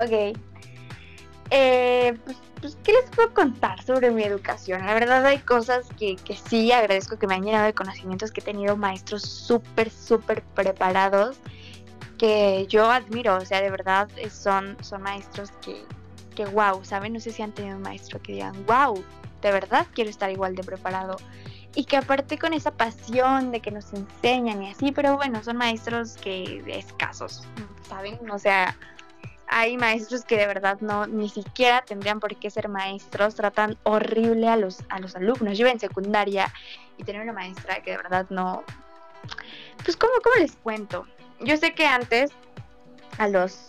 Ok. 0.00 0.36
Eh, 1.50 2.18
pues 2.24 2.36
pues, 2.60 2.78
¿qué 2.82 2.92
les 2.92 3.10
puedo 3.10 3.32
contar 3.34 3.82
sobre 3.84 4.10
mi 4.10 4.22
educación? 4.22 4.84
La 4.86 4.94
verdad 4.94 5.24
hay 5.26 5.38
cosas 5.38 5.86
que, 5.98 6.16
que 6.16 6.34
sí 6.34 6.72
agradezco 6.72 7.18
que 7.18 7.26
me 7.26 7.34
han 7.34 7.44
llenado 7.44 7.66
de 7.66 7.74
conocimientos, 7.74 8.32
que 8.32 8.40
he 8.40 8.44
tenido 8.44 8.76
maestros 8.76 9.22
súper, 9.22 9.90
súper 9.90 10.42
preparados, 10.42 11.36
que 12.18 12.66
yo 12.68 12.90
admiro, 12.90 13.36
o 13.36 13.44
sea, 13.44 13.60
de 13.60 13.70
verdad 13.70 14.08
son, 14.30 14.76
son 14.80 15.02
maestros 15.02 15.50
que, 15.60 15.84
que 16.34 16.46
wow, 16.46 16.82
¿saben? 16.82 17.12
No 17.12 17.20
sé 17.20 17.30
si 17.30 17.42
han 17.42 17.52
tenido 17.52 17.76
un 17.76 17.82
maestro 17.82 18.20
que 18.22 18.32
digan, 18.32 18.54
wow, 18.66 19.04
de 19.42 19.52
verdad 19.52 19.86
quiero 19.94 20.08
estar 20.08 20.30
igual 20.30 20.56
de 20.56 20.64
preparado. 20.64 21.18
Y 21.76 21.84
que 21.84 21.98
aparte 21.98 22.38
con 22.38 22.54
esa 22.54 22.70
pasión 22.70 23.52
de 23.52 23.60
que 23.60 23.70
nos 23.70 23.92
enseñan 23.92 24.62
y 24.62 24.70
así, 24.70 24.92
pero 24.92 25.16
bueno, 25.16 25.44
son 25.44 25.58
maestros 25.58 26.16
que 26.16 26.64
escasos, 26.66 27.44
¿saben? 27.88 28.18
O 28.30 28.38
sea, 28.38 28.74
hay 29.46 29.76
maestros 29.76 30.24
que 30.24 30.36
de 30.38 30.46
verdad 30.46 30.80
no 30.80 31.06
ni 31.06 31.28
siquiera 31.28 31.82
tendrían 31.82 32.18
por 32.18 32.34
qué 32.36 32.50
ser 32.50 32.68
maestros, 32.68 33.34
tratan 33.34 33.76
horrible 33.84 34.48
a 34.48 34.56
los 34.56 34.82
a 34.88 34.98
los 34.98 35.14
alumnos. 35.16 35.56
Yo 35.56 35.66
iba 35.66 35.70
en 35.70 35.78
secundaria 35.78 36.52
y 36.96 37.04
tenía 37.04 37.22
una 37.22 37.32
maestra 37.32 37.82
que 37.82 37.92
de 37.92 37.96
verdad 37.98 38.26
no 38.30 38.64
pues 39.84 39.96
cómo 39.96 40.14
cómo 40.24 40.36
les 40.36 40.56
cuento. 40.56 41.06
Yo 41.40 41.56
sé 41.58 41.74
que 41.74 41.86
antes 41.86 42.30
a 43.18 43.28
los 43.28 43.66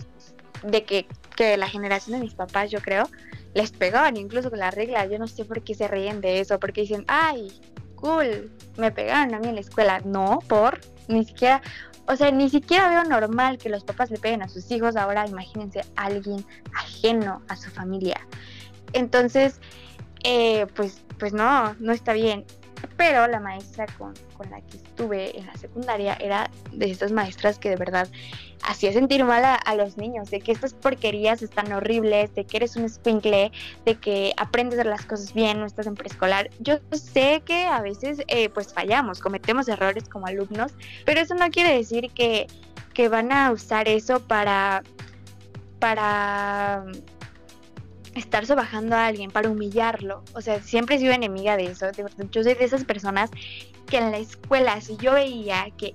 de 0.64 0.84
que, 0.84 1.08
que 1.36 1.58
la 1.58 1.68
generación 1.68 2.18
de 2.18 2.24
mis 2.24 2.34
papás, 2.34 2.72
yo 2.72 2.82
creo, 2.82 3.08
les 3.54 3.72
pegaban 3.72 4.18
incluso 4.18 4.50
con 4.50 4.60
la 4.60 4.72
regla. 4.72 5.06
Yo 5.06 5.20
no 5.20 5.28
sé 5.28 5.46
por 5.46 5.62
qué 5.62 5.76
se 5.76 5.88
ríen 5.88 6.22
de 6.22 6.40
eso, 6.40 6.60
porque 6.60 6.82
dicen, 6.82 7.06
"Ay, 7.08 7.52
cool, 7.98 8.50
me 8.78 8.92
pegaron 8.92 9.36
a 9.36 9.40
mí 9.40 9.50
en 9.50 9.56
la 9.56 9.62
escuela." 9.62 10.00
No, 10.06 10.40
por 10.48 10.80
ni 11.10 11.26
siquiera 11.26 11.62
o 12.08 12.16
sea, 12.16 12.32
ni 12.32 12.50
siquiera 12.50 12.88
veo 12.90 13.04
normal 13.04 13.58
que 13.58 13.70
los 13.70 13.84
papás 13.84 14.10
le 14.10 14.18
peguen 14.18 14.42
a 14.42 14.48
sus 14.48 14.72
hijos. 14.72 14.96
Ahora 14.96 15.28
imagínense 15.28 15.82
a 15.98 16.06
alguien 16.06 16.46
ajeno 16.74 17.42
a 17.50 17.58
su 17.58 17.70
familia. 17.70 18.26
Entonces, 18.94 19.60
eh, 20.24 20.68
pues, 20.76 21.04
pues 21.20 21.34
no, 21.34 21.76
no 21.80 21.92
está 21.92 22.14
bien. 22.14 22.46
Pero 22.98 23.28
la 23.28 23.40
maestra 23.40 23.86
con, 23.98 24.14
con 24.36 24.50
la 24.50 24.62
que 24.62 24.78
estuve 24.78 25.38
en 25.38 25.46
la 25.46 25.56
secundaria 25.56 26.16
era 26.20 26.50
de 26.72 26.90
estas 26.92 27.12
maestras 27.12 27.60
que 27.60 27.70
de 27.70 27.76
verdad 27.76 28.08
hacía 28.64 28.92
sentir 28.92 29.24
mal 29.24 29.44
a, 29.46 29.76
los 29.76 29.98
niños, 29.98 30.30
de 30.30 30.42
que 30.42 30.52
estas 30.52 30.74
porquerías 30.74 31.42
están 31.42 31.72
horribles, 31.72 32.34
de 32.36 32.46
que 32.46 32.58
eres 32.58 32.76
un 32.76 32.90
squinkle, 32.90 33.52
de 33.86 33.96
que 33.96 34.34
aprendes 34.38 34.80
a 34.80 34.84
las 34.84 35.06
cosas 35.06 35.34
bien, 35.34 35.60
no 35.60 35.66
estás 35.66 35.88
en 35.88 35.96
preescolar. 35.96 36.50
Yo 36.60 36.80
sé 36.92 37.42
que 37.46 37.66
a 37.66 37.82
veces 37.82 38.22
eh, 38.28 38.50
pues 38.50 38.74
fallamos, 38.74 39.20
cometemos 39.20 39.68
errores 39.68 40.10
como 40.10 40.28
alumnos, 40.28 40.74
pero 41.06 41.22
eso 41.22 41.36
no 41.36 41.50
quiere 41.50 41.78
decir 41.78 42.12
que, 42.12 42.48
que 42.94 43.10
van 43.10 43.32
a 43.32 43.52
usar 43.52 43.88
eso 43.88 44.20
para 44.20 44.84
para 45.80 46.84
estar 48.18 48.46
sobajando 48.46 48.96
a 48.96 49.08
alguien, 49.08 49.32
para 49.32 49.50
humillarlo. 49.50 50.24
O 50.34 50.42
sea, 50.42 50.62
siempre 50.62 50.96
he 50.96 51.00
sido 51.00 51.14
enemiga 51.14 51.58
de 51.58 51.66
eso. 51.66 51.88
Yo 52.32 52.44
soy 52.44 52.54
de 52.54 52.66
esas 52.66 52.84
personas 52.84 53.30
que 53.88 53.98
en 53.98 54.12
la 54.12 54.18
escuela, 54.18 54.80
si 54.82 54.98
yo 54.98 55.14
veía 55.14 55.68
que 55.78 55.94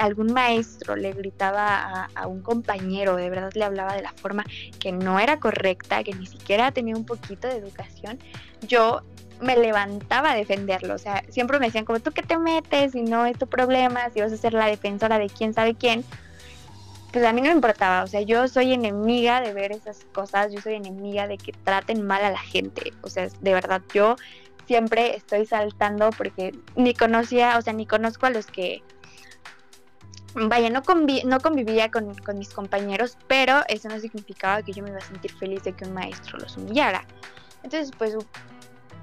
algún 0.00 0.32
maestro 0.32 0.96
le 0.96 1.12
gritaba 1.12 2.08
a, 2.14 2.26
un 2.26 2.42
compañero, 2.42 3.16
de 3.16 3.30
verdad 3.30 3.52
le 3.54 3.64
hablaba 3.64 3.94
de 3.94 4.02
la 4.02 4.12
forma 4.12 4.44
que 4.78 4.92
no 4.92 5.20
era 5.20 5.38
correcta, 5.38 6.02
que 6.02 6.14
ni 6.14 6.26
siquiera 6.26 6.72
tenía 6.72 6.96
un 6.96 7.04
poquito 7.04 7.48
de 7.48 7.56
educación, 7.56 8.18
yo 8.66 9.02
me 9.40 9.56
levantaba 9.56 10.32
a 10.32 10.34
defenderlo. 10.34 10.94
O 10.94 10.98
sea, 10.98 11.22
siempre 11.28 11.58
me 11.58 11.66
decían 11.66 11.84
como, 11.84 12.00
¿tú 12.00 12.12
qué 12.12 12.22
te 12.22 12.38
metes? 12.38 12.94
Y 12.94 13.02
no 13.02 13.26
es 13.26 13.38
tu 13.38 13.46
problema, 13.46 14.10
si 14.10 14.20
vas 14.20 14.32
a 14.32 14.36
ser 14.36 14.52
la 14.54 14.66
defensora 14.66 15.18
de 15.18 15.28
quién 15.28 15.54
sabe 15.54 15.74
quién 15.74 16.04
pues 17.12 17.24
a 17.26 17.32
mí 17.32 17.42
no 17.42 17.48
me 17.48 17.54
importaba, 17.54 18.02
o 18.02 18.06
sea, 18.06 18.22
yo 18.22 18.48
soy 18.48 18.72
enemiga 18.72 19.40
de 19.42 19.52
ver 19.52 19.72
esas 19.72 20.06
cosas, 20.14 20.50
yo 20.50 20.60
soy 20.60 20.74
enemiga 20.74 21.28
de 21.28 21.36
que 21.36 21.52
traten 21.52 22.06
mal 22.06 22.24
a 22.24 22.30
la 22.30 22.38
gente, 22.38 22.92
o 23.02 23.10
sea, 23.10 23.28
de 23.40 23.52
verdad, 23.52 23.82
yo 23.92 24.16
siempre 24.66 25.14
estoy 25.14 25.44
saltando 25.44 26.10
porque 26.10 26.52
ni 26.74 26.94
conocía, 26.94 27.58
o 27.58 27.62
sea, 27.62 27.74
ni 27.74 27.86
conozco 27.86 28.24
a 28.24 28.30
los 28.30 28.46
que, 28.46 28.82
vaya, 30.34 30.70
no, 30.70 30.82
no 31.24 31.40
convivía 31.40 31.90
con, 31.90 32.14
con 32.14 32.38
mis 32.38 32.48
compañeros, 32.48 33.18
pero 33.28 33.60
eso 33.68 33.90
no 33.90 34.00
significaba 34.00 34.62
que 34.62 34.72
yo 34.72 34.82
me 34.82 34.88
iba 34.88 34.98
a 34.98 35.02
sentir 35.02 35.32
feliz 35.32 35.62
de 35.64 35.74
que 35.74 35.84
un 35.84 35.92
maestro 35.92 36.38
los 36.38 36.56
humillara. 36.56 37.06
Entonces, 37.62 37.90
pues 37.96 38.16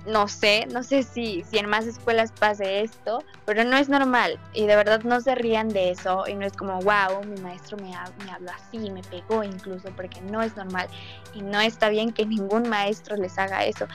no 0.05 0.27
sé, 0.27 0.65
no 0.73 0.83
sé 0.83 1.03
si, 1.03 1.43
si 1.43 1.57
en 1.57 1.69
más 1.69 1.85
escuelas 1.85 2.31
pase 2.31 2.81
esto, 2.81 3.23
pero 3.45 3.63
no 3.63 3.77
es 3.77 3.89
normal 3.89 4.39
y 4.53 4.65
de 4.65 4.75
verdad 4.75 5.03
no 5.03 5.19
se 5.21 5.35
rían 5.35 5.69
de 5.69 5.91
eso 5.91 6.23
y 6.27 6.35
no 6.35 6.45
es 6.45 6.53
como, 6.53 6.79
wow, 6.79 7.23
mi 7.25 7.39
maestro 7.41 7.77
me, 7.77 7.91
me 8.25 8.31
habló 8.31 8.51
así, 8.51 8.77
me 8.89 9.03
pegó 9.03 9.43
incluso, 9.43 9.89
porque 9.95 10.21
no 10.21 10.41
es 10.41 10.55
normal 10.55 10.87
y 11.33 11.41
no 11.41 11.59
está 11.59 11.89
bien 11.89 12.11
que 12.11 12.25
ningún 12.25 12.69
maestro 12.69 13.17
les 13.17 13.37
haga 13.37 13.65
eso. 13.65 13.87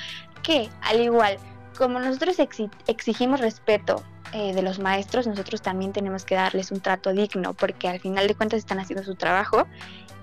Que 0.42 0.68
al 0.82 1.00
igual, 1.00 1.38
como 1.76 1.98
nosotros 1.98 2.36
exigimos 2.86 3.40
respeto 3.40 4.02
eh, 4.32 4.52
de 4.52 4.62
los 4.62 4.78
maestros, 4.78 5.26
nosotros 5.26 5.62
también 5.62 5.92
tenemos 5.92 6.24
que 6.24 6.34
darles 6.34 6.70
un 6.70 6.80
trato 6.80 7.12
digno, 7.12 7.55
porque 7.55 7.88
al 7.88 8.00
final 8.00 8.28
de 8.28 8.34
cuentas 8.34 8.59
están 8.59 8.78
haciendo 8.78 9.05
su 9.05 9.14
trabajo 9.14 9.66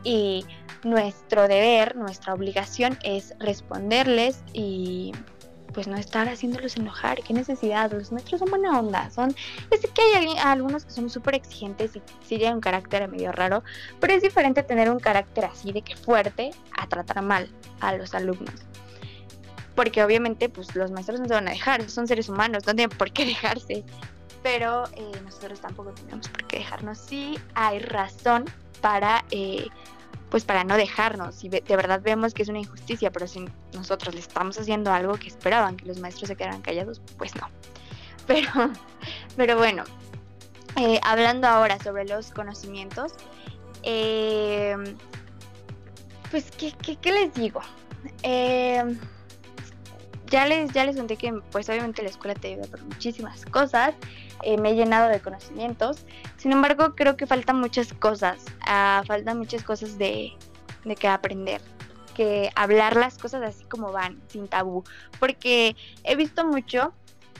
y 0.03 0.45
nuestro 0.83 1.47
deber, 1.47 1.95
nuestra 1.95 2.33
obligación 2.33 2.97
es 3.03 3.33
responderles 3.39 4.43
y 4.53 5.13
pues 5.73 5.87
no 5.87 5.97
estar 5.97 6.27
haciéndolos 6.27 6.77
enojar, 6.77 7.21
qué 7.23 7.33
necesidad, 7.33 7.91
los 7.91 8.11
maestros 8.11 8.39
son 8.39 8.49
buena 8.49 8.79
onda, 8.79 9.09
son, 9.11 9.35
es 9.69 9.81
que 9.81 10.01
hay 10.01 10.35
algunos 10.43 10.85
que 10.85 10.91
son 10.91 11.09
súper 11.09 11.35
exigentes 11.35 11.95
y 11.95 12.01
sí 12.21 12.37
tienen 12.37 12.55
un 12.55 12.61
carácter 12.61 13.07
medio 13.07 13.31
raro, 13.31 13.63
pero 13.99 14.13
es 14.13 14.21
diferente 14.21 14.63
tener 14.63 14.89
un 14.89 14.99
carácter 14.99 15.45
así 15.45 15.71
de 15.71 15.81
que 15.81 15.95
fuerte 15.95 16.51
a 16.77 16.87
tratar 16.87 17.21
mal 17.21 17.49
a 17.79 17.93
los 17.95 18.13
alumnos. 18.13 18.55
Porque 19.75 20.03
obviamente 20.03 20.49
pues 20.49 20.75
los 20.75 20.91
maestros 20.91 21.19
no 21.19 21.27
se 21.27 21.33
van 21.33 21.47
a 21.47 21.51
dejar, 21.51 21.89
son 21.89 22.07
seres 22.07 22.27
humanos, 22.27 22.65
no 22.67 22.75
tienen 22.75 22.95
por 22.97 23.11
qué 23.11 23.25
dejarse. 23.25 23.83
Pero 24.43 24.85
eh, 24.95 25.11
nosotros 25.23 25.61
tampoco 25.61 25.91
tenemos 25.91 26.27
por 26.27 26.45
qué 26.47 26.57
dejarnos. 26.57 26.97
Sí 26.97 27.39
hay 27.53 27.79
razón 27.79 28.45
para 28.81 29.23
eh, 29.31 29.67
pues 30.31 30.45
para 30.45 30.63
no 30.63 30.77
dejarnos. 30.77 31.35
Si 31.35 31.49
de 31.49 31.61
verdad 31.75 32.01
vemos 32.01 32.33
que 32.33 32.41
es 32.41 32.49
una 32.49 32.59
injusticia, 32.59 33.11
pero 33.11 33.27
si 33.27 33.45
nosotros 33.73 34.15
le 34.15 34.21
estamos 34.21 34.57
haciendo 34.57 34.91
algo 34.91 35.15
que 35.17 35.27
esperaban 35.27 35.75
que 35.75 35.85
los 35.85 35.99
maestros 35.99 36.29
se 36.29 36.35
quedaran 36.37 36.61
callados, 36.61 37.01
pues 37.17 37.35
no. 37.35 37.47
Pero, 38.27 38.71
pero 39.35 39.57
bueno, 39.57 39.83
eh, 40.77 41.01
hablando 41.03 41.47
ahora 41.47 41.79
sobre 41.79 42.05
los 42.05 42.31
conocimientos, 42.31 43.13
eh, 43.83 44.77
pues, 46.29 46.49
¿qué, 46.51 46.71
qué, 47.01 47.11
les 47.11 47.33
digo? 47.33 47.61
Eh, 48.21 48.95
ya 50.27 50.45
les, 50.45 50.71
ya 50.71 50.85
les 50.85 50.95
conté 50.95 51.17
que 51.17 51.33
pues 51.51 51.67
obviamente 51.67 52.03
la 52.03 52.09
escuela 52.09 52.35
te 52.35 52.49
ayuda 52.53 52.67
por 52.67 52.81
muchísimas 52.83 53.43
cosas, 53.47 53.95
eh, 54.43 54.57
me 54.57 54.71
he 54.71 54.75
llenado 54.75 55.09
de 55.09 55.19
conocimientos, 55.19 56.05
sin 56.37 56.51
embargo 56.51 56.95
creo 56.95 57.17
que 57.17 57.27
faltan 57.27 57.59
muchas 57.59 57.93
cosas, 57.93 58.45
uh, 58.61 59.05
faltan 59.05 59.37
muchas 59.37 59.63
cosas 59.63 59.97
de, 59.97 60.31
de 60.85 60.95
que 60.95 61.07
aprender, 61.07 61.61
que 62.15 62.49
hablar 62.55 62.95
las 62.95 63.17
cosas 63.17 63.43
así 63.43 63.63
como 63.65 63.91
van, 63.91 64.21
sin 64.27 64.47
tabú, 64.47 64.83
porque 65.19 65.75
he 66.03 66.15
visto 66.15 66.45
mucho 66.45 66.93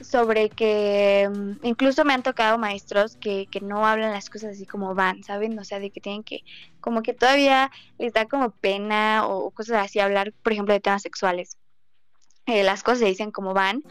sobre 0.04 0.50
que 0.50 1.30
mm, 1.32 1.66
incluso 1.66 2.06
me 2.06 2.14
han 2.14 2.24
tocado 2.24 2.58
maestros 2.58 3.16
que, 3.18 3.48
que, 3.52 3.62
no 3.62 3.86
hablan 3.86 4.12
las 4.12 4.30
cosas 4.30 4.52
así 4.52 4.66
como 4.66 4.96
van, 4.96 5.24
¿saben? 5.24 5.58
O 5.60 5.64
sea, 5.64 5.80
de 5.80 5.92
que 5.92 6.02
tienen 6.02 6.24
que, 6.24 6.42
como 6.80 7.04
que 7.04 7.14
todavía 7.14 7.72
les 7.98 8.14
da 8.14 8.26
como 8.26 8.52
pena 8.52 9.28
o 9.28 9.52
cosas 9.52 9.86
así 9.86 10.00
hablar, 10.00 10.34
por 10.44 10.54
ejemplo, 10.54 10.74
de 10.74 10.80
temas 10.80 11.02
sexuales. 11.02 11.58
Eh, 12.46 12.64
las 12.64 12.84
cosas 12.84 13.00
se 13.00 13.06
dicen 13.06 13.32
como 13.32 13.54
van. 13.54 13.84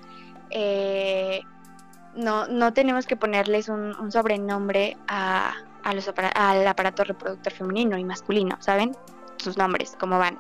Eh, 0.51 1.41
no, 2.15 2.47
no 2.47 2.73
tenemos 2.73 3.07
que 3.07 3.17
ponerles 3.17 3.69
un, 3.69 4.11
sobrenombre 4.11 4.97
a, 5.09 5.53
a 5.83 5.95
los 5.95 6.11
al 6.35 6.67
aparato 6.67 7.05
reproductor 7.05 7.53
femenino 7.53 7.99
y 7.99 8.05
masculino, 8.05 8.57
¿saben? 8.61 8.97
Sus 9.37 9.57
nombres, 9.57 9.97
como 9.99 10.19
van. 10.19 10.39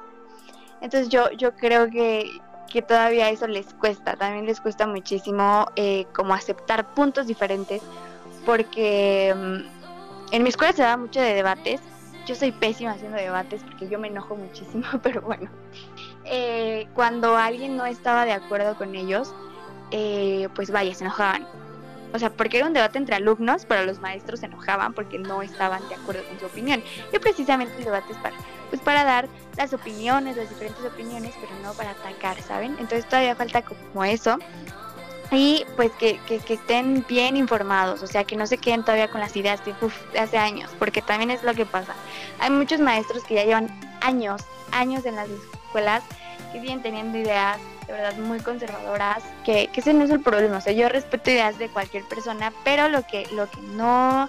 Entonces 0.81 1.09
yo, 1.09 1.31
yo 1.33 1.55
creo 1.55 1.89
que, 1.91 2.31
que 2.71 2.83
todavía 2.83 3.31
eso 3.31 3.47
les 3.47 3.73
cuesta, 3.75 4.16
también 4.16 4.47
les 4.47 4.61
cuesta 4.61 4.87
muchísimo 4.87 5.66
eh, 5.77 6.07
como 6.14 6.35
aceptar 6.35 6.95
puntos 6.95 7.27
diferentes, 7.27 7.83
porque 8.47 9.35
mm, 9.37 10.35
en 10.35 10.43
mi 10.43 10.49
escuela 10.49 10.73
se 10.73 10.83
da 10.83 10.97
mucho 10.97 11.21
de 11.21 11.35
debates, 11.35 11.81
yo 12.27 12.35
soy 12.35 12.53
pésima 12.53 12.93
haciendo 12.93 13.16
debates 13.16 13.62
porque 13.64 13.89
yo 13.89 13.99
me 13.99 14.09
enojo 14.09 14.37
muchísimo, 14.37 14.87
pero 15.03 15.21
bueno, 15.23 15.51
eh, 16.25 16.89
cuando 16.95 17.37
alguien 17.37 17.77
no 17.77 17.87
estaba 17.87 18.25
de 18.25 18.33
acuerdo 18.33 18.77
con 18.77 18.95
ellos, 18.95 19.35
eh, 19.91 20.49
pues 20.55 20.71
vaya, 20.71 20.95
se 20.95 21.05
enojaban. 21.05 21.47
O 22.12 22.18
sea, 22.18 22.30
porque 22.30 22.58
era 22.58 22.66
un 22.66 22.72
debate 22.72 22.98
entre 22.98 23.14
alumnos, 23.16 23.64
pero 23.66 23.84
los 23.84 24.00
maestros 24.00 24.40
se 24.40 24.46
enojaban 24.46 24.94
porque 24.94 25.18
no 25.18 25.42
estaban 25.42 25.86
de 25.88 25.94
acuerdo 25.94 26.24
con 26.24 26.38
su 26.40 26.46
opinión. 26.46 26.82
Y 27.12 27.18
precisamente 27.18 27.76
el 27.78 27.84
debate 27.84 28.12
es 28.12 28.18
para, 28.18 28.36
pues 28.68 28.82
para 28.82 29.04
dar 29.04 29.28
las 29.56 29.72
opiniones, 29.72 30.36
las 30.36 30.48
diferentes 30.48 30.84
opiniones, 30.84 31.34
pero 31.40 31.52
no 31.62 31.72
para 31.74 31.90
atacar, 31.90 32.40
¿saben? 32.42 32.72
Entonces 32.72 33.06
todavía 33.08 33.36
falta 33.36 33.62
como 33.62 34.04
eso. 34.04 34.38
Y 35.32 35.64
pues 35.76 35.92
que, 35.92 36.18
que, 36.26 36.38
que 36.40 36.54
estén 36.54 37.04
bien 37.08 37.36
informados, 37.36 38.02
o 38.02 38.06
sea, 38.08 38.24
que 38.24 38.34
no 38.34 38.48
se 38.48 38.58
queden 38.58 38.82
todavía 38.82 39.08
con 39.08 39.20
las 39.20 39.36
ideas 39.36 39.64
de, 39.64 39.74
uf, 39.80 39.94
de 40.12 40.18
hace 40.18 40.36
años, 40.36 40.70
porque 40.76 41.02
también 41.02 41.30
es 41.30 41.44
lo 41.44 41.54
que 41.54 41.64
pasa. 41.64 41.94
Hay 42.40 42.50
muchos 42.50 42.80
maestros 42.80 43.22
que 43.22 43.34
ya 43.34 43.44
llevan 43.44 43.68
años, 44.00 44.42
años 44.72 45.06
en 45.06 45.14
las 45.14 45.28
escuelas, 45.28 46.02
que 46.52 46.61
siguen 46.61 46.82
teniendo 46.82 47.16
ideas 47.16 47.58
de 47.91 47.97
verdad 47.97 48.16
muy 48.18 48.38
conservadoras, 48.38 49.22
que, 49.45 49.68
que 49.68 49.80
ese 49.80 49.93
no 49.93 50.05
es 50.05 50.11
el 50.11 50.20
problema, 50.20 50.59
o 50.59 50.61
sea, 50.61 50.72
yo 50.72 50.88
respeto 50.88 51.30
ideas 51.30 51.59
de 51.59 51.68
cualquier 51.68 52.05
persona, 52.05 52.53
pero 52.62 52.88
lo 52.88 53.03
que, 53.03 53.26
lo 53.32 53.51
que 53.51 53.61
no, 53.61 54.28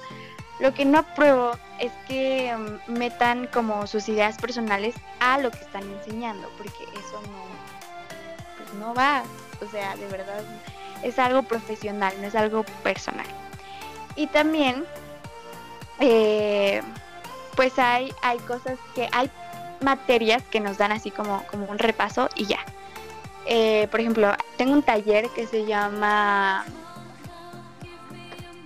lo 0.59 0.74
que 0.74 0.84
no 0.84 0.99
apruebo 0.99 1.51
es 1.80 1.91
que 2.07 2.51
um, 2.55 2.80
metan 2.91 3.47
como 3.47 3.86
sus 3.86 4.09
ideas 4.09 4.38
personales 4.38 4.95
a 5.20 5.38
lo 5.38 5.51
que 5.51 5.59
están 5.59 5.84
enseñando, 5.84 6.49
porque 6.57 6.84
eso 6.93 7.22
no, 7.28 8.57
pues 8.57 8.74
no 8.80 8.95
va, 8.95 9.24
o 9.62 9.70
sea, 9.70 9.95
de 9.95 10.07
verdad 10.07 10.43
es 11.03 11.20
algo 11.20 11.43
profesional, 11.43 12.14
no 12.20 12.28
es 12.28 12.36
algo 12.36 12.64
personal. 12.82 13.28
Y 14.16 14.26
también, 14.26 14.86
eh, 15.99 16.82
pues 17.55 17.78
hay, 17.78 18.12
hay 18.24 18.39
cosas 18.39 18.80
que, 18.95 19.07
hay 19.12 19.30
materias 19.82 20.41
que 20.49 20.59
nos 20.59 20.80
dan 20.80 20.91
así 20.91 21.12
como, 21.12 21.43
como 21.45 21.66
un 21.66 21.78
repaso 21.78 22.28
y 22.36 22.45
ya. 22.47 22.61
Eh, 23.54 23.89
por 23.91 23.99
ejemplo, 23.99 24.32
tengo 24.56 24.72
un 24.72 24.82
taller 24.82 25.28
que 25.36 25.45
se 25.45 25.66
llama, 25.66 26.64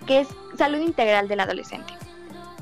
que 0.06 0.20
es 0.20 0.28
salud 0.56 0.78
integral 0.78 1.28
del 1.28 1.40
adolescente. 1.40 1.92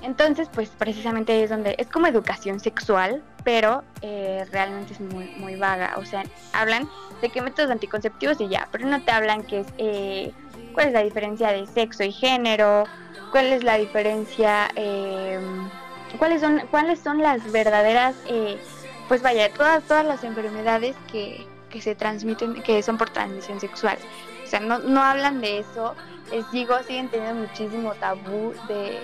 Entonces, 0.01 0.47
pues 0.53 0.69
precisamente 0.69 1.43
es 1.43 1.49
donde 1.49 1.75
es 1.77 1.87
como 1.87 2.07
educación 2.07 2.61
sexual, 2.61 3.21
pero 3.43 3.83
eh, 4.01 4.45
realmente 4.53 4.93
es 4.93 5.01
muy, 5.01 5.25
muy 5.35 5.57
vaga. 5.57 5.95
O 5.97 6.05
sea, 6.05 6.23
hablan 6.53 6.89
de 7.21 7.27
qué 7.27 7.41
métodos 7.41 7.69
anticonceptivos 7.69 8.39
y 8.39 8.47
ya, 8.47 8.69
pero 8.71 8.87
no 8.87 9.03
te 9.03 9.11
hablan 9.11 9.43
que 9.43 9.59
es, 9.59 9.67
eh, 9.77 10.31
cuál 10.71 10.87
es 10.87 10.93
la 10.93 11.03
diferencia 11.03 11.49
de 11.51 11.67
sexo 11.67 12.05
y 12.05 12.13
género, 12.13 12.85
cuál 13.33 13.47
es 13.47 13.65
la 13.65 13.77
diferencia, 13.77 14.69
eh, 14.77 15.41
cuáles 16.17 16.39
son, 16.39 16.61
cuáles 16.71 17.01
son 17.01 17.17
las 17.17 17.51
verdaderas, 17.51 18.15
eh, 18.27 18.57
pues 19.09 19.21
vaya, 19.21 19.53
todas, 19.53 19.83
todas 19.83 20.05
las 20.05 20.23
enfermedades 20.23 20.95
que, 21.11 21.45
que 21.73 21.81
se 21.81 21.95
transmiten, 21.95 22.61
que 22.61 22.83
son 22.83 22.99
por 22.99 23.09
transmisión 23.09 23.59
sexual. 23.59 23.97
O 24.43 24.47
sea, 24.47 24.59
no, 24.59 24.77
no 24.77 25.01
hablan 25.01 25.41
de 25.41 25.57
eso. 25.57 25.95
Les 26.31 26.49
digo, 26.51 26.77
siguen 26.87 27.09
teniendo 27.09 27.47
muchísimo 27.47 27.93
tabú 27.95 28.53
de, 28.67 28.99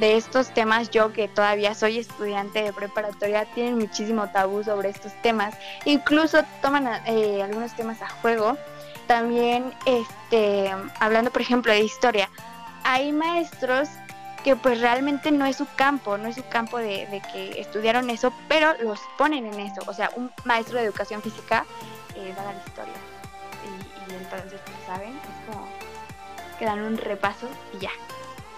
de 0.00 0.16
estos 0.16 0.52
temas. 0.52 0.90
Yo 0.90 1.12
que 1.12 1.28
todavía 1.28 1.74
soy 1.74 1.98
estudiante 1.98 2.60
de 2.60 2.72
preparatoria, 2.72 3.44
tienen 3.54 3.78
muchísimo 3.78 4.28
tabú 4.32 4.64
sobre 4.64 4.88
estos 4.88 5.12
temas. 5.22 5.54
Incluso 5.84 6.42
toman 6.60 6.88
eh, 7.06 7.40
algunos 7.40 7.74
temas 7.76 8.02
a 8.02 8.08
juego. 8.08 8.58
También, 9.06 9.72
este, 9.86 10.68
hablando 10.98 11.30
por 11.30 11.40
ejemplo 11.40 11.70
de 11.70 11.84
historia, 11.84 12.28
hay 12.82 13.12
maestros 13.12 13.88
que 14.46 14.54
pues 14.54 14.80
realmente 14.80 15.32
no 15.32 15.44
es 15.44 15.56
su 15.56 15.66
campo, 15.74 16.16
no 16.16 16.28
es 16.28 16.36
su 16.36 16.46
campo 16.48 16.78
de, 16.78 17.08
de 17.08 17.20
que 17.32 17.60
estudiaron 17.60 18.08
eso, 18.10 18.32
pero 18.46 18.74
los 18.80 19.00
ponen 19.18 19.44
en 19.44 19.58
eso. 19.58 19.82
O 19.88 19.92
sea, 19.92 20.08
un 20.14 20.30
maestro 20.44 20.78
de 20.78 20.84
educación 20.84 21.20
física 21.20 21.66
eh, 22.14 22.32
da 22.36 22.44
la 22.44 22.56
historia. 22.64 22.94
Y, 23.64 24.14
entonces, 24.14 24.60
pues, 24.64 24.76
¿saben? 24.86 25.16
Es 25.16 25.52
como 25.52 25.68
que 26.60 26.64
dan 26.64 26.78
un 26.78 26.96
repaso 26.96 27.48
y 27.74 27.78
ya. 27.80 27.90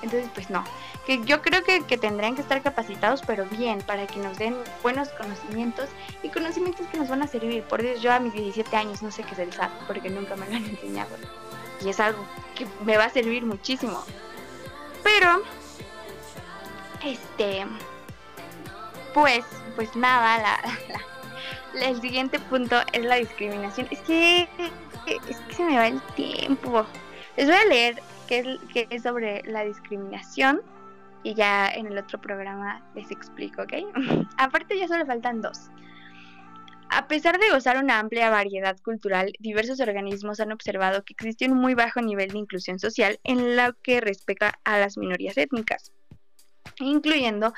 Entonces, 0.03 0.29
pues 0.35 0.51
no. 0.51 0.63
Que 1.07 1.25
yo 1.25 1.41
creo 1.41 1.65
que, 1.65 1.83
que 1.87 1.97
tendrían 1.97 2.35
que 2.35 2.43
estar 2.43 2.61
capacitados, 2.61 3.23
pero 3.27 3.47
bien, 3.47 3.79
para 3.81 4.07
que 4.07 4.19
nos 4.19 4.37
den 4.37 4.59
buenos 4.83 5.09
conocimientos 5.09 5.89
y 6.23 6.29
conocimientos 6.29 6.87
que 6.89 6.99
nos 6.99 7.09
van 7.09 7.23
a 7.23 7.27
servir. 7.29 7.63
Por 7.63 7.81
Dios, 7.81 8.03
yo 8.03 8.13
a 8.13 8.21
mis 8.21 8.35
17 8.35 8.77
años 8.77 9.01
no 9.01 9.11
sé 9.11 9.23
qué 9.23 9.33
es 9.33 9.39
el 9.39 9.55
SAT, 9.55 9.71
porque 9.87 10.11
nunca 10.11 10.37
me 10.37 10.51
lo 10.51 10.57
han 10.57 10.67
enseñado. 10.67 11.17
Y 11.83 11.89
es 11.89 11.99
algo 11.99 12.23
que 12.55 12.67
me 12.85 12.99
va 12.99 13.07
a 13.07 13.11
servir 13.11 13.47
muchísimo. 13.47 14.05
Pero, 15.03 15.43
este, 17.05 17.65
pues, 19.15 19.45
pues 19.77 19.95
nada, 19.97 20.39
la, 20.39 21.89
el 21.89 22.01
siguiente 22.01 22.39
punto 22.39 22.77
es 22.93 23.05
la 23.05 23.17
discriminación. 23.17 23.89
Es 23.91 24.01
que, 24.01 24.49
es 25.29 25.37
que 25.37 25.55
se 25.55 25.65
me 25.65 25.77
va 25.77 25.89
el 25.89 26.01
tiempo. 26.15 26.87
Les 27.37 27.47
voy 27.47 27.57
a 27.57 27.65
leer 27.67 28.03
qué 28.27 28.41
es, 28.41 28.59
qué 28.73 28.87
es 28.91 29.03
sobre 29.03 29.43
la 29.45 29.65
discriminación 29.65 30.63
y 31.23 31.35
ya 31.35 31.69
en 31.69 31.87
el 31.87 31.99
otro 31.99 32.21
programa 32.21 32.83
les 32.95 33.11
explico, 33.11 33.63
¿ok? 33.63 33.73
Aparte 34.39 34.79
ya 34.79 34.89
solo 34.89 35.07
faltan 35.07 35.41
dos. 35.41 35.71
A 36.91 37.07
pesar 37.07 37.39
de 37.39 37.51
gozar 37.51 37.77
una 37.83 37.99
amplia 37.99 38.31
variedad 38.31 38.79
cultural, 38.83 39.33
diversos 39.41 39.79
organismos 39.81 40.41
han 40.41 40.53
observado 40.53 41.05
que 41.05 41.13
existe 41.13 41.47
un 41.47 41.59
muy 41.59 41.75
bajo 41.75 42.01
nivel 42.01 42.31
de 42.31 42.39
inclusión 42.39 42.79
social 42.79 43.21
en 43.25 43.57
lo 43.57 43.75
que 43.83 44.01
respecta 44.01 44.59
a 44.65 44.79
las 44.79 44.97
minorías 44.97 45.37
étnicas, 45.37 45.93
incluyendo 46.81 47.53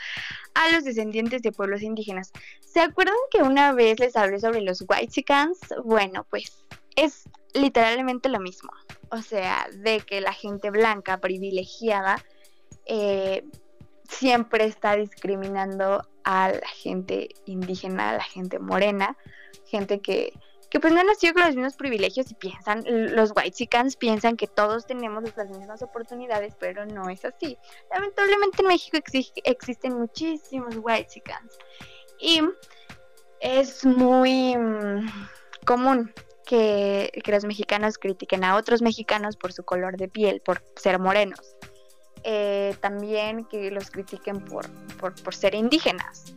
a 0.55 0.71
los 0.71 0.85
descendientes 0.85 1.43
de 1.43 1.53
pueblos 1.53 1.83
indígenas. 1.83 2.33
¿Se 2.61 2.81
acuerdan 2.81 3.17
que 3.31 3.43
una 3.43 3.73
vez 3.73 3.99
les 3.99 4.17
hablé 4.17 4.39
sobre 4.41 4.61
los 4.61 4.83
Whitexicans? 4.83 5.59
Bueno, 5.85 6.27
pues 6.31 6.65
es 6.97 7.29
literalmente 7.55 8.29
lo 8.29 8.41
mismo. 8.41 8.71
O 9.11 9.23
sea, 9.23 9.67
de 9.73 10.01
que 10.01 10.21
la 10.21 10.33
gente 10.33 10.71
blanca 10.71 11.19
privilegiada 11.19 12.25
eh, 12.87 13.45
siempre 14.09 14.65
está 14.65 14.97
discriminando 14.97 16.09
a 16.25 16.51
la 16.51 16.69
gente 16.69 17.31
indígena, 17.47 18.11
a 18.11 18.15
la 18.15 18.25
gente 18.25 18.59
morena, 18.59 19.17
gente 19.67 20.01
que, 20.01 20.33
que 20.71 20.81
pues 20.81 20.93
no 20.93 21.03
nació 21.03 21.33
con 21.35 21.43
los 21.43 21.55
mismos 21.57 21.75
privilegios 21.77 22.31
y 22.31 22.35
piensan, 22.35 22.85
los 22.87 23.33
whitexicans 23.37 23.97
piensan 23.97 24.37
que 24.37 24.47
todos 24.47 24.87
tenemos 24.87 25.25
las 25.37 25.51
mismas 25.51 25.83
oportunidades, 25.83 26.55
pero 26.59 26.87
no 26.87 27.09
es 27.11 27.25
así. 27.25 27.59
Lamentablemente 27.93 28.63
en 28.63 28.69
México 28.69 28.97
exi- 28.97 29.33
existen 29.45 29.99
muchísimos 29.99 30.77
whitexicans 30.77 31.59
y 32.21 32.41
es 33.41 33.85
muy 33.85 34.57
mm, 34.57 35.09
común 35.67 36.13
que, 36.47 37.11
que 37.25 37.33
los 37.33 37.45
mexicanos 37.45 37.99
critiquen 37.99 38.45
a 38.45 38.57
otros 38.57 38.81
mexicanos 38.83 39.37
por 39.37 39.53
su 39.53 39.65
color 39.65 39.97
de 39.97 40.09
piel, 40.09 40.41
por 40.41 40.63
ser 40.77 40.99
morenos. 40.99 41.57
Eh, 42.23 42.77
también 42.81 43.47
que 43.47 43.71
los 43.71 43.91
critiquen 43.91 44.45
por, 44.45 44.69
por, 44.99 45.15
por 45.23 45.35
ser 45.35 45.55
indígenas. 45.55 46.35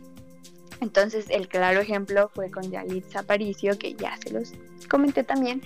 Entonces, 0.80 1.26
el 1.30 1.48
claro 1.48 1.80
ejemplo 1.80 2.30
fue 2.34 2.50
con 2.50 2.70
Yalitza 2.70 3.20
Aparicio, 3.20 3.78
que 3.78 3.94
ya 3.94 4.16
se 4.22 4.30
los 4.30 4.52
comenté 4.88 5.24
también, 5.24 5.62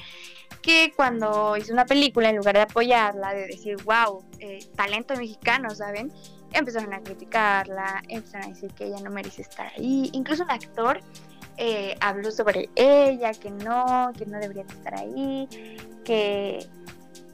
que 0.63 0.93
cuando 0.95 1.57
hizo 1.57 1.73
una 1.73 1.87
película, 1.87 2.31
en 2.31 2.37
lugar 2.37 2.55
de 2.57 2.63
apoyarla, 2.63 3.35
de 3.35 3.47
decir, 3.47 3.77
wow, 3.85 4.25
eh, 4.41 4.59
talento 4.77 5.15
mexicano, 5.17 5.71
¿saben? 5.75 6.13
Empezaron 6.53 6.93
a 6.95 7.01
criticarla, 7.01 8.03
empezaron 8.09 8.47
a 8.47 8.55
decir 8.55 8.73
que 8.73 8.87
ella 8.87 9.01
no 9.03 9.11
merece 9.11 9.43
estar 9.43 9.71
ahí. 9.77 10.11
Incluso 10.13 10.45
un 10.45 10.51
actor 10.51 11.01
eh, 11.57 11.97
habló 12.01 12.31
sobre 12.31 12.71
ella, 12.75 13.33
que 13.33 13.51
no, 13.51 14.13
que 14.17 14.27
no 14.27 14.39
debería 14.39 14.65
de 14.65 14.75
estar 14.75 14.95
ahí, 14.95 15.49
que, 16.05 16.67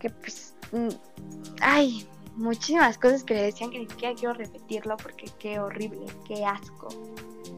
que 0.01 0.11
pues, 0.11 0.55
mm, 0.73 0.89
ay, 1.61 2.09
muchísimas 2.37 2.99
cosas 2.99 3.23
que 3.23 3.35
le 3.35 3.43
decían 3.43 3.71
que 3.71 3.79
ni 3.79 3.87
siquiera 3.87 4.15
quiero 4.15 4.35
repetirlo 4.35 4.97
porque 4.97 5.27
qué 5.39 5.61
horrible, 5.61 6.07
qué 6.27 6.45
asco 6.45 6.89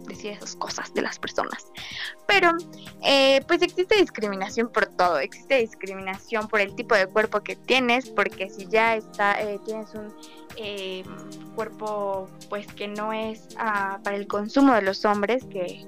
decir 0.07 0.33
esas 0.33 0.57
cosas 0.57 0.93
de 0.95 1.03
las 1.03 1.19
personas. 1.19 1.67
Pero, 2.27 2.53
eh, 3.03 3.41
pues 3.47 3.63
existe 3.63 3.97
discriminación 3.97 4.69
por 4.69 4.87
todo. 4.87 5.19
Existe 5.19 5.59
discriminación 5.59 6.49
por 6.49 6.61
el 6.61 6.75
tipo 6.75 6.95
de 6.95 7.07
cuerpo 7.07 7.41
que 7.41 7.57
tienes, 7.57 8.09
porque 8.11 8.51
si 8.51 8.67
ya 8.67 8.97
está, 8.97 9.41
eh, 9.41 9.61
tienes 9.65 9.95
un 9.95 10.15
eh, 10.57 11.05
cuerpo, 11.55 12.29
pues 12.49 12.67
que 12.69 12.89
no 12.89 13.13
es 13.13 13.49
ah, 13.59 13.99
para 14.03 14.17
el 14.17 14.27
consumo 14.27 14.75
de 14.75 14.83
los 14.83 15.05
hombres, 15.05 15.45
que, 15.45 15.87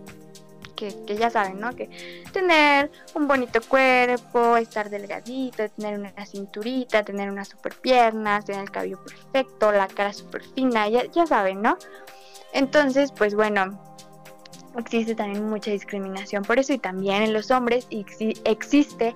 que, 0.77 0.95
que 1.07 1.17
ya 1.17 1.31
saben, 1.31 1.59
¿no? 1.61 1.75
Que 1.75 1.89
tener 2.33 2.91
un 3.15 3.27
bonito 3.27 3.61
cuerpo, 3.63 4.57
estar 4.57 4.91
delgadito, 4.91 5.69
tener 5.71 5.99
una 5.99 6.27
cinturita, 6.27 7.03
tener 7.03 7.31
unas 7.31 7.49
super 7.49 7.75
piernas, 7.75 8.45
tener 8.45 8.63
el 8.63 8.71
cabello 8.71 9.03
perfecto, 9.03 9.73
la 9.73 9.89
cara 9.89 10.13
super 10.13 10.43
fina, 10.43 10.89
ya, 10.89 11.05
ya 11.07 11.27
saben, 11.27 11.63
¿no? 11.63 11.77
Entonces, 12.53 13.13
pues 13.13 13.35
bueno, 13.35 13.79
existe 14.79 15.15
también 15.15 15.49
mucha 15.49 15.71
discriminación 15.71 16.43
por 16.43 16.59
eso 16.59 16.73
y 16.73 16.79
también 16.79 17.23
en 17.23 17.33
los 17.33 17.51
hombres 17.51 17.89
exi- 17.91 18.41
existe 18.45 19.15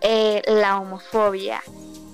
eh, 0.00 0.42
la 0.46 0.78
homofobia, 0.80 1.62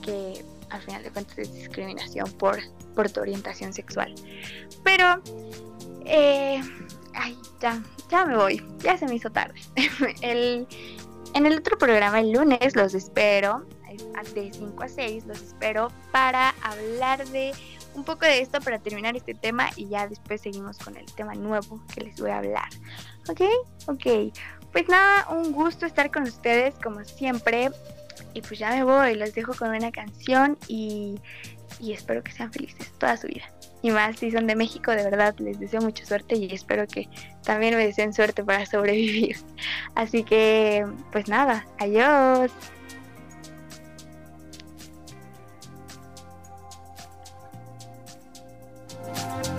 que 0.02 0.44
al 0.70 0.80
final 0.82 1.02
de 1.02 1.10
cuentas 1.10 1.38
es 1.38 1.52
discriminación 1.54 2.30
por, 2.32 2.58
por 2.94 3.08
tu 3.10 3.20
orientación 3.20 3.72
sexual. 3.72 4.14
Pero, 4.82 5.22
eh, 6.04 6.60
ay, 7.14 7.36
ya, 7.60 7.80
ya 8.10 8.24
me 8.24 8.36
voy, 8.36 8.62
ya 8.80 8.96
se 8.96 9.06
me 9.06 9.14
hizo 9.14 9.30
tarde. 9.30 9.60
el, 10.22 10.66
en 11.34 11.46
el 11.46 11.58
otro 11.58 11.78
programa 11.78 12.20
el 12.20 12.32
lunes 12.32 12.74
los 12.74 12.94
espero, 12.94 13.64
es 14.22 14.34
de 14.34 14.52
5 14.52 14.82
a 14.82 14.88
6, 14.88 15.26
los 15.26 15.40
espero 15.40 15.88
para 16.12 16.54
hablar 16.62 17.26
de 17.28 17.52
un 17.96 18.04
poco 18.04 18.26
de 18.26 18.40
esto, 18.40 18.60
para 18.60 18.78
terminar 18.78 19.16
este 19.16 19.34
tema 19.34 19.70
y 19.74 19.88
ya 19.88 20.06
después 20.06 20.40
seguimos 20.40 20.78
con 20.78 20.96
el 20.96 21.06
tema 21.14 21.34
nuevo 21.34 21.82
que 21.92 22.02
les 22.02 22.20
voy 22.20 22.30
a 22.30 22.38
hablar. 22.38 22.68
¿Ok? 23.28 23.40
Ok. 23.88 24.32
Pues 24.72 24.88
nada, 24.88 25.28
un 25.30 25.52
gusto 25.52 25.86
estar 25.86 26.10
con 26.10 26.24
ustedes 26.24 26.74
como 26.82 27.02
siempre. 27.04 27.70
Y 28.34 28.42
pues 28.42 28.58
ya 28.58 28.70
me 28.70 28.84
voy, 28.84 29.14
los 29.14 29.34
dejo 29.34 29.54
con 29.54 29.70
una 29.70 29.90
canción 29.90 30.58
y, 30.68 31.18
y 31.80 31.92
espero 31.92 32.22
que 32.22 32.32
sean 32.32 32.52
felices 32.52 32.92
toda 32.98 33.16
su 33.16 33.26
vida. 33.26 33.44
Y 33.82 33.90
más 33.90 34.18
si 34.18 34.30
son 34.30 34.46
de 34.46 34.56
México, 34.56 34.90
de 34.90 35.04
verdad 35.04 35.34
les 35.38 35.58
deseo 35.58 35.80
mucha 35.80 36.04
suerte 36.04 36.36
y 36.36 36.52
espero 36.52 36.86
que 36.86 37.08
también 37.44 37.76
me 37.76 37.86
deseen 37.86 38.12
suerte 38.12 38.42
para 38.44 38.66
sobrevivir. 38.66 39.36
Así 39.94 40.22
que, 40.22 40.86
pues 41.12 41.28
nada, 41.28 41.66
adiós. 41.78 42.50
Si 49.06 49.55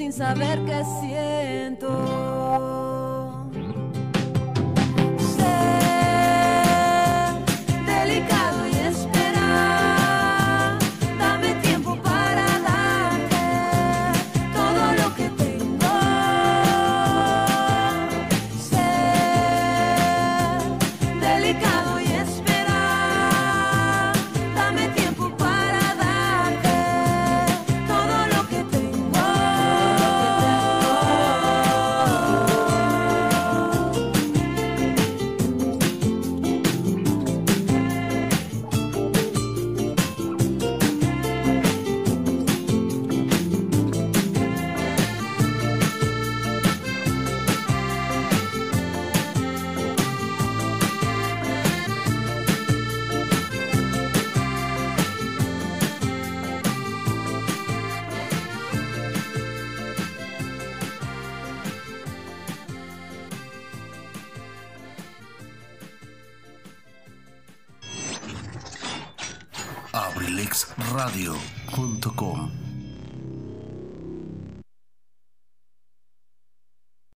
sin 0.00 0.14
saber 0.14 0.58
qué 0.64 0.82
siento. 0.98 1.49